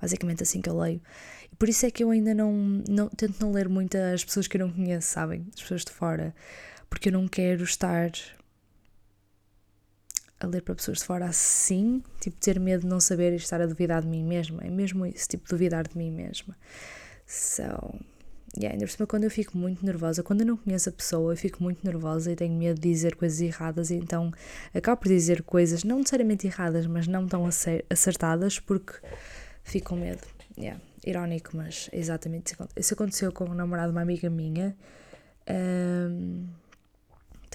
Basicamente 0.00 0.42
assim 0.42 0.60
que 0.60 0.68
eu 0.68 0.78
leio. 0.78 1.00
E 1.52 1.56
por 1.56 1.68
isso 1.68 1.86
é 1.86 1.90
que 1.90 2.02
eu 2.02 2.10
ainda 2.10 2.34
não, 2.34 2.52
não 2.88 3.08
tento 3.08 3.40
não 3.40 3.52
ler 3.52 3.68
muito 3.68 3.96
as 3.96 4.24
pessoas 4.24 4.46
que 4.46 4.56
eu 4.56 4.66
não 4.66 4.72
conheço, 4.72 5.08
sabem? 5.08 5.46
As 5.54 5.62
pessoas 5.62 5.84
de 5.84 5.92
fora. 5.92 6.34
Porque 6.88 7.08
eu 7.08 7.12
não 7.12 7.26
quero 7.26 7.64
estar 7.64 8.10
a 10.40 10.46
ler 10.46 10.62
para 10.62 10.74
pessoas 10.74 10.98
de 10.98 11.04
fora 11.04 11.26
assim, 11.26 12.02
tipo, 12.20 12.36
ter 12.38 12.58
medo 12.60 12.82
de 12.82 12.86
não 12.86 13.00
saber 13.00 13.32
e 13.32 13.36
estar 13.36 13.60
a 13.60 13.66
duvidar 13.66 14.02
de 14.02 14.08
mim 14.08 14.24
mesma. 14.24 14.62
É 14.62 14.70
mesmo 14.70 15.06
isso, 15.06 15.28
tipo, 15.28 15.48
duvidar 15.48 15.88
de 15.88 15.96
mim 15.96 16.10
mesma. 16.10 16.56
So, 17.26 17.62
yeah, 18.56 18.72
ainda 18.72 18.86
por 18.86 18.90
cima, 18.90 19.06
quando 19.06 19.24
eu 19.24 19.30
fico 19.30 19.56
muito 19.56 19.84
nervosa, 19.84 20.22
quando 20.22 20.42
eu 20.42 20.46
não 20.46 20.56
conheço 20.56 20.88
a 20.88 20.92
pessoa, 20.92 21.32
eu 21.32 21.36
fico 21.36 21.62
muito 21.62 21.84
nervosa 21.84 22.30
e 22.30 22.36
tenho 22.36 22.54
medo 22.54 22.80
de 22.80 22.88
dizer 22.88 23.16
coisas 23.16 23.40
erradas, 23.40 23.90
e 23.90 23.94
então 23.94 24.32
acabo 24.74 25.00
por 25.00 25.08
dizer 25.08 25.42
coisas 25.42 25.84
não 25.84 25.98
necessariamente 25.98 26.46
erradas, 26.46 26.86
mas 26.86 27.06
não 27.06 27.26
tão 27.26 27.48
acertadas, 27.90 28.58
porque 28.58 28.94
fico 29.64 29.90
com 29.90 29.96
medo. 29.96 30.22
Yeah, 30.56 30.80
irónico, 31.04 31.56
mas 31.56 31.88
é 31.92 31.98
exatamente 31.98 32.54
isso. 32.76 32.94
Aconteceu 32.94 33.32
com 33.32 33.44
o 33.44 33.54
namorado 33.54 33.88
de 33.88 33.96
uma 33.96 34.02
amiga 34.02 34.30
minha. 34.30 34.76
Um, 35.50 36.46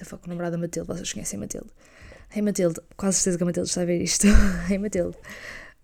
com 0.08 0.26
o 0.26 0.28
namorado 0.28 0.56
da 0.56 0.58
Matilde, 0.58 0.86
vocês 0.86 1.12
conhecem 1.12 1.36
a 1.36 1.40
Matilde. 1.40 1.70
Hey 2.34 2.42
Matilde, 2.42 2.80
quase 2.96 3.18
certeza 3.18 3.38
que 3.38 3.42
a 3.42 3.46
Matilde 3.46 3.68
está 3.68 3.82
a 3.82 3.84
ver 3.84 4.00
isto. 4.02 4.26
hey 4.70 4.78
Matilde. 4.78 5.16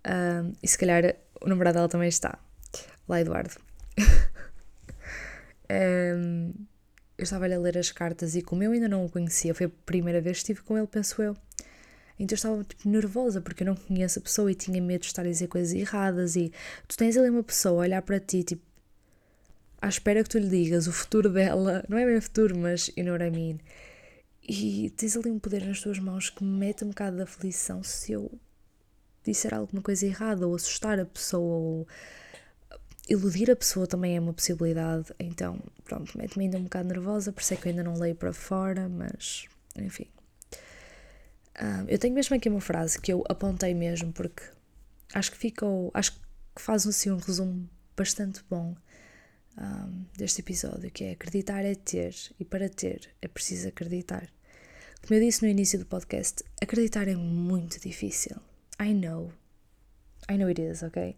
Um, 0.07 0.53
e 0.63 0.69
se 0.69 0.79
calhar 0.79 1.17
o 1.41 1.49
namorado 1.49 1.77
dela 1.77 1.89
também 1.89 2.09
está. 2.09 2.39
Lá, 3.09 3.21
Eduardo. 3.21 3.55
um, 5.71 6.53
eu 7.19 7.23
estava 7.23 7.47
a 7.47 7.59
ler 7.59 7.79
as 7.79 7.91
cartas 7.91 8.35
e 8.37 8.43
como 8.43 8.63
eu 8.63 8.73
ainda 8.73 8.89
não 8.89 9.05
o 9.05 9.11
conhecia, 9.11 9.55
foi 9.55 9.67
a 9.67 9.71
primeira 9.85 10.21
vez 10.21 10.37
que 10.37 10.43
estive 10.43 10.63
com 10.63 10.77
ele, 10.77 10.87
penso 10.87 11.23
eu. 11.23 11.37
Então 12.19 12.35
eu 12.35 12.37
estava 12.37 12.65
tipo, 12.65 12.89
nervosa 12.89 13.41
porque 13.41 13.63
eu 13.63 13.67
não 13.67 13.75
conheço 13.77 14.19
a 14.19 14.23
pessoa 14.23 14.51
e 14.51 14.55
tinha 14.55 14.81
medo 14.81 15.03
de 15.03 15.07
estar 15.07 15.23
a 15.23 15.29
dizer 15.29 15.49
coisas 15.49 15.75
erradas. 15.75 16.37
E 16.37 16.53
tu 16.89 16.97
tens 16.97 17.17
ali 17.17 17.29
uma 17.31 17.43
pessoa 17.43 17.83
a 17.83 17.87
olhar 17.87 18.03
para 18.03 18.19
ti, 18.19 18.43
tipo, 18.43 18.63
à 19.81 19.89
espera 19.89 20.23
que 20.23 20.29
tu 20.31 20.39
lhe 20.39 20.49
digas 20.49 20.87
o 20.87 20.93
futuro 20.93 21.29
dela, 21.31 21.85
não 21.89 21.99
é 21.99 22.07
bem 22.07 22.17
o 22.17 22.23
futuro, 22.23 22.57
mas 22.57 22.89
you 22.97 23.05
know 23.05 23.13
what 23.13 23.25
I 23.25 23.31
mean. 23.31 23.59
E 24.49 24.91
tens 24.97 25.17
ali 25.17 25.31
um 25.31 25.39
poder 25.39 25.65
nas 25.67 25.81
tuas 25.81 25.99
mãos 25.99 26.31
que 26.31 26.45
me 26.45 26.59
mete 26.59 26.85
um 26.85 26.89
bocado 26.89 27.17
de 27.17 27.23
aflição 27.23 27.83
se 27.83 28.13
eu 28.13 28.31
disser 29.25 29.53
alguma 29.53 29.83
coisa 29.83 30.07
errada 30.07 30.47
ou 30.47 30.55
assustar 30.55 31.01
a 31.01 31.05
pessoa 31.05 31.57
ou 31.57 31.89
iludir 33.09 33.51
a 33.51 33.57
pessoa 33.57 33.87
também 33.87 34.17
é 34.17 34.21
uma 34.21 34.33
possibilidade. 34.33 35.13
Então, 35.19 35.59
pronto, 35.85 36.17
mete-me 36.17 36.45
ainda 36.45 36.59
um 36.59 36.65
bocado 36.65 36.89
nervosa, 36.89 37.33
por 37.33 37.41
isso 37.41 37.55
é 37.55 37.57
que 37.57 37.69
eu 37.69 37.71
ainda 37.71 37.83
não 37.85 37.95
leio 37.95 38.15
para 38.15 38.33
fora, 38.33 38.89
mas 38.89 39.47
enfim. 39.77 40.07
Um, 41.61 41.89
eu 41.89 41.99
tenho 41.99 42.15
mesmo 42.15 42.37
aqui 42.37 42.49
uma 42.49 42.61
frase 42.61 43.01
que 43.01 43.13
eu 43.13 43.25
apontei 43.29 43.73
mesmo 43.73 44.13
porque 44.13 44.43
acho 45.15 45.31
que 45.31 45.39
ficou, 45.39 45.91
acho 45.95 46.13
que 46.13 46.61
faz 46.61 46.87
assim 46.87 47.11
um 47.11 47.17
resumo 47.17 47.69
bastante 47.97 48.45
bom 48.49 48.77
um, 49.59 50.05
deste 50.17 50.41
episódio, 50.41 50.91
que 50.91 51.05
é 51.05 51.11
acreditar 51.13 51.65
é 51.65 51.75
ter 51.75 52.15
e 52.39 52.45
para 52.45 52.69
ter 52.69 53.11
é 53.23 53.29
preciso 53.29 53.69
acreditar. 53.69 54.29
Como 55.01 55.19
eu 55.19 55.25
disse 55.25 55.43
no 55.43 55.49
início 55.49 55.79
do 55.79 55.87
podcast, 55.87 56.45
acreditar 56.61 57.09
é 57.09 57.15
muito 57.15 57.81
difícil. 57.81 58.37
I 58.81 58.93
know. 58.93 59.33
I 60.29 60.37
know 60.37 60.49
it 60.49 60.61
is, 60.61 60.83
ok? 60.83 61.17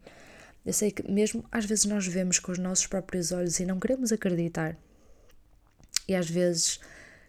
Eu 0.64 0.72
sei 0.72 0.91
que 0.91 1.11
mesmo 1.11 1.45
às 1.51 1.64
vezes 1.64 1.86
nós 1.86 2.07
vemos 2.07 2.39
com 2.39 2.53
os 2.53 2.59
nossos 2.59 2.86
próprios 2.86 3.32
olhos 3.32 3.59
e 3.59 3.64
não 3.64 3.80
queremos 3.80 4.12
acreditar. 4.12 4.76
E 6.07 6.14
às 6.14 6.28
vezes 6.28 6.78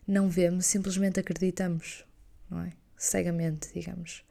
não 0.05 0.30
vemos, 0.30 0.66
simplesmente 0.66 1.20
acreditamos, 1.20 2.05
não 2.49 2.62
é? 2.62 2.74
Cegamente, 3.00 3.72
digamos. 3.74 4.26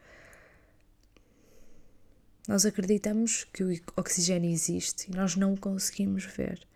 Nós 2.46 2.66
acreditamos 2.66 3.44
que 3.44 3.64
o 3.64 3.72
oxigênio 3.96 4.50
existe 4.50 5.10
e 5.10 5.16
nós 5.16 5.34
não 5.34 5.54
o 5.54 5.58
conseguimos 5.58 6.26
ver. 6.26 6.66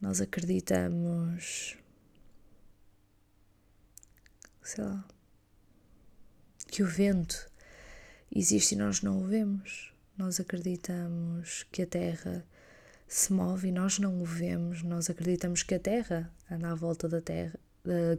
Nós 0.00 0.22
acreditamos. 0.22 1.76
sei 4.62 4.84
lá. 4.84 5.04
que 6.68 6.82
o 6.82 6.86
vento 6.86 7.46
existe 8.34 8.74
e 8.74 8.78
nós 8.78 9.02
não 9.02 9.22
o 9.22 9.26
vemos. 9.26 9.92
Nós 10.16 10.40
acreditamos 10.40 11.66
que 11.70 11.82
a 11.82 11.86
Terra 11.86 12.42
se 13.06 13.34
move 13.34 13.68
e 13.68 13.72
nós 13.72 13.98
não 13.98 14.22
o 14.22 14.24
vemos. 14.24 14.82
Nós 14.82 15.10
acreditamos 15.10 15.62
que 15.62 15.74
a 15.74 15.80
Terra 15.80 16.32
anda 16.50 16.70
à 16.70 16.74
volta 16.74 17.06
da 17.06 17.20
Terra, 17.20 17.58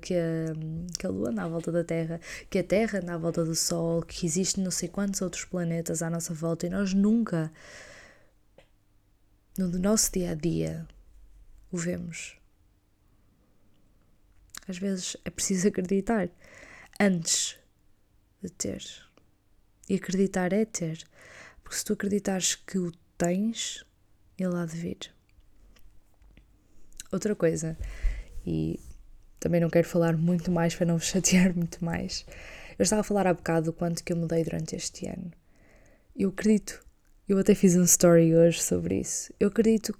que 0.01 0.14
a, 0.14 0.53
que 0.99 1.07
a 1.07 1.09
Lua 1.09 1.30
anda 1.30 1.43
à 1.43 1.47
volta 1.47 1.72
da 1.72 1.84
Terra, 1.84 2.20
que 2.49 2.59
a 2.59 2.64
Terra 2.64 2.99
anda 2.99 3.14
à 3.14 3.18
volta 3.18 3.43
do 3.45 3.55
Sol, 3.55 4.01
que 4.01 4.26
existem 4.26 4.64
não 4.64 4.72
sei 4.72 4.89
quantos 4.89 5.22
outros 5.22 5.45
planetas 5.45 6.01
à 6.01 6.09
nossa 6.09 6.34
volta 6.34 6.68
e 6.68 6.70
nós 6.70 6.93
nunca, 6.93 7.51
no 9.57 9.68
nosso 9.80 10.11
dia 10.11 10.32
a 10.32 10.36
dia, 10.36 10.86
o 11.72 11.78
vemos. 11.78 12.38
Às 14.68 14.78
vezes 14.78 15.18
é 15.24 15.30
preciso 15.30 15.68
acreditar 15.70 16.30
antes 16.99 17.57
de 18.41 18.49
ter. 18.49 18.84
E 19.89 19.95
acreditar 19.95 20.53
é 20.53 20.66
ter. 20.66 21.03
Porque 21.64 21.78
se 21.78 21.86
tu 21.86 21.93
acreditares 21.93 22.55
que 22.55 22.78
o 22.78 22.91
tens, 23.18 23.86
ele 24.38 24.55
há 24.55 24.66
de 24.66 24.78
vir. 24.78 25.14
Outra 27.11 27.36
coisa, 27.36 27.78
e 28.45 28.80
também 29.44 29.60
não 29.60 29.70
quero 29.70 29.86
falar 29.86 30.16
muito 30.16 30.50
mais 30.50 30.74
para 30.74 30.86
não 30.86 30.98
vos 30.98 31.08
chatear 31.12 31.54
muito 31.54 31.84
mais. 31.84 32.26
Eu 32.80 32.84
estava 32.84 33.02
a 33.02 33.04
falar 33.04 33.28
há 33.28 33.34
bocado 33.34 33.66
do 33.68 33.74
quanto 33.74 34.02
que 34.02 34.14
eu 34.14 34.18
mudei 34.18 34.41
durante 34.41 34.74
este 34.74 35.06
ano. 35.06 35.32
Eu 36.16 36.30
acredito, 36.30 36.82
eu 37.28 37.38
até 37.38 37.54
fiz 37.54 37.76
um 37.76 37.84
story 37.84 38.34
hoje 38.34 38.62
sobre 38.64 39.02
isso. 39.02 39.34
Eu 39.38 39.50
acredito 39.50 39.94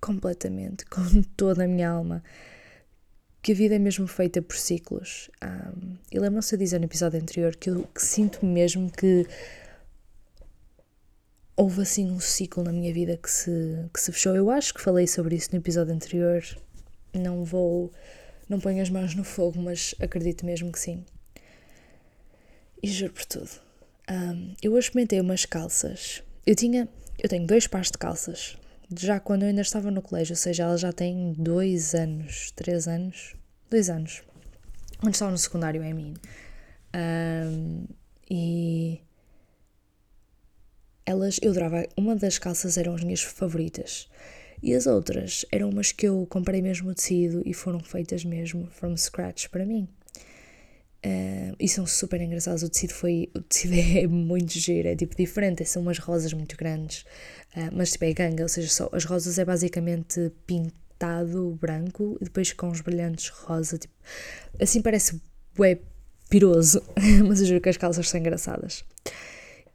completamente, 0.00 0.84
com 0.86 1.22
toda 1.36 1.64
a 1.64 1.68
minha 1.68 1.88
alma, 1.88 2.22
que 3.40 3.52
a 3.52 3.54
vida 3.54 3.76
é 3.76 3.78
mesmo 3.78 4.08
feita 4.08 4.42
por 4.42 4.56
ciclos. 4.56 5.30
Um, 5.40 5.96
e 6.10 6.18
lembram-se 6.18 6.56
a 6.56 6.58
dizer 6.58 6.80
no 6.80 6.86
episódio 6.86 7.20
anterior 7.20 7.54
que 7.54 7.70
eu 7.70 7.84
que 7.94 8.02
sinto 8.02 8.44
mesmo 8.44 8.90
que 8.90 9.24
houve 11.56 11.82
assim 11.82 12.10
um 12.10 12.18
ciclo 12.18 12.64
na 12.64 12.72
minha 12.72 12.92
vida 12.92 13.16
que 13.16 13.30
se, 13.30 13.88
que 13.94 14.00
se 14.00 14.10
fechou. 14.10 14.34
Eu 14.34 14.50
acho 14.50 14.74
que 14.74 14.80
falei 14.80 15.06
sobre 15.06 15.36
isso 15.36 15.50
no 15.52 15.58
episódio 15.58 15.94
anterior. 15.94 16.42
Não 17.14 17.44
vou 17.44 17.92
não 18.48 18.60
ponho 18.60 18.82
as 18.82 18.90
mãos 18.90 19.14
no 19.14 19.24
fogo, 19.24 19.60
mas 19.60 19.94
acredito 20.00 20.44
mesmo 20.44 20.70
que 20.70 20.78
sim. 20.78 21.04
E 22.82 22.88
juro 22.88 23.12
por 23.12 23.24
tudo. 23.24 23.50
Um, 24.10 24.54
eu 24.62 24.72
hoje 24.72 24.88
experimentei 24.88 25.20
umas 25.20 25.44
calças. 25.44 26.22
Eu 26.46 26.54
tinha. 26.54 26.88
Eu 27.18 27.28
tenho 27.28 27.46
dois 27.46 27.66
pares 27.66 27.90
de 27.90 27.98
calças. 27.98 28.56
Já 28.98 29.20
quando 29.20 29.42
eu 29.42 29.48
ainda 29.48 29.62
estava 29.62 29.90
no 29.90 30.02
colégio, 30.02 30.32
ou 30.32 30.36
seja, 30.36 30.64
elas 30.64 30.80
já 30.80 30.92
têm 30.92 31.32
dois 31.38 31.94
anos, 31.94 32.50
três 32.52 32.88
anos. 32.88 33.34
Dois 33.70 33.88
anos. 33.88 34.22
Quando 34.98 35.14
estava 35.14 35.30
no 35.30 35.38
secundário, 35.38 35.82
é 35.82 35.92
mim. 35.92 36.14
Um, 36.94 37.86
e 38.30 39.00
elas, 41.06 41.38
eu 41.42 41.50
adorava, 41.50 41.86
uma 41.96 42.14
das 42.16 42.38
calças 42.38 42.76
eram 42.76 42.94
as 42.94 43.02
minhas 43.02 43.22
favoritas. 43.22 44.08
E 44.62 44.74
as 44.74 44.86
outras 44.86 45.44
eram 45.50 45.70
umas 45.70 45.90
que 45.90 46.06
eu 46.06 46.24
comprei 46.30 46.62
mesmo 46.62 46.90
o 46.90 46.94
tecido 46.94 47.42
e 47.44 47.52
foram 47.52 47.80
feitas 47.80 48.24
mesmo 48.24 48.68
from 48.70 48.96
scratch 48.96 49.48
para 49.48 49.66
mim. 49.66 49.88
Uh, 51.04 51.56
e 51.58 51.68
são 51.68 51.84
super 51.84 52.20
engraçadas. 52.20 52.62
O 52.62 52.68
tecido 52.70 52.92
foi. 52.94 53.28
O 53.34 53.40
tecido 53.42 53.74
é 53.98 54.06
muito 54.06 54.52
giro, 54.52 54.86
é 54.86 54.94
tipo 54.94 55.16
diferente. 55.16 55.64
São 55.64 55.82
umas 55.82 55.98
rosas 55.98 56.32
muito 56.32 56.56
grandes, 56.56 57.02
uh, 57.56 57.70
mas 57.72 57.90
tipo 57.90 58.04
é 58.04 58.12
ganga, 58.12 58.44
ou 58.44 58.48
seja, 58.48 58.68
só, 58.68 58.88
as 58.92 59.04
rosas 59.04 59.36
é 59.36 59.44
basicamente 59.44 60.30
pintado 60.46 61.58
branco 61.60 62.16
e 62.20 62.24
depois 62.24 62.52
com 62.52 62.68
os 62.68 62.80
brilhantes 62.80 63.30
rosa. 63.30 63.78
Tipo, 63.78 63.94
assim 64.60 64.80
parece 64.80 65.20
bué 65.56 65.80
piroso, 66.30 66.80
mas 67.26 67.40
eu 67.40 67.46
juro 67.48 67.60
que 67.60 67.68
as 67.68 67.76
calças 67.76 68.08
são 68.08 68.20
engraçadas. 68.20 68.84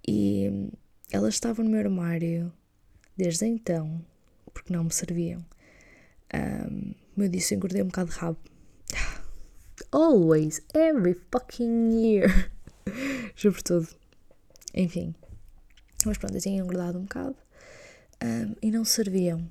E 0.07 0.69
elas 1.11 1.33
estavam 1.33 1.65
no 1.65 1.71
meu 1.71 1.81
armário 1.81 2.53
desde 3.17 3.45
então 3.45 4.01
porque 4.67 4.73
não 4.73 4.83
me 4.83 4.91
serviam. 4.91 5.45
Um, 6.33 6.93
como 7.13 7.25
eu 7.25 7.29
disse, 7.29 7.53
eu 7.53 7.57
engordei 7.57 7.81
um 7.81 7.87
bocado 7.87 8.11
de 8.11 8.17
rabo. 8.17 8.37
Always, 9.91 10.61
every 10.73 11.15
fucking 11.31 11.91
year. 11.91 12.51
Juro 13.35 13.55
por 13.55 13.61
tudo. 13.63 13.87
Enfim. 14.73 15.15
Mas 16.05 16.17
pronto, 16.17 16.35
eu 16.35 16.41
tinha 16.41 16.61
engordado 16.61 16.99
um 16.99 17.03
bocado 17.03 17.35
um, 18.23 18.55
e 18.61 18.69
não 18.69 18.83
serviam. 18.83 19.49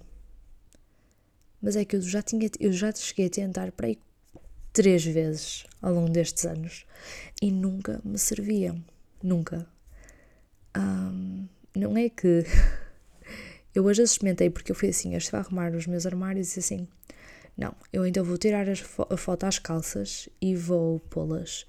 Mas 1.62 1.76
é 1.76 1.84
que 1.84 1.96
eu 1.96 2.02
já, 2.02 2.22
tinha, 2.22 2.48
eu 2.60 2.72
já 2.72 2.92
cheguei 2.92 3.26
a 3.26 3.30
tentar 3.30 3.72
para 3.72 3.86
aí 3.86 3.98
três 4.72 5.04
vezes 5.04 5.64
ao 5.80 5.94
longo 5.94 6.10
destes 6.10 6.44
anos 6.44 6.86
e 7.40 7.50
nunca 7.50 8.00
me 8.04 8.18
serviam. 8.18 8.84
Nunca. 9.22 9.66
Um, 10.76 11.48
não 11.74 11.96
é 11.96 12.10
que 12.10 12.44
Eu 13.76 13.84
hoje 13.84 14.02
experimentei 14.02 14.48
porque 14.48 14.72
eu 14.72 14.74
fui 14.74 14.88
assim, 14.88 15.12
eu 15.12 15.18
estava 15.18 15.36
a 15.36 15.46
arrumar 15.46 15.70
os 15.74 15.86
meus 15.86 16.06
armários 16.06 16.56
e 16.56 16.60
assim, 16.60 16.88
não, 17.54 17.74
eu 17.92 18.06
então 18.06 18.24
vou 18.24 18.38
tirar 18.38 18.74
fo 18.74 19.06
a 19.10 19.18
foto 19.18 19.44
às 19.44 19.58
calças 19.58 20.30
e 20.40 20.56
vou 20.56 20.98
pô-las 20.98 21.66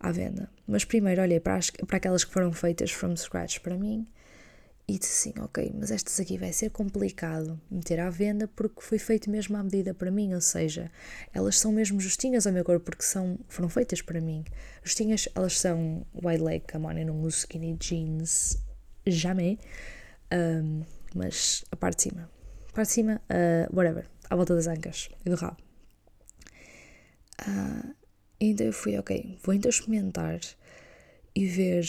à 0.00 0.10
venda. 0.10 0.50
Mas 0.66 0.84
primeiro 0.84 1.22
olhei 1.22 1.38
para, 1.38 1.54
as, 1.54 1.70
para 1.70 1.98
aquelas 1.98 2.24
que 2.24 2.32
foram 2.32 2.52
feitas 2.52 2.90
from 2.90 3.14
scratch 3.14 3.60
para 3.60 3.78
mim 3.78 4.04
e 4.88 4.98
disse 4.98 5.28
assim, 5.28 5.40
ok, 5.40 5.72
mas 5.78 5.92
estas 5.92 6.18
aqui 6.18 6.36
vai 6.36 6.52
ser 6.52 6.70
complicado 6.70 7.60
meter 7.70 8.00
à 8.00 8.10
venda 8.10 8.48
porque 8.48 8.80
foi 8.80 8.98
feito 8.98 9.30
mesmo 9.30 9.56
à 9.56 9.62
medida 9.62 9.94
para 9.94 10.10
mim, 10.10 10.34
ou 10.34 10.40
seja, 10.40 10.90
elas 11.32 11.60
são 11.60 11.70
mesmo 11.70 12.00
justinhas 12.00 12.48
ao 12.48 12.52
meu 12.52 12.64
corpo 12.64 12.86
porque 12.86 13.04
são, 13.04 13.38
foram 13.46 13.68
feitas 13.68 14.02
para 14.02 14.20
mim. 14.20 14.44
Justinhas, 14.82 15.28
elas 15.36 15.60
são 15.60 16.04
wide 16.20 16.42
leg, 16.42 16.64
come 16.68 16.86
on, 16.86 16.98
eu 16.98 17.06
não 17.06 17.20
uso 17.20 17.36
skinny 17.36 17.76
jeans, 17.78 18.58
jamais, 19.06 19.56
um, 20.32 20.82
mas 21.14 21.64
a 21.70 21.76
parte 21.76 21.96
de 21.96 22.02
cima, 22.02 22.30
a 22.68 22.72
parte 22.72 22.88
de 22.88 22.94
cima, 22.94 23.22
uh, 23.30 23.76
whatever, 23.76 24.06
à 24.28 24.36
volta 24.36 24.54
das 24.54 24.66
ancas 24.66 25.08
e 25.24 25.30
do 25.30 25.36
rabo. 25.36 25.56
Uh, 27.46 27.94
então 28.40 28.66
eu 28.66 28.72
fui, 28.72 28.98
ok, 28.98 29.38
vou 29.42 29.54
então 29.54 29.68
experimentar 29.68 30.40
e 31.34 31.46
ver 31.46 31.84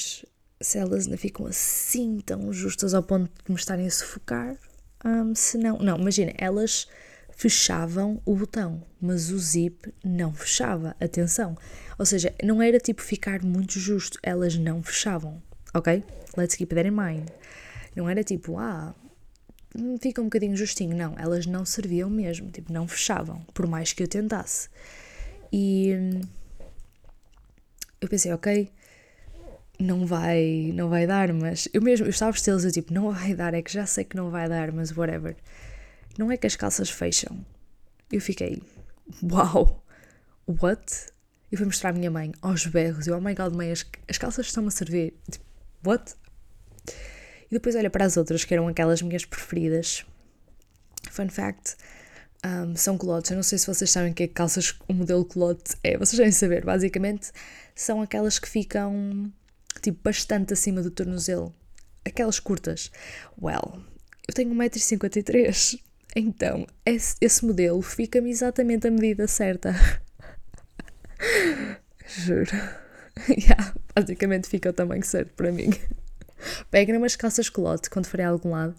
se 0.62 0.78
elas 0.78 1.06
ainda 1.06 1.18
ficam 1.18 1.46
assim 1.46 2.20
tão 2.20 2.52
justas 2.52 2.94
ao 2.94 3.04
ponto 3.04 3.32
de 3.44 3.52
me 3.52 3.58
estarem 3.58 3.86
a 3.86 3.92
sufocar. 3.92 4.58
Um, 5.04 5.36
se 5.36 5.58
não, 5.58 5.78
não, 5.78 5.98
imagina, 5.98 6.34
elas 6.38 6.88
fechavam 7.30 8.22
o 8.26 8.36
botão, 8.36 8.82
mas 9.00 9.30
o 9.30 9.38
zip 9.38 9.94
não 10.04 10.34
fechava. 10.34 10.96
Atenção. 11.00 11.58
Ou 12.00 12.06
seja, 12.06 12.34
não 12.44 12.62
era 12.62 12.80
tipo 12.80 13.02
ficar 13.02 13.44
muito 13.44 13.80
justo, 13.80 14.18
elas 14.24 14.58
não 14.58 14.82
fechavam. 14.82 15.42
Ok? 15.74 16.04
Let's 16.38 16.56
keep 16.56 16.74
that 16.74 16.88
in 16.88 16.92
mind. 16.92 17.30
Não 17.96 18.10
era 18.10 18.24
tipo, 18.24 18.58
ah, 18.58 18.96
fica 20.02 20.22
um 20.22 20.26
bocadinho 20.26 20.56
justinho. 20.56 20.96
Não, 20.96 21.16
elas 21.18 21.46
não 21.46 21.66
serviam 21.66 22.10
mesmo, 22.10 22.50
tipo, 22.50 22.72
não 22.72 22.88
fechavam, 22.88 23.42
por 23.54 23.68
mais 23.68 23.94
que 23.94 24.04
eu 24.04 24.08
tentasse. 24.08 24.70
E 25.52 25.96
hum, 25.96 26.22
eu 28.02 28.10
pensei, 28.10 28.34
ok, 28.34 28.72
não 29.80 30.06
vai, 30.06 30.72
não 30.74 30.90
vai 30.90 31.06
dar, 31.08 31.34
mas 31.34 31.68
eu 31.74 31.82
mesmo, 31.82 32.06
eu 32.06 32.10
estava 32.10 32.30
a 32.30 32.32
vesti-las, 32.32 32.66
eu 32.66 32.72
tipo, 32.72 32.94
não 32.94 33.12
vai 33.12 33.34
dar, 33.34 33.54
é 33.54 33.62
que 33.62 33.72
já 33.72 33.86
sei 33.86 34.04
que 34.04 34.16
não 34.16 34.30
vai 34.30 34.48
dar, 34.48 34.72
mas 34.72 34.96
whatever. 34.96 35.36
Não 36.18 36.32
é 36.32 36.38
que 36.38 36.48
as 36.48 36.56
calças 36.56 36.90
fecham. 36.90 37.46
Eu 38.12 38.22
fiquei, 38.22 38.62
uau, 39.24 39.84
wow, 40.48 40.58
what? 40.62 41.08
E 41.52 41.58
fui 41.58 41.66
mostrar 41.66 41.90
à 41.90 41.94
minha 41.94 42.12
mãe, 42.12 42.32
aos 42.42 42.66
berros, 42.66 43.08
eu, 43.08 43.18
oh 43.18 43.22
my 43.22 43.34
god, 43.34 43.54
mãe, 43.54 43.72
as, 43.72 43.86
as 44.10 44.18
calças 44.18 44.48
estão-me 44.48 44.70
a 44.70 44.72
servir. 44.72 45.14
Tipo, 45.30 45.46
what? 45.86 46.16
E 47.50 47.54
depois 47.54 47.76
olha 47.76 47.90
para 47.90 48.06
as 48.06 48.18
outras, 48.18 48.44
que 48.44 48.54
eram 48.54 48.68
aquelas 48.68 49.02
minhas 49.02 49.26
preferidas. 49.26 50.06
Fun 51.12 51.30
fact, 51.30 51.76
um, 52.46 52.76
são 52.76 52.98
culottes. 52.98 53.32
Eu 53.32 53.36
não 53.36 53.44
sei 53.44 53.58
se 53.58 53.68
vocês 53.68 53.90
sabem 53.90 54.14
que 54.14 54.24
é 54.24 54.28
calças, 54.28 54.76
o 54.88 54.94
modelo 54.94 55.26
culotte 55.26 55.76
é. 55.84 55.98
Vocês 55.98 56.18
devem 56.18 56.32
saber, 56.32 56.64
basicamente, 56.64 57.32
são 57.74 58.02
aquelas 58.02 58.40
que 58.40 58.48
ficam 58.48 59.32
tipo 59.82 60.00
bastante 60.04 60.54
acima 60.54 60.82
do 60.82 60.92
tornozelo. 60.92 61.54
Aquelas 62.06 62.40
curtas. 62.40 62.92
Well, 63.42 63.82
eu 64.28 64.34
tenho 64.34 64.54
1,53m. 64.54 65.82
Então, 66.16 66.66
esse, 66.86 67.16
esse 67.20 67.46
modelo 67.46 67.82
fica-me 67.82 68.30
exatamente 68.30 68.88
a 68.88 68.92
medida 68.92 69.28
certa. 69.28 69.76
Juro. 72.08 72.52
yeah, 73.30 73.74
basicamente 73.94 74.48
fica 74.48 74.70
o 74.70 74.74
tamanho 74.74 75.04
certo 75.04 75.34
para 75.34 75.52
mim. 75.52 75.72
Peguem 76.70 76.98
umas 76.98 77.16
calças 77.16 77.50
colote 77.50 77.90
quando 77.90 78.08
forem 78.08 78.26
a 78.26 78.30
algum 78.30 78.52
lado, 78.52 78.76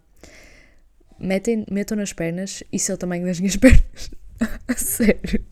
metem, 1.18 1.64
metam 1.70 1.96
nas 1.96 2.12
pernas, 2.12 2.62
isso 2.72 2.92
é 2.92 2.94
o 2.94 2.98
tamanho 2.98 3.24
das 3.24 3.40
minhas 3.40 3.56
pernas. 3.56 4.10
a 4.68 4.74
sério. 4.74 5.44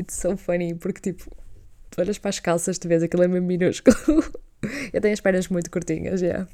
It's 0.00 0.16
so 0.16 0.36
funny, 0.36 0.74
porque 0.74 1.00
tipo, 1.00 1.30
tu 1.90 2.00
olhas 2.00 2.18
para 2.18 2.30
as 2.30 2.40
calças, 2.40 2.78
tu 2.78 2.88
vês 2.88 3.02
aquilo 3.02 3.22
é 3.24 3.28
minúsculo. 3.28 3.96
eu 4.92 5.00
tenho 5.00 5.14
as 5.14 5.20
pernas 5.20 5.48
muito 5.48 5.70
curtinhas, 5.70 6.20
já. 6.20 6.26
Yeah. 6.26 6.48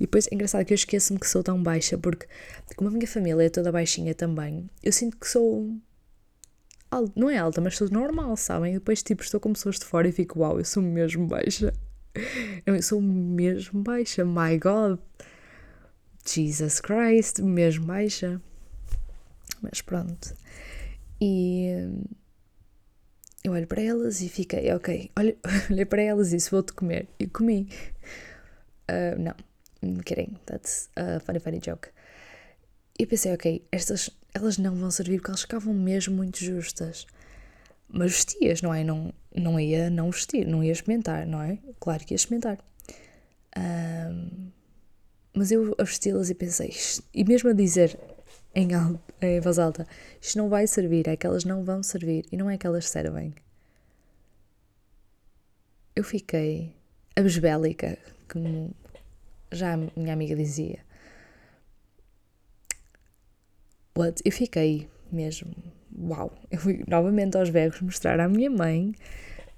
E 0.00 0.04
depois 0.04 0.26
é 0.26 0.34
engraçado 0.34 0.64
que 0.64 0.72
eu 0.72 0.76
esqueço-me 0.76 1.20
que 1.20 1.28
sou 1.28 1.42
tão 1.42 1.62
baixa, 1.62 1.98
porque 1.98 2.26
como 2.74 2.88
a 2.88 2.92
minha 2.92 3.06
família 3.06 3.44
é 3.44 3.50
toda 3.50 3.70
baixinha 3.70 4.14
também, 4.14 4.68
eu 4.82 4.90
sinto 4.92 5.18
que 5.18 5.28
sou. 5.28 5.76
Alta, 6.90 7.12
não 7.14 7.28
é 7.28 7.36
alta, 7.36 7.60
mas 7.60 7.76
sou 7.76 7.88
normal, 7.90 8.34
sabem? 8.36 8.72
E 8.72 8.78
depois, 8.78 9.02
tipo, 9.02 9.22
estou 9.22 9.38
com 9.38 9.52
pessoas 9.52 9.78
de 9.78 9.84
fora 9.84 10.08
e 10.08 10.12
fico, 10.12 10.40
uau, 10.40 10.58
eu 10.58 10.64
sou 10.64 10.82
mesmo 10.82 11.26
baixa. 11.26 11.72
Eu 12.66 12.82
sou 12.82 13.00
mesmo 13.00 13.82
baixa, 13.82 14.24
my 14.24 14.58
God. 14.58 14.98
Jesus 16.26 16.80
Christ, 16.80 17.40
mesmo 17.40 17.86
baixa. 17.86 18.40
Mas 19.62 19.80
pronto. 19.80 20.34
E 21.20 21.68
eu 23.44 23.52
olho 23.52 23.66
para 23.66 23.82
elas 23.82 24.20
e 24.20 24.28
fiquei, 24.28 24.72
ok, 24.72 25.10
olho, 25.18 25.36
olhei 25.70 25.84
para 25.84 26.02
elas 26.02 26.28
e 26.28 26.36
disse, 26.36 26.50
vou-te 26.50 26.72
comer. 26.72 27.08
E 27.18 27.26
comi. 27.26 27.68
Uh, 28.90 29.18
não, 29.18 29.34
I'm 29.82 30.02
kidding, 30.02 30.36
that's 30.46 30.90
a 30.96 31.20
funny, 31.20 31.38
funny 31.38 31.60
joke. 31.64 31.88
E 32.98 33.06
pensei, 33.06 33.32
ok, 33.32 33.66
estas, 33.72 34.10
elas 34.34 34.58
não 34.58 34.74
vão 34.74 34.90
servir 34.90 35.18
porque 35.18 35.30
elas 35.30 35.42
ficavam 35.42 35.72
mesmo 35.72 36.14
muito 36.14 36.38
justas. 36.38 37.06
Mas 37.92 38.12
vestias, 38.12 38.62
não 38.62 38.72
é? 38.72 38.84
Não, 38.84 39.12
não 39.34 39.58
ia 39.58 39.90
não 39.90 40.10
vestir, 40.10 40.46
não 40.46 40.62
ia 40.62 40.72
experimentar, 40.72 41.26
não 41.26 41.42
é? 41.42 41.58
Claro 41.78 42.04
que 42.04 42.14
ia 42.14 42.16
experimentar. 42.16 42.58
Um, 43.56 44.50
mas 45.34 45.50
eu 45.50 45.74
a 45.78 45.84
vesti-las 45.84 46.30
e 46.30 46.34
pensei, 46.34 46.74
e 47.14 47.24
mesmo 47.24 47.50
a 47.50 47.52
dizer 47.52 47.98
em, 48.54 48.74
alto, 48.74 49.00
em 49.20 49.40
voz 49.40 49.58
alta: 49.58 49.86
Isto 50.20 50.38
não 50.38 50.48
vai 50.48 50.66
servir, 50.66 51.08
é 51.08 51.16
que 51.16 51.26
elas 51.26 51.44
não 51.44 51.64
vão 51.64 51.82
servir 51.82 52.26
e 52.32 52.36
não 52.36 52.50
é 52.50 52.56
que 52.58 52.66
elas 52.66 52.88
servem. 52.88 53.34
Eu 55.94 56.04
fiquei 56.04 56.74
abesbélica, 57.16 57.98
como 58.30 58.74
já 59.52 59.74
a 59.74 59.76
minha 59.76 60.12
amiga 60.12 60.34
dizia. 60.36 60.80
What? 63.96 64.22
Eu 64.24 64.32
fiquei 64.32 64.88
mesmo. 65.10 65.52
Uau! 65.98 66.32
Eu 66.50 66.58
fui 66.58 66.84
novamente 66.86 67.36
aos 67.36 67.50
berros 67.50 67.80
mostrar 67.80 68.20
à 68.20 68.28
minha 68.28 68.50
mãe. 68.50 68.94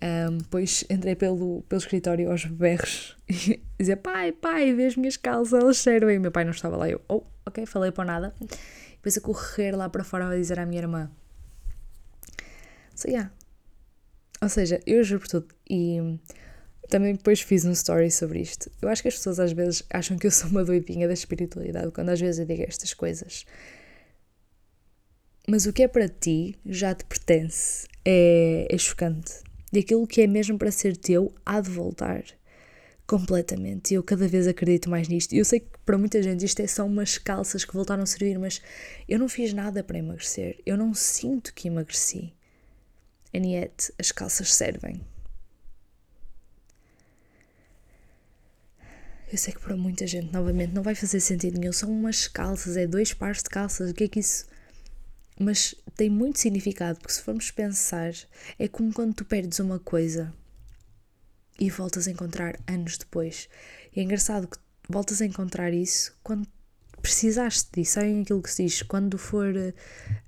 Um, 0.02 0.38
depois 0.38 0.84
entrei 0.90 1.14
pelo, 1.14 1.62
pelo 1.68 1.78
escritório 1.78 2.28
aos 2.30 2.44
berros 2.44 3.16
e 3.28 3.60
dizia: 3.78 3.96
Pai, 3.96 4.32
pai, 4.32 4.72
vê 4.72 4.86
as 4.86 4.96
minhas 4.96 5.16
calças, 5.16 5.60
elas 5.60 5.78
servem. 5.78 6.16
E 6.16 6.18
meu 6.18 6.32
pai 6.32 6.44
não 6.44 6.50
estava 6.50 6.76
lá. 6.76 6.88
Eu, 6.88 7.00
oh, 7.08 7.22
ok, 7.46 7.64
falei 7.66 7.92
para 7.92 8.04
nada 8.04 8.34
depois 9.02 9.18
a 9.18 9.20
correr 9.20 9.72
lá 9.72 9.88
para 9.88 10.04
fora 10.04 10.28
a 10.28 10.36
dizer 10.36 10.60
à 10.60 10.64
minha 10.64 10.80
irmã. 10.80 11.10
So, 12.94 13.08
yeah. 13.08 13.32
Ou 14.40 14.48
seja, 14.48 14.80
eu 14.86 15.02
juro 15.02 15.20
por 15.20 15.28
tudo. 15.28 15.48
E 15.68 16.18
também 16.88 17.14
depois 17.14 17.40
fiz 17.40 17.64
um 17.64 17.72
story 17.72 18.12
sobre 18.12 18.40
isto. 18.40 18.70
Eu 18.80 18.88
acho 18.88 19.02
que 19.02 19.08
as 19.08 19.14
pessoas 19.14 19.40
às 19.40 19.52
vezes 19.52 19.82
acham 19.92 20.16
que 20.16 20.26
eu 20.26 20.30
sou 20.30 20.50
uma 20.50 20.64
doidinha 20.64 21.08
da 21.08 21.14
espiritualidade 21.14 21.90
quando 21.90 22.10
às 22.10 22.20
vezes 22.20 22.38
eu 22.38 22.46
digo 22.46 22.62
estas 22.62 22.94
coisas. 22.94 23.44
Mas 25.48 25.66
o 25.66 25.72
que 25.72 25.82
é 25.82 25.88
para 25.88 26.08
ti 26.08 26.56
já 26.64 26.94
te 26.94 27.04
pertence. 27.04 27.86
É, 28.04 28.66
é 28.70 28.78
chocante. 28.78 29.32
E 29.72 29.78
aquilo 29.78 30.06
que 30.06 30.22
é 30.22 30.26
mesmo 30.26 30.58
para 30.58 30.70
ser 30.70 30.96
teu 30.96 31.34
há 31.44 31.60
de 31.60 31.70
voltar 31.70 32.24
completamente. 33.06 33.92
E 33.92 33.94
eu 33.94 34.02
cada 34.02 34.26
vez 34.28 34.46
acredito 34.46 34.88
mais 34.88 35.08
nisto. 35.08 35.32
E 35.32 35.38
eu 35.38 35.44
sei 35.44 35.60
que 35.60 35.68
para 35.84 35.98
muita 35.98 36.22
gente 36.22 36.44
isto 36.44 36.60
é 36.60 36.66
só 36.66 36.86
umas 36.86 37.18
calças 37.18 37.64
que 37.64 37.74
voltaram 37.74 38.02
a 38.02 38.06
servir, 38.06 38.38
mas 38.38 38.62
eu 39.08 39.18
não 39.18 39.28
fiz 39.28 39.52
nada 39.52 39.82
para 39.82 39.98
emagrecer. 39.98 40.58
Eu 40.64 40.76
não 40.76 40.94
sinto 40.94 41.52
que 41.54 41.68
emagreci. 41.68 42.32
And 43.34 43.46
yet, 43.46 43.92
as 43.98 44.12
calças 44.12 44.54
servem. 44.54 45.00
Eu 49.32 49.38
sei 49.38 49.54
que 49.54 49.60
para 49.60 49.74
muita 49.76 50.06
gente, 50.06 50.30
novamente, 50.30 50.74
não 50.74 50.82
vai 50.82 50.94
fazer 50.94 51.18
sentido 51.18 51.58
nenhum. 51.58 51.72
São 51.72 51.90
umas 51.90 52.28
calças, 52.28 52.76
é 52.76 52.86
dois 52.86 53.14
pares 53.14 53.42
de 53.42 53.48
calças. 53.48 53.90
O 53.90 53.94
que 53.94 54.04
é 54.04 54.08
que 54.08 54.20
isso. 54.20 54.46
Mas 55.42 55.74
tem 55.96 56.08
muito 56.08 56.38
significado, 56.38 56.98
porque 56.98 57.12
se 57.12 57.22
formos 57.22 57.50
pensar, 57.50 58.12
é 58.58 58.68
como 58.68 58.92
quando 58.92 59.14
tu 59.14 59.24
perdes 59.24 59.58
uma 59.58 59.78
coisa 59.78 60.32
e 61.58 61.68
voltas 61.68 62.06
a 62.06 62.10
encontrar 62.10 62.58
anos 62.66 62.96
depois. 62.96 63.48
E 63.94 64.00
é 64.00 64.02
engraçado 64.02 64.46
que 64.46 64.58
voltas 64.88 65.20
a 65.20 65.26
encontrar 65.26 65.72
isso 65.72 66.16
quando 66.22 66.46
precisaste 67.00 67.70
disso. 67.72 67.94
Sabem 67.94 68.22
aquilo 68.22 68.40
que 68.40 68.50
se 68.50 68.64
diz? 68.64 68.82
Quando 68.82 69.18
for. 69.18 69.52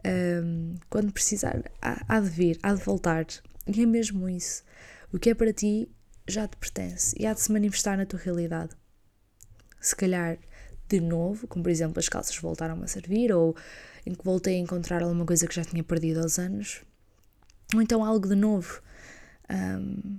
Um, 0.05 0.75
quando 0.91 1.13
precisar, 1.13 1.63
há, 1.81 2.21
de 2.21 2.29
vir, 2.29 2.59
há 2.63 2.75
de 2.75 2.83
voltar. 2.83 3.27
E 3.67 3.83
é 3.83 3.87
mesmo 3.87 4.29
isso. 4.29 4.65
O 5.13 5.19
que 5.19 5.31
é 5.31 5.35
para 5.35 5.53
ti 5.53 5.89
já 6.27 6.49
te 6.49 6.57
pertence 6.57 7.15
e 7.19 7.27
há 7.27 7.35
de 7.35 7.41
se 7.41 7.53
manifestar 7.53 7.97
na 7.97 8.05
tua 8.05 8.19
realidade. 8.19 8.75
Se 9.81 9.95
calhar 9.95 10.39
de 10.89 11.01
novo, 11.01 11.47
como 11.47 11.63
por 11.63 11.71
exemplo 11.71 11.99
as 11.99 12.09
calças 12.09 12.37
voltaram 12.37 12.83
a 12.83 12.87
servir, 12.87 13.33
ou 13.33 13.57
em 14.07 14.15
que 14.15 14.25
voltei 14.25 14.57
a 14.57 14.59
encontrar 14.59 15.03
alguma 15.03 15.25
coisa 15.25 15.47
que 15.47 15.55
já 15.55 15.65
tinha 15.65 15.83
perdido 15.83 16.21
aos 16.21 16.39
anos, 16.39 16.83
ou 17.75 17.83
então 17.83 18.05
algo 18.05 18.29
de 18.29 18.35
novo. 18.35 18.81
Um, 19.51 20.19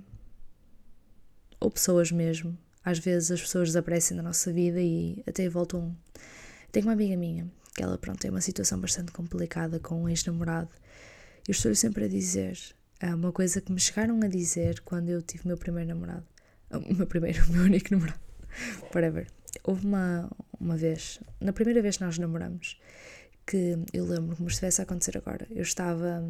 ou 1.60 1.70
pessoas 1.70 2.10
mesmo. 2.12 2.56
Às 2.84 2.98
vezes 2.98 3.30
as 3.32 3.40
pessoas 3.40 3.68
desaparecem 3.68 4.16
da 4.16 4.22
nossa 4.22 4.52
vida 4.52 4.80
e 4.80 5.22
até 5.26 5.48
voltam 5.48 5.96
Tenho 6.70 6.86
uma 6.86 6.92
amiga 6.92 7.16
minha 7.16 7.50
que 7.74 7.82
ela, 7.82 7.98
pronto, 7.98 8.18
tem 8.18 8.30
uma 8.30 8.40
situação 8.40 8.80
bastante 8.80 9.12
complicada 9.12 9.78
com 9.78 10.02
um 10.02 10.08
ex-namorado. 10.08 10.70
Eu 11.46 11.52
estou-lhe 11.52 11.76
sempre 11.76 12.04
a 12.04 12.08
dizer 12.08 12.58
uma 13.02 13.32
coisa 13.32 13.60
que 13.60 13.70
me 13.70 13.78
chegaram 13.78 14.18
a 14.22 14.28
dizer 14.28 14.80
quando 14.80 15.10
eu 15.10 15.20
tive 15.20 15.46
meu 15.46 15.58
primeiro 15.58 15.88
namorado. 15.88 16.24
O 16.70 16.94
meu 16.94 17.06
primeiro, 17.06 17.44
o 17.48 17.52
meu 17.52 17.64
único 17.64 17.94
namorado. 17.94 18.20
Whatever. 18.94 19.26
Houve 19.62 19.86
uma, 19.86 20.30
uma 20.58 20.76
vez, 20.76 21.20
na 21.40 21.52
primeira 21.52 21.82
vez 21.82 21.96
que 21.96 22.04
nós 22.04 22.18
namoramos, 22.18 22.80
que 23.46 23.78
eu 23.92 24.04
lembro 24.04 24.36
como 24.36 24.48
estivesse 24.48 24.80
a 24.80 24.84
acontecer 24.84 25.16
agora. 25.16 25.46
Eu 25.50 25.62
estava 25.62 26.24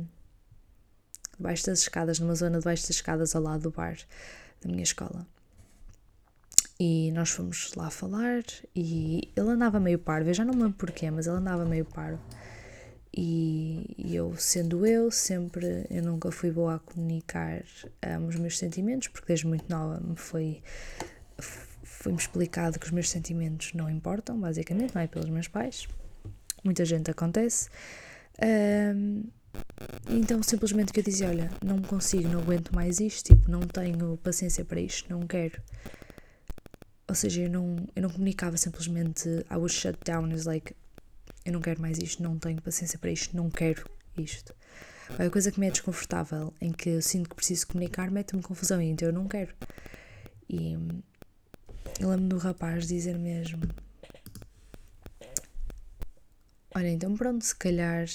debaixo 1.37 1.67
das 1.67 1.81
escadas, 1.81 2.19
numa 2.19 2.35
zona 2.35 2.59
debaixo 2.59 2.83
das 2.83 2.91
escadas 2.91 3.35
ao 3.35 3.43
lado 3.43 3.63
do 3.63 3.71
bar 3.71 3.97
da 4.61 4.69
minha 4.69 4.83
escola. 4.83 5.27
E 6.79 7.11
nós 7.13 7.31
fomos 7.31 7.73
lá 7.75 7.89
falar 7.89 8.45
e 8.75 9.33
ele 9.35 9.49
andava 9.49 9.81
meio 9.81 9.99
parvo, 9.99 10.29
eu 10.29 10.35
já 10.35 10.45
não 10.45 10.53
me 10.53 10.63
lembro 10.63 10.77
porquê, 10.77 11.11
mas 11.11 11.27
ele 11.27 11.37
andava 11.37 11.65
meio 11.65 11.87
parvo. 11.87 12.21
E, 13.17 13.95
e 13.97 14.15
eu, 14.15 14.37
sendo 14.37 14.87
eu, 14.87 15.11
sempre, 15.11 15.87
eu 15.89 16.03
nunca 16.03 16.31
fui 16.31 16.51
boa 16.51 16.75
a 16.75 16.79
comunicar 16.79 17.63
um, 18.21 18.27
os 18.27 18.37
meus 18.37 18.59
sentimentos, 18.59 19.09
porque 19.09 19.29
desde 19.29 19.47
muito 19.47 19.65
nova 19.71 19.99
me 20.01 20.17
foi, 20.17 20.63
foi-me 21.39 22.19
explicado 22.19 22.79
que 22.79 22.85
os 22.85 22.93
meus 22.93 23.09
sentimentos 23.09 23.73
não 23.73 23.89
importam, 23.89 24.39
basicamente, 24.39 24.95
não 24.95 25.01
é 25.01 25.07
pelos 25.07 25.31
meus 25.31 25.49
pais. 25.49 25.89
Muita 26.67 26.85
gente 26.85 27.11
acontece. 27.11 27.71
Um, 28.45 29.25
então 30.11 30.43
simplesmente 30.43 30.93
que 30.93 31.01
eu 31.01 31.05
dizia, 31.05 31.29
olha, 31.29 31.51
não 31.65 31.81
consigo, 31.81 32.29
não 32.29 32.41
aguento 32.41 32.75
mais 32.75 33.01
isto, 33.01 33.33
tipo, 33.33 33.49
não 33.51 33.61
tenho 33.61 34.19
paciência 34.19 34.65
para 34.65 34.81
isto, 34.81 35.09
não 35.09 35.21
quero. 35.21 35.63
Ou 37.09 37.15
seja, 37.15 37.43
eu 37.43 37.51
não, 37.51 37.77
eu 37.95 38.03
não 38.03 38.11
comunicava 38.11 38.57
simplesmente, 38.57 39.29
I 39.29 39.57
was 39.57 39.73
shut 39.73 39.97
down, 40.05 40.33
as 40.35 40.45
like, 40.45 40.75
eu 41.45 41.53
não 41.53 41.61
quero 41.61 41.81
mais 41.81 41.99
isto, 41.99 42.21
não 42.21 42.37
tenho 42.37 42.61
paciência 42.61 42.99
para 42.99 43.11
isto, 43.13 43.37
não 43.37 43.49
quero 43.49 43.89
isto. 44.19 44.53
A 45.19 45.31
coisa 45.31 45.53
que 45.53 45.61
me 45.61 45.69
é 45.69 45.71
desconfortável, 45.71 46.53
em 46.61 46.73
que 46.73 46.91
eu 46.91 47.01
sinto 47.01 47.31
que 47.31 47.37
preciso 47.37 47.69
comunicar, 47.69 48.11
mete-me 48.11 48.43
confusão 48.43 48.83
e 48.83 48.87
então 48.87 49.07
eu 49.07 49.15
não 49.15 49.29
quero. 49.29 49.55
E 50.51 50.73
eu 52.01 52.11
lembro 52.11 52.27
do 52.27 52.39
rapaz 52.39 52.89
dizer 52.89 53.17
mesmo: 53.17 53.63
Olha, 56.77 56.91
então 56.91 57.17
pronto, 57.17 57.43
se 57.43 57.57
calhar 57.57 58.07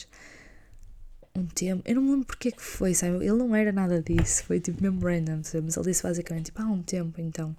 um 1.35 1.47
tempo. 1.47 1.81
Eu 1.83 1.95
não 1.95 2.03
me 2.03 2.11
lembro 2.11 2.27
porque 2.27 2.49
é 2.49 2.51
que 2.51 2.61
foi, 2.61 2.93
sabe? 2.93 3.15
Ele 3.15 3.31
não 3.31 3.55
era 3.55 3.71
nada 3.71 4.03
disso, 4.03 4.43
foi 4.43 4.59
tipo 4.59 4.83
mesmo 4.83 4.99
random, 4.99 5.43
sabe? 5.43 5.65
mas 5.65 5.75
ele 5.77 5.87
disse 5.87 6.03
basicamente: 6.03 6.45
tipo, 6.45 6.61
há 6.61 6.65
um 6.65 6.83
tempo 6.83 7.19
então. 7.19 7.55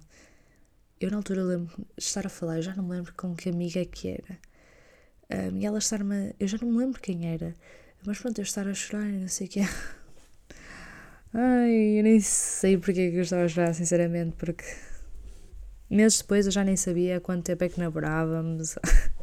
Eu 1.01 1.11
na 1.11 1.17
altura 1.17 1.43
lembro 1.43 1.75
de 1.97 2.01
estar 2.01 2.25
a 2.25 2.29
falar, 2.29 2.61
já 2.61 2.73
não 2.73 2.85
me 2.85 2.91
lembro 2.91 3.13
com 3.17 3.35
que 3.35 3.49
amiga 3.49 3.81
é 3.81 3.85
que 3.85 4.11
era. 4.11 4.39
Um, 5.51 5.57
e 5.57 5.65
ela 5.65 5.77
estar-me. 5.79 6.33
Eu 6.39 6.47
já 6.47 6.57
não 6.61 6.71
me 6.71 6.77
lembro 6.77 7.01
quem 7.01 7.27
era, 7.33 7.53
mas 8.05 8.19
pronto, 8.19 8.39
eu 8.39 8.43
estar 8.43 8.65
a 8.65 8.73
chorar 8.73 9.09
e 9.09 9.17
não 9.17 9.27
sei 9.27 9.47
o 9.47 9.49
que 9.49 9.59
Ai, 11.33 11.99
eu 11.99 12.03
nem 12.03 12.21
sei 12.21 12.77
porque 12.77 13.01
é 13.01 13.11
que 13.11 13.17
eu 13.17 13.23
estava 13.23 13.43
a 13.43 13.47
chorar, 13.49 13.73
sinceramente, 13.73 14.37
porque 14.37 14.63
meses 15.89 16.19
depois 16.19 16.45
eu 16.45 16.51
já 16.53 16.63
nem 16.63 16.77
sabia 16.77 17.19
quanto 17.19 17.43
tempo 17.43 17.65
é 17.65 17.69
que 17.69 17.79
namorávamos. 17.79 18.75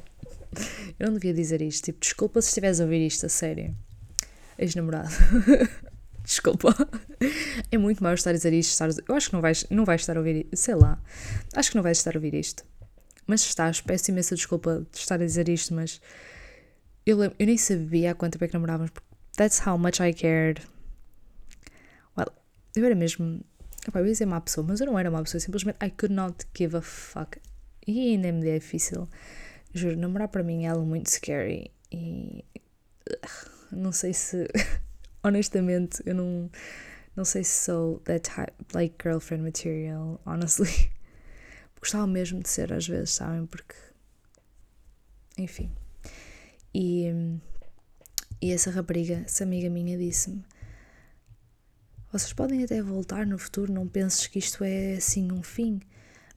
eu 0.99 1.07
não 1.07 1.15
devia 1.15 1.35
dizer 1.35 1.63
isto, 1.63 1.87
tipo, 1.87 2.01
desculpa 2.01 2.41
se 2.43 2.49
estiveres 2.49 2.81
a 2.81 2.85
ouvir 2.85 3.07
isto, 3.07 3.27
a 3.27 3.29
sério. 3.29 3.75
Ex-namorado. 4.59 5.09
Desculpa. 6.23 6.75
É 7.73 7.79
muito 7.79 8.03
mau 8.03 8.13
estar 8.13 8.31
a 8.31 8.35
dizer 8.35 8.53
isto. 8.53 8.71
Estar... 8.71 8.89
Eu 9.09 9.15
acho 9.15 9.31
que 9.31 9.35
não 9.35 9.41
vais, 9.41 9.67
não 9.71 9.85
vais 9.85 10.03
estar 10.03 10.17
a 10.17 10.21
ouvir 10.21 10.47
Sei 10.53 10.75
lá. 10.75 11.03
Acho 11.57 11.71
que 11.71 11.77
não 11.77 11.83
vais 11.83 11.99
estar 11.99 12.15
a 12.15 12.19
ouvir 12.19 12.35
isto. 12.35 12.65
Mas 13.27 13.41
estás, 13.43 13.81
peço 13.81 14.11
imensa 14.11 14.35
desculpa 14.35 14.87
de 14.93 14.99
estar 14.99 15.15
a 15.15 15.25
dizer 15.25 15.49
isto, 15.49 15.73
mas 15.75 16.01
eu, 17.07 17.23
eu 17.23 17.35
nem 17.39 17.57
sabia 17.57 18.11
há 18.11 18.15
quanto 18.15 18.33
tempo 18.35 18.45
é 18.45 18.49
que 18.49 18.55
namorávamos. 18.55 18.91
That's 19.37 19.67
how 19.67 19.79
much 19.79 20.01
I 20.01 20.13
cared. 20.13 20.63
Well, 22.17 22.29
eu 22.77 22.85
era 22.85 22.95
mesmo. 22.95 23.45
Opa, 23.89 24.01
eu 24.01 24.07
ia 24.07 24.13
dizer 24.13 24.27
má 24.27 24.41
pessoa, 24.41 24.67
mas 24.67 24.81
eu 24.81 24.87
não 24.87 24.99
era 24.99 25.11
má 25.11 25.23
pessoa. 25.23 25.41
Simplesmente 25.41 25.79
I 25.85 25.91
could 25.91 26.15
not 26.15 26.47
give 26.57 26.77
a 26.77 26.83
fuck. 26.83 27.41
E 27.87 28.13
ainda 28.13 28.29
é 28.29 28.59
difícil. 28.59 29.09
Juro, 29.73 29.97
namorar 29.97 30.29
para 30.29 30.43
mim 30.43 30.65
é 30.65 30.69
algo 30.69 30.85
muito 30.85 31.11
scary. 31.11 31.71
E. 31.93 32.45
Não 33.71 33.93
sei 33.93 34.13
se. 34.13 34.49
Honestamente, 35.23 36.03
eu 36.05 36.15
não. 36.15 36.51
Não 37.17 37.25
sei 37.25 37.45
se 37.45 37.65
sou 37.65 37.99
that 38.01 38.31
type, 38.31 38.53
like 38.73 38.97
girlfriend 39.03 39.45
material, 39.45 40.21
honestly. 40.25 40.91
gostava 41.79 42.07
mesmo 42.07 42.41
de 42.41 42.49
ser 42.49 42.73
às 42.73 42.87
vezes, 42.87 43.11
sabem? 43.11 43.47
Porque. 43.47 43.75
Enfim. 45.37 45.71
E, 46.75 47.07
e 48.41 48.53
essa 48.53 48.71
rapariga, 48.71 49.23
essa 49.25 49.45
amiga 49.45 49.69
minha, 49.69 49.99
disse-me: 49.99 50.45
Vocês 52.13 52.33
podem 52.33 52.63
até 52.63 52.81
voltar 52.81 53.27
no 53.27 53.39
futuro, 53.39 53.73
não 53.73 53.89
penses 53.89 54.27
que 54.27 54.39
isto 54.39 54.63
é 54.63 54.95
assim 54.95 55.33
um 55.33 55.43
fim, 55.43 55.81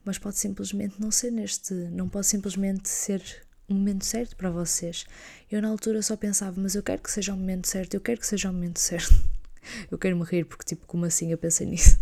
mas 0.04 0.18
pode 0.18 0.38
simplesmente 0.38 1.00
não 1.00 1.10
ser 1.10 1.30
neste. 1.30 1.72
Não 1.74 2.08
pode 2.08 2.26
simplesmente 2.26 2.88
ser 2.88 3.22
o 3.68 3.74
momento 3.74 4.04
certo 4.04 4.36
para 4.36 4.50
vocês. 4.50 5.06
Eu 5.50 5.62
na 5.62 5.68
altura 5.68 6.02
só 6.02 6.16
pensava, 6.16 6.60
mas 6.60 6.74
eu 6.74 6.82
quero 6.82 7.02
que 7.02 7.10
seja 7.10 7.32
o 7.32 7.36
momento 7.36 7.66
certo, 7.66 7.94
eu 7.94 8.00
quero 8.00 8.20
que 8.20 8.26
seja 8.26 8.50
o 8.50 8.52
momento 8.52 8.78
certo. 8.78 9.14
eu 9.90 9.98
quero 9.98 10.16
me 10.16 10.24
rir 10.24 10.44
porque, 10.44 10.64
tipo, 10.64 10.86
como 10.86 11.04
assim 11.04 11.32
eu 11.32 11.38
pensei 11.38 11.66
nisso? 11.66 11.98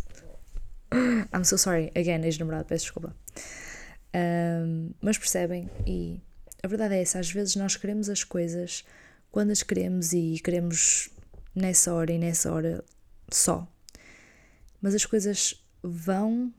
I'm 1.32 1.44
so 1.44 1.57
sorry, 1.57 1.90
again, 1.94 2.24
ex-namorado, 2.24 2.66
peço 2.66 2.84
desculpa. 2.84 3.14
Um, 4.14 4.90
mas 5.00 5.16
percebem, 5.16 5.70
e 5.86 6.20
a 6.62 6.68
verdade 6.68 6.94
é 6.94 7.03
essa: 7.03 7.18
às 7.18 7.30
vezes 7.30 7.57
nós 7.57 7.76
queremos 7.76 8.09
as 8.09 8.24
coisas 8.24 8.84
quando 9.30 9.50
as 9.50 9.62
queremos 9.62 10.12
e 10.12 10.38
queremos 10.42 11.09
nessa 11.55 11.94
hora 11.94 12.12
e 12.12 12.18
nessa 12.18 12.53
hora 12.53 12.84
só. 13.30 13.66
Mas 14.80 14.94
as 14.94 15.07
coisas 15.07 15.64
vão 15.82 16.53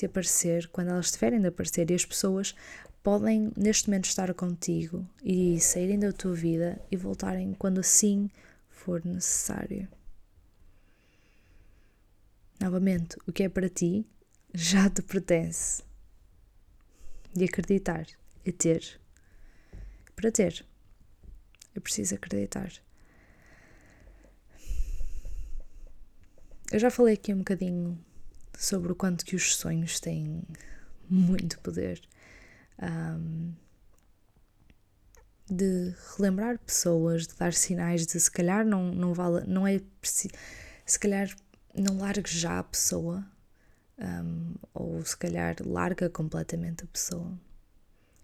te 0.00 0.06
aparecer 0.06 0.66
quando 0.68 0.88
elas 0.88 1.10
tiverem 1.10 1.40
de 1.40 1.48
aparecer 1.48 1.90
e 1.90 1.94
as 1.94 2.06
pessoas 2.06 2.54
podem 3.02 3.52
neste 3.54 3.88
momento 3.88 4.06
estar 4.06 4.32
contigo 4.32 5.06
e 5.22 5.60
saírem 5.60 5.98
da 5.98 6.10
tua 6.10 6.32
vida 6.34 6.80
e 6.90 6.96
voltarem 6.96 7.52
quando 7.52 7.80
assim 7.80 8.30
for 8.70 9.04
necessário. 9.04 9.86
Novamente, 12.58 13.16
o 13.26 13.32
que 13.32 13.42
é 13.42 13.48
para 13.48 13.68
ti 13.68 14.06
já 14.54 14.88
te 14.88 15.02
pertence. 15.02 15.82
E 17.36 17.44
acreditar 17.44 18.06
é 18.44 18.52
ter. 18.52 19.00
Para 20.16 20.32
ter, 20.32 20.64
eu 21.74 21.80
preciso 21.80 22.14
acreditar. 22.14 22.72
Eu 26.72 26.78
já 26.78 26.90
falei 26.90 27.14
aqui 27.14 27.32
um 27.32 27.38
bocadinho 27.38 27.98
sobre 28.60 28.92
o 28.92 28.94
quanto 28.94 29.24
que 29.24 29.34
os 29.34 29.56
sonhos 29.56 29.98
têm 29.98 30.42
muito 31.08 31.58
poder 31.60 31.98
um, 32.78 33.54
de 35.50 35.94
relembrar 36.14 36.58
pessoas, 36.58 37.26
de 37.26 37.34
dar 37.36 37.54
sinais 37.54 38.06
de 38.06 38.20
se 38.20 38.30
calhar 38.30 38.66
não, 38.66 38.92
não 38.92 39.14
vale, 39.14 39.46
não 39.46 39.66
é 39.66 39.80
preciso, 39.98 40.34
se 40.84 40.98
calhar 40.98 41.34
não 41.74 41.96
largue 41.96 42.30
já 42.30 42.58
a 42.58 42.62
pessoa, 42.62 43.24
um, 43.98 44.54
ou 44.74 45.02
se 45.06 45.16
calhar 45.16 45.56
larga 45.64 46.10
completamente 46.10 46.84
a 46.84 46.86
pessoa. 46.86 47.32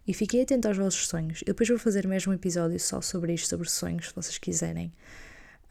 E 0.07 0.13
fiquei 0.13 0.43
atento 0.43 0.69
aos 0.69 0.77
vossos 0.77 1.09
sonhos. 1.09 1.41
Eu 1.41 1.55
depois 1.55 1.69
vou 1.69 1.79
fazer 1.79 2.07
mesmo 2.07 2.31
um 2.31 2.35
episódio 2.35 2.79
só 2.79 3.01
sobre 3.01 3.33
isto, 3.33 3.49
sobre 3.49 3.71
sonhos, 3.71 4.09
se 4.09 4.15
vocês 4.15 4.37
quiserem. 4.37 4.93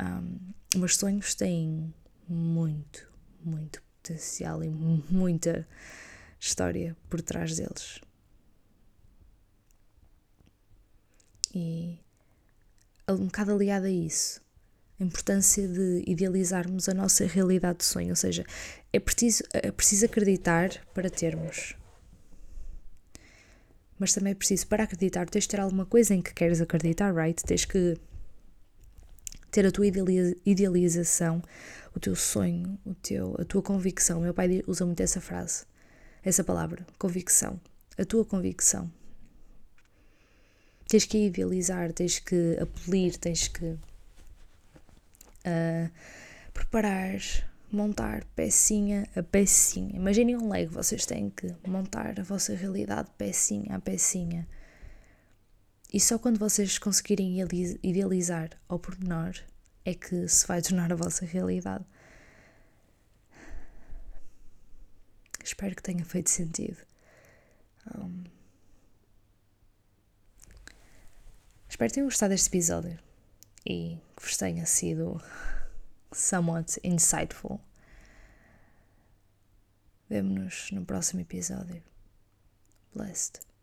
Um, 0.02 0.40
mas 0.78 0.98
sonhos 0.98 1.36
têm 1.36 1.94
muito, 2.28 3.08
muito 3.42 3.86
potencial 4.06 4.64
e 4.64 4.70
muita 4.70 5.68
história 6.40 6.96
por 7.10 7.22
trás 7.22 7.56
deles. 7.56 8.00
E 11.54 11.98
um 13.10 13.26
bocado 13.26 13.54
aliado 13.54 13.86
a 13.86 13.90
isso, 13.90 14.42
a 15.00 15.04
importância 15.04 15.68
de 15.68 16.04
idealizarmos 16.06 16.88
a 16.88 16.94
nossa 16.94 17.26
realidade 17.26 17.80
de 17.80 17.86
sonho, 17.86 18.10
ou 18.10 18.16
seja, 18.16 18.46
é 18.94 19.00
preciso, 19.00 19.44
é 19.54 19.72
preciso 19.72 20.06
acreditar 20.06 20.70
para 20.94 21.10
termos. 21.10 21.76
Mas 23.98 24.14
também 24.14 24.32
é 24.32 24.36
preciso, 24.36 24.68
para 24.68 24.84
acreditar, 24.84 25.30
tens 25.30 25.46
de 25.46 25.50
ter 25.50 25.60
alguma 25.62 25.86
coisa 25.86 26.14
em 26.14 26.22
que 26.22 26.34
queres 26.34 26.60
acreditar, 26.60 27.16
right? 27.16 27.42
Tens 27.44 27.64
que 27.64 27.98
ter 29.50 29.66
a 29.66 29.72
tua 29.72 29.88
idealização, 29.88 31.42
o 31.96 32.00
teu 32.00 32.16
sonho, 32.16 32.78
o 32.86 32.94
teu, 32.94 33.36
a 33.40 33.46
tua 33.46 33.62
convicção. 33.62 34.22
Meu 34.22 34.34
pai 34.34 34.62
usa 34.68 34.86
muito 34.86 35.02
essa 35.02 35.22
frase, 35.22 35.66
essa 36.24 36.44
palavra, 36.44 36.86
convicção. 37.00 37.60
A 37.98 38.04
tua 38.04 38.26
convicção. 38.26 38.92
Tens 40.88 41.06
que 41.06 41.28
idealizar, 41.28 41.94
tens 41.94 42.20
que 42.20 42.58
apelir, 42.60 43.18
tens 43.18 43.48
que 43.48 43.78
a 45.46 45.90
preparar, 46.54 47.20
montar 47.72 48.26
pecinha 48.36 49.08
a 49.16 49.24
pecinha. 49.24 49.96
Imaginem 49.96 50.36
um 50.36 50.50
Lego, 50.50 50.74
vocês 50.74 51.06
têm 51.06 51.30
que 51.30 51.56
montar 51.66 52.20
a 52.20 52.24
vossa 52.24 52.54
realidade 52.54 53.10
pecinha 53.18 53.76
a 53.76 53.80
pecinha. 53.80 54.48
E 55.94 56.00
só 56.00 56.20
quando 56.20 56.38
vocês 56.38 56.78
conseguirem 56.78 57.38
idealizar 57.82 58.50
ao 58.68 58.78
pormenor 58.78 59.34
é 59.86 59.94
que 59.94 60.28
se 60.28 60.46
vai 60.48 60.62
tornar 60.62 60.92
a 60.92 60.96
vossa 60.96 61.26
realidade. 61.26 61.86
Espero 65.44 65.76
que 65.76 65.84
tenha 65.84 66.04
feito 66.04 66.32
sentido. 66.32 66.78
Um, 67.96 68.24
espero 71.70 71.90
que 71.90 71.94
tenham 71.94 72.08
gostado 72.08 72.32
deste 72.32 72.48
episódio 72.48 73.00
e 73.64 74.00
que 74.16 74.24
vos 74.24 74.38
tenha 74.38 74.66
sido 74.66 75.22
somewhat 76.12 76.80
insightful. 76.84 77.62
Vemo-nos 80.10 80.72
no 80.72 80.84
próximo 80.84 81.22
episódio. 81.22 81.84
Blessed. 82.94 83.55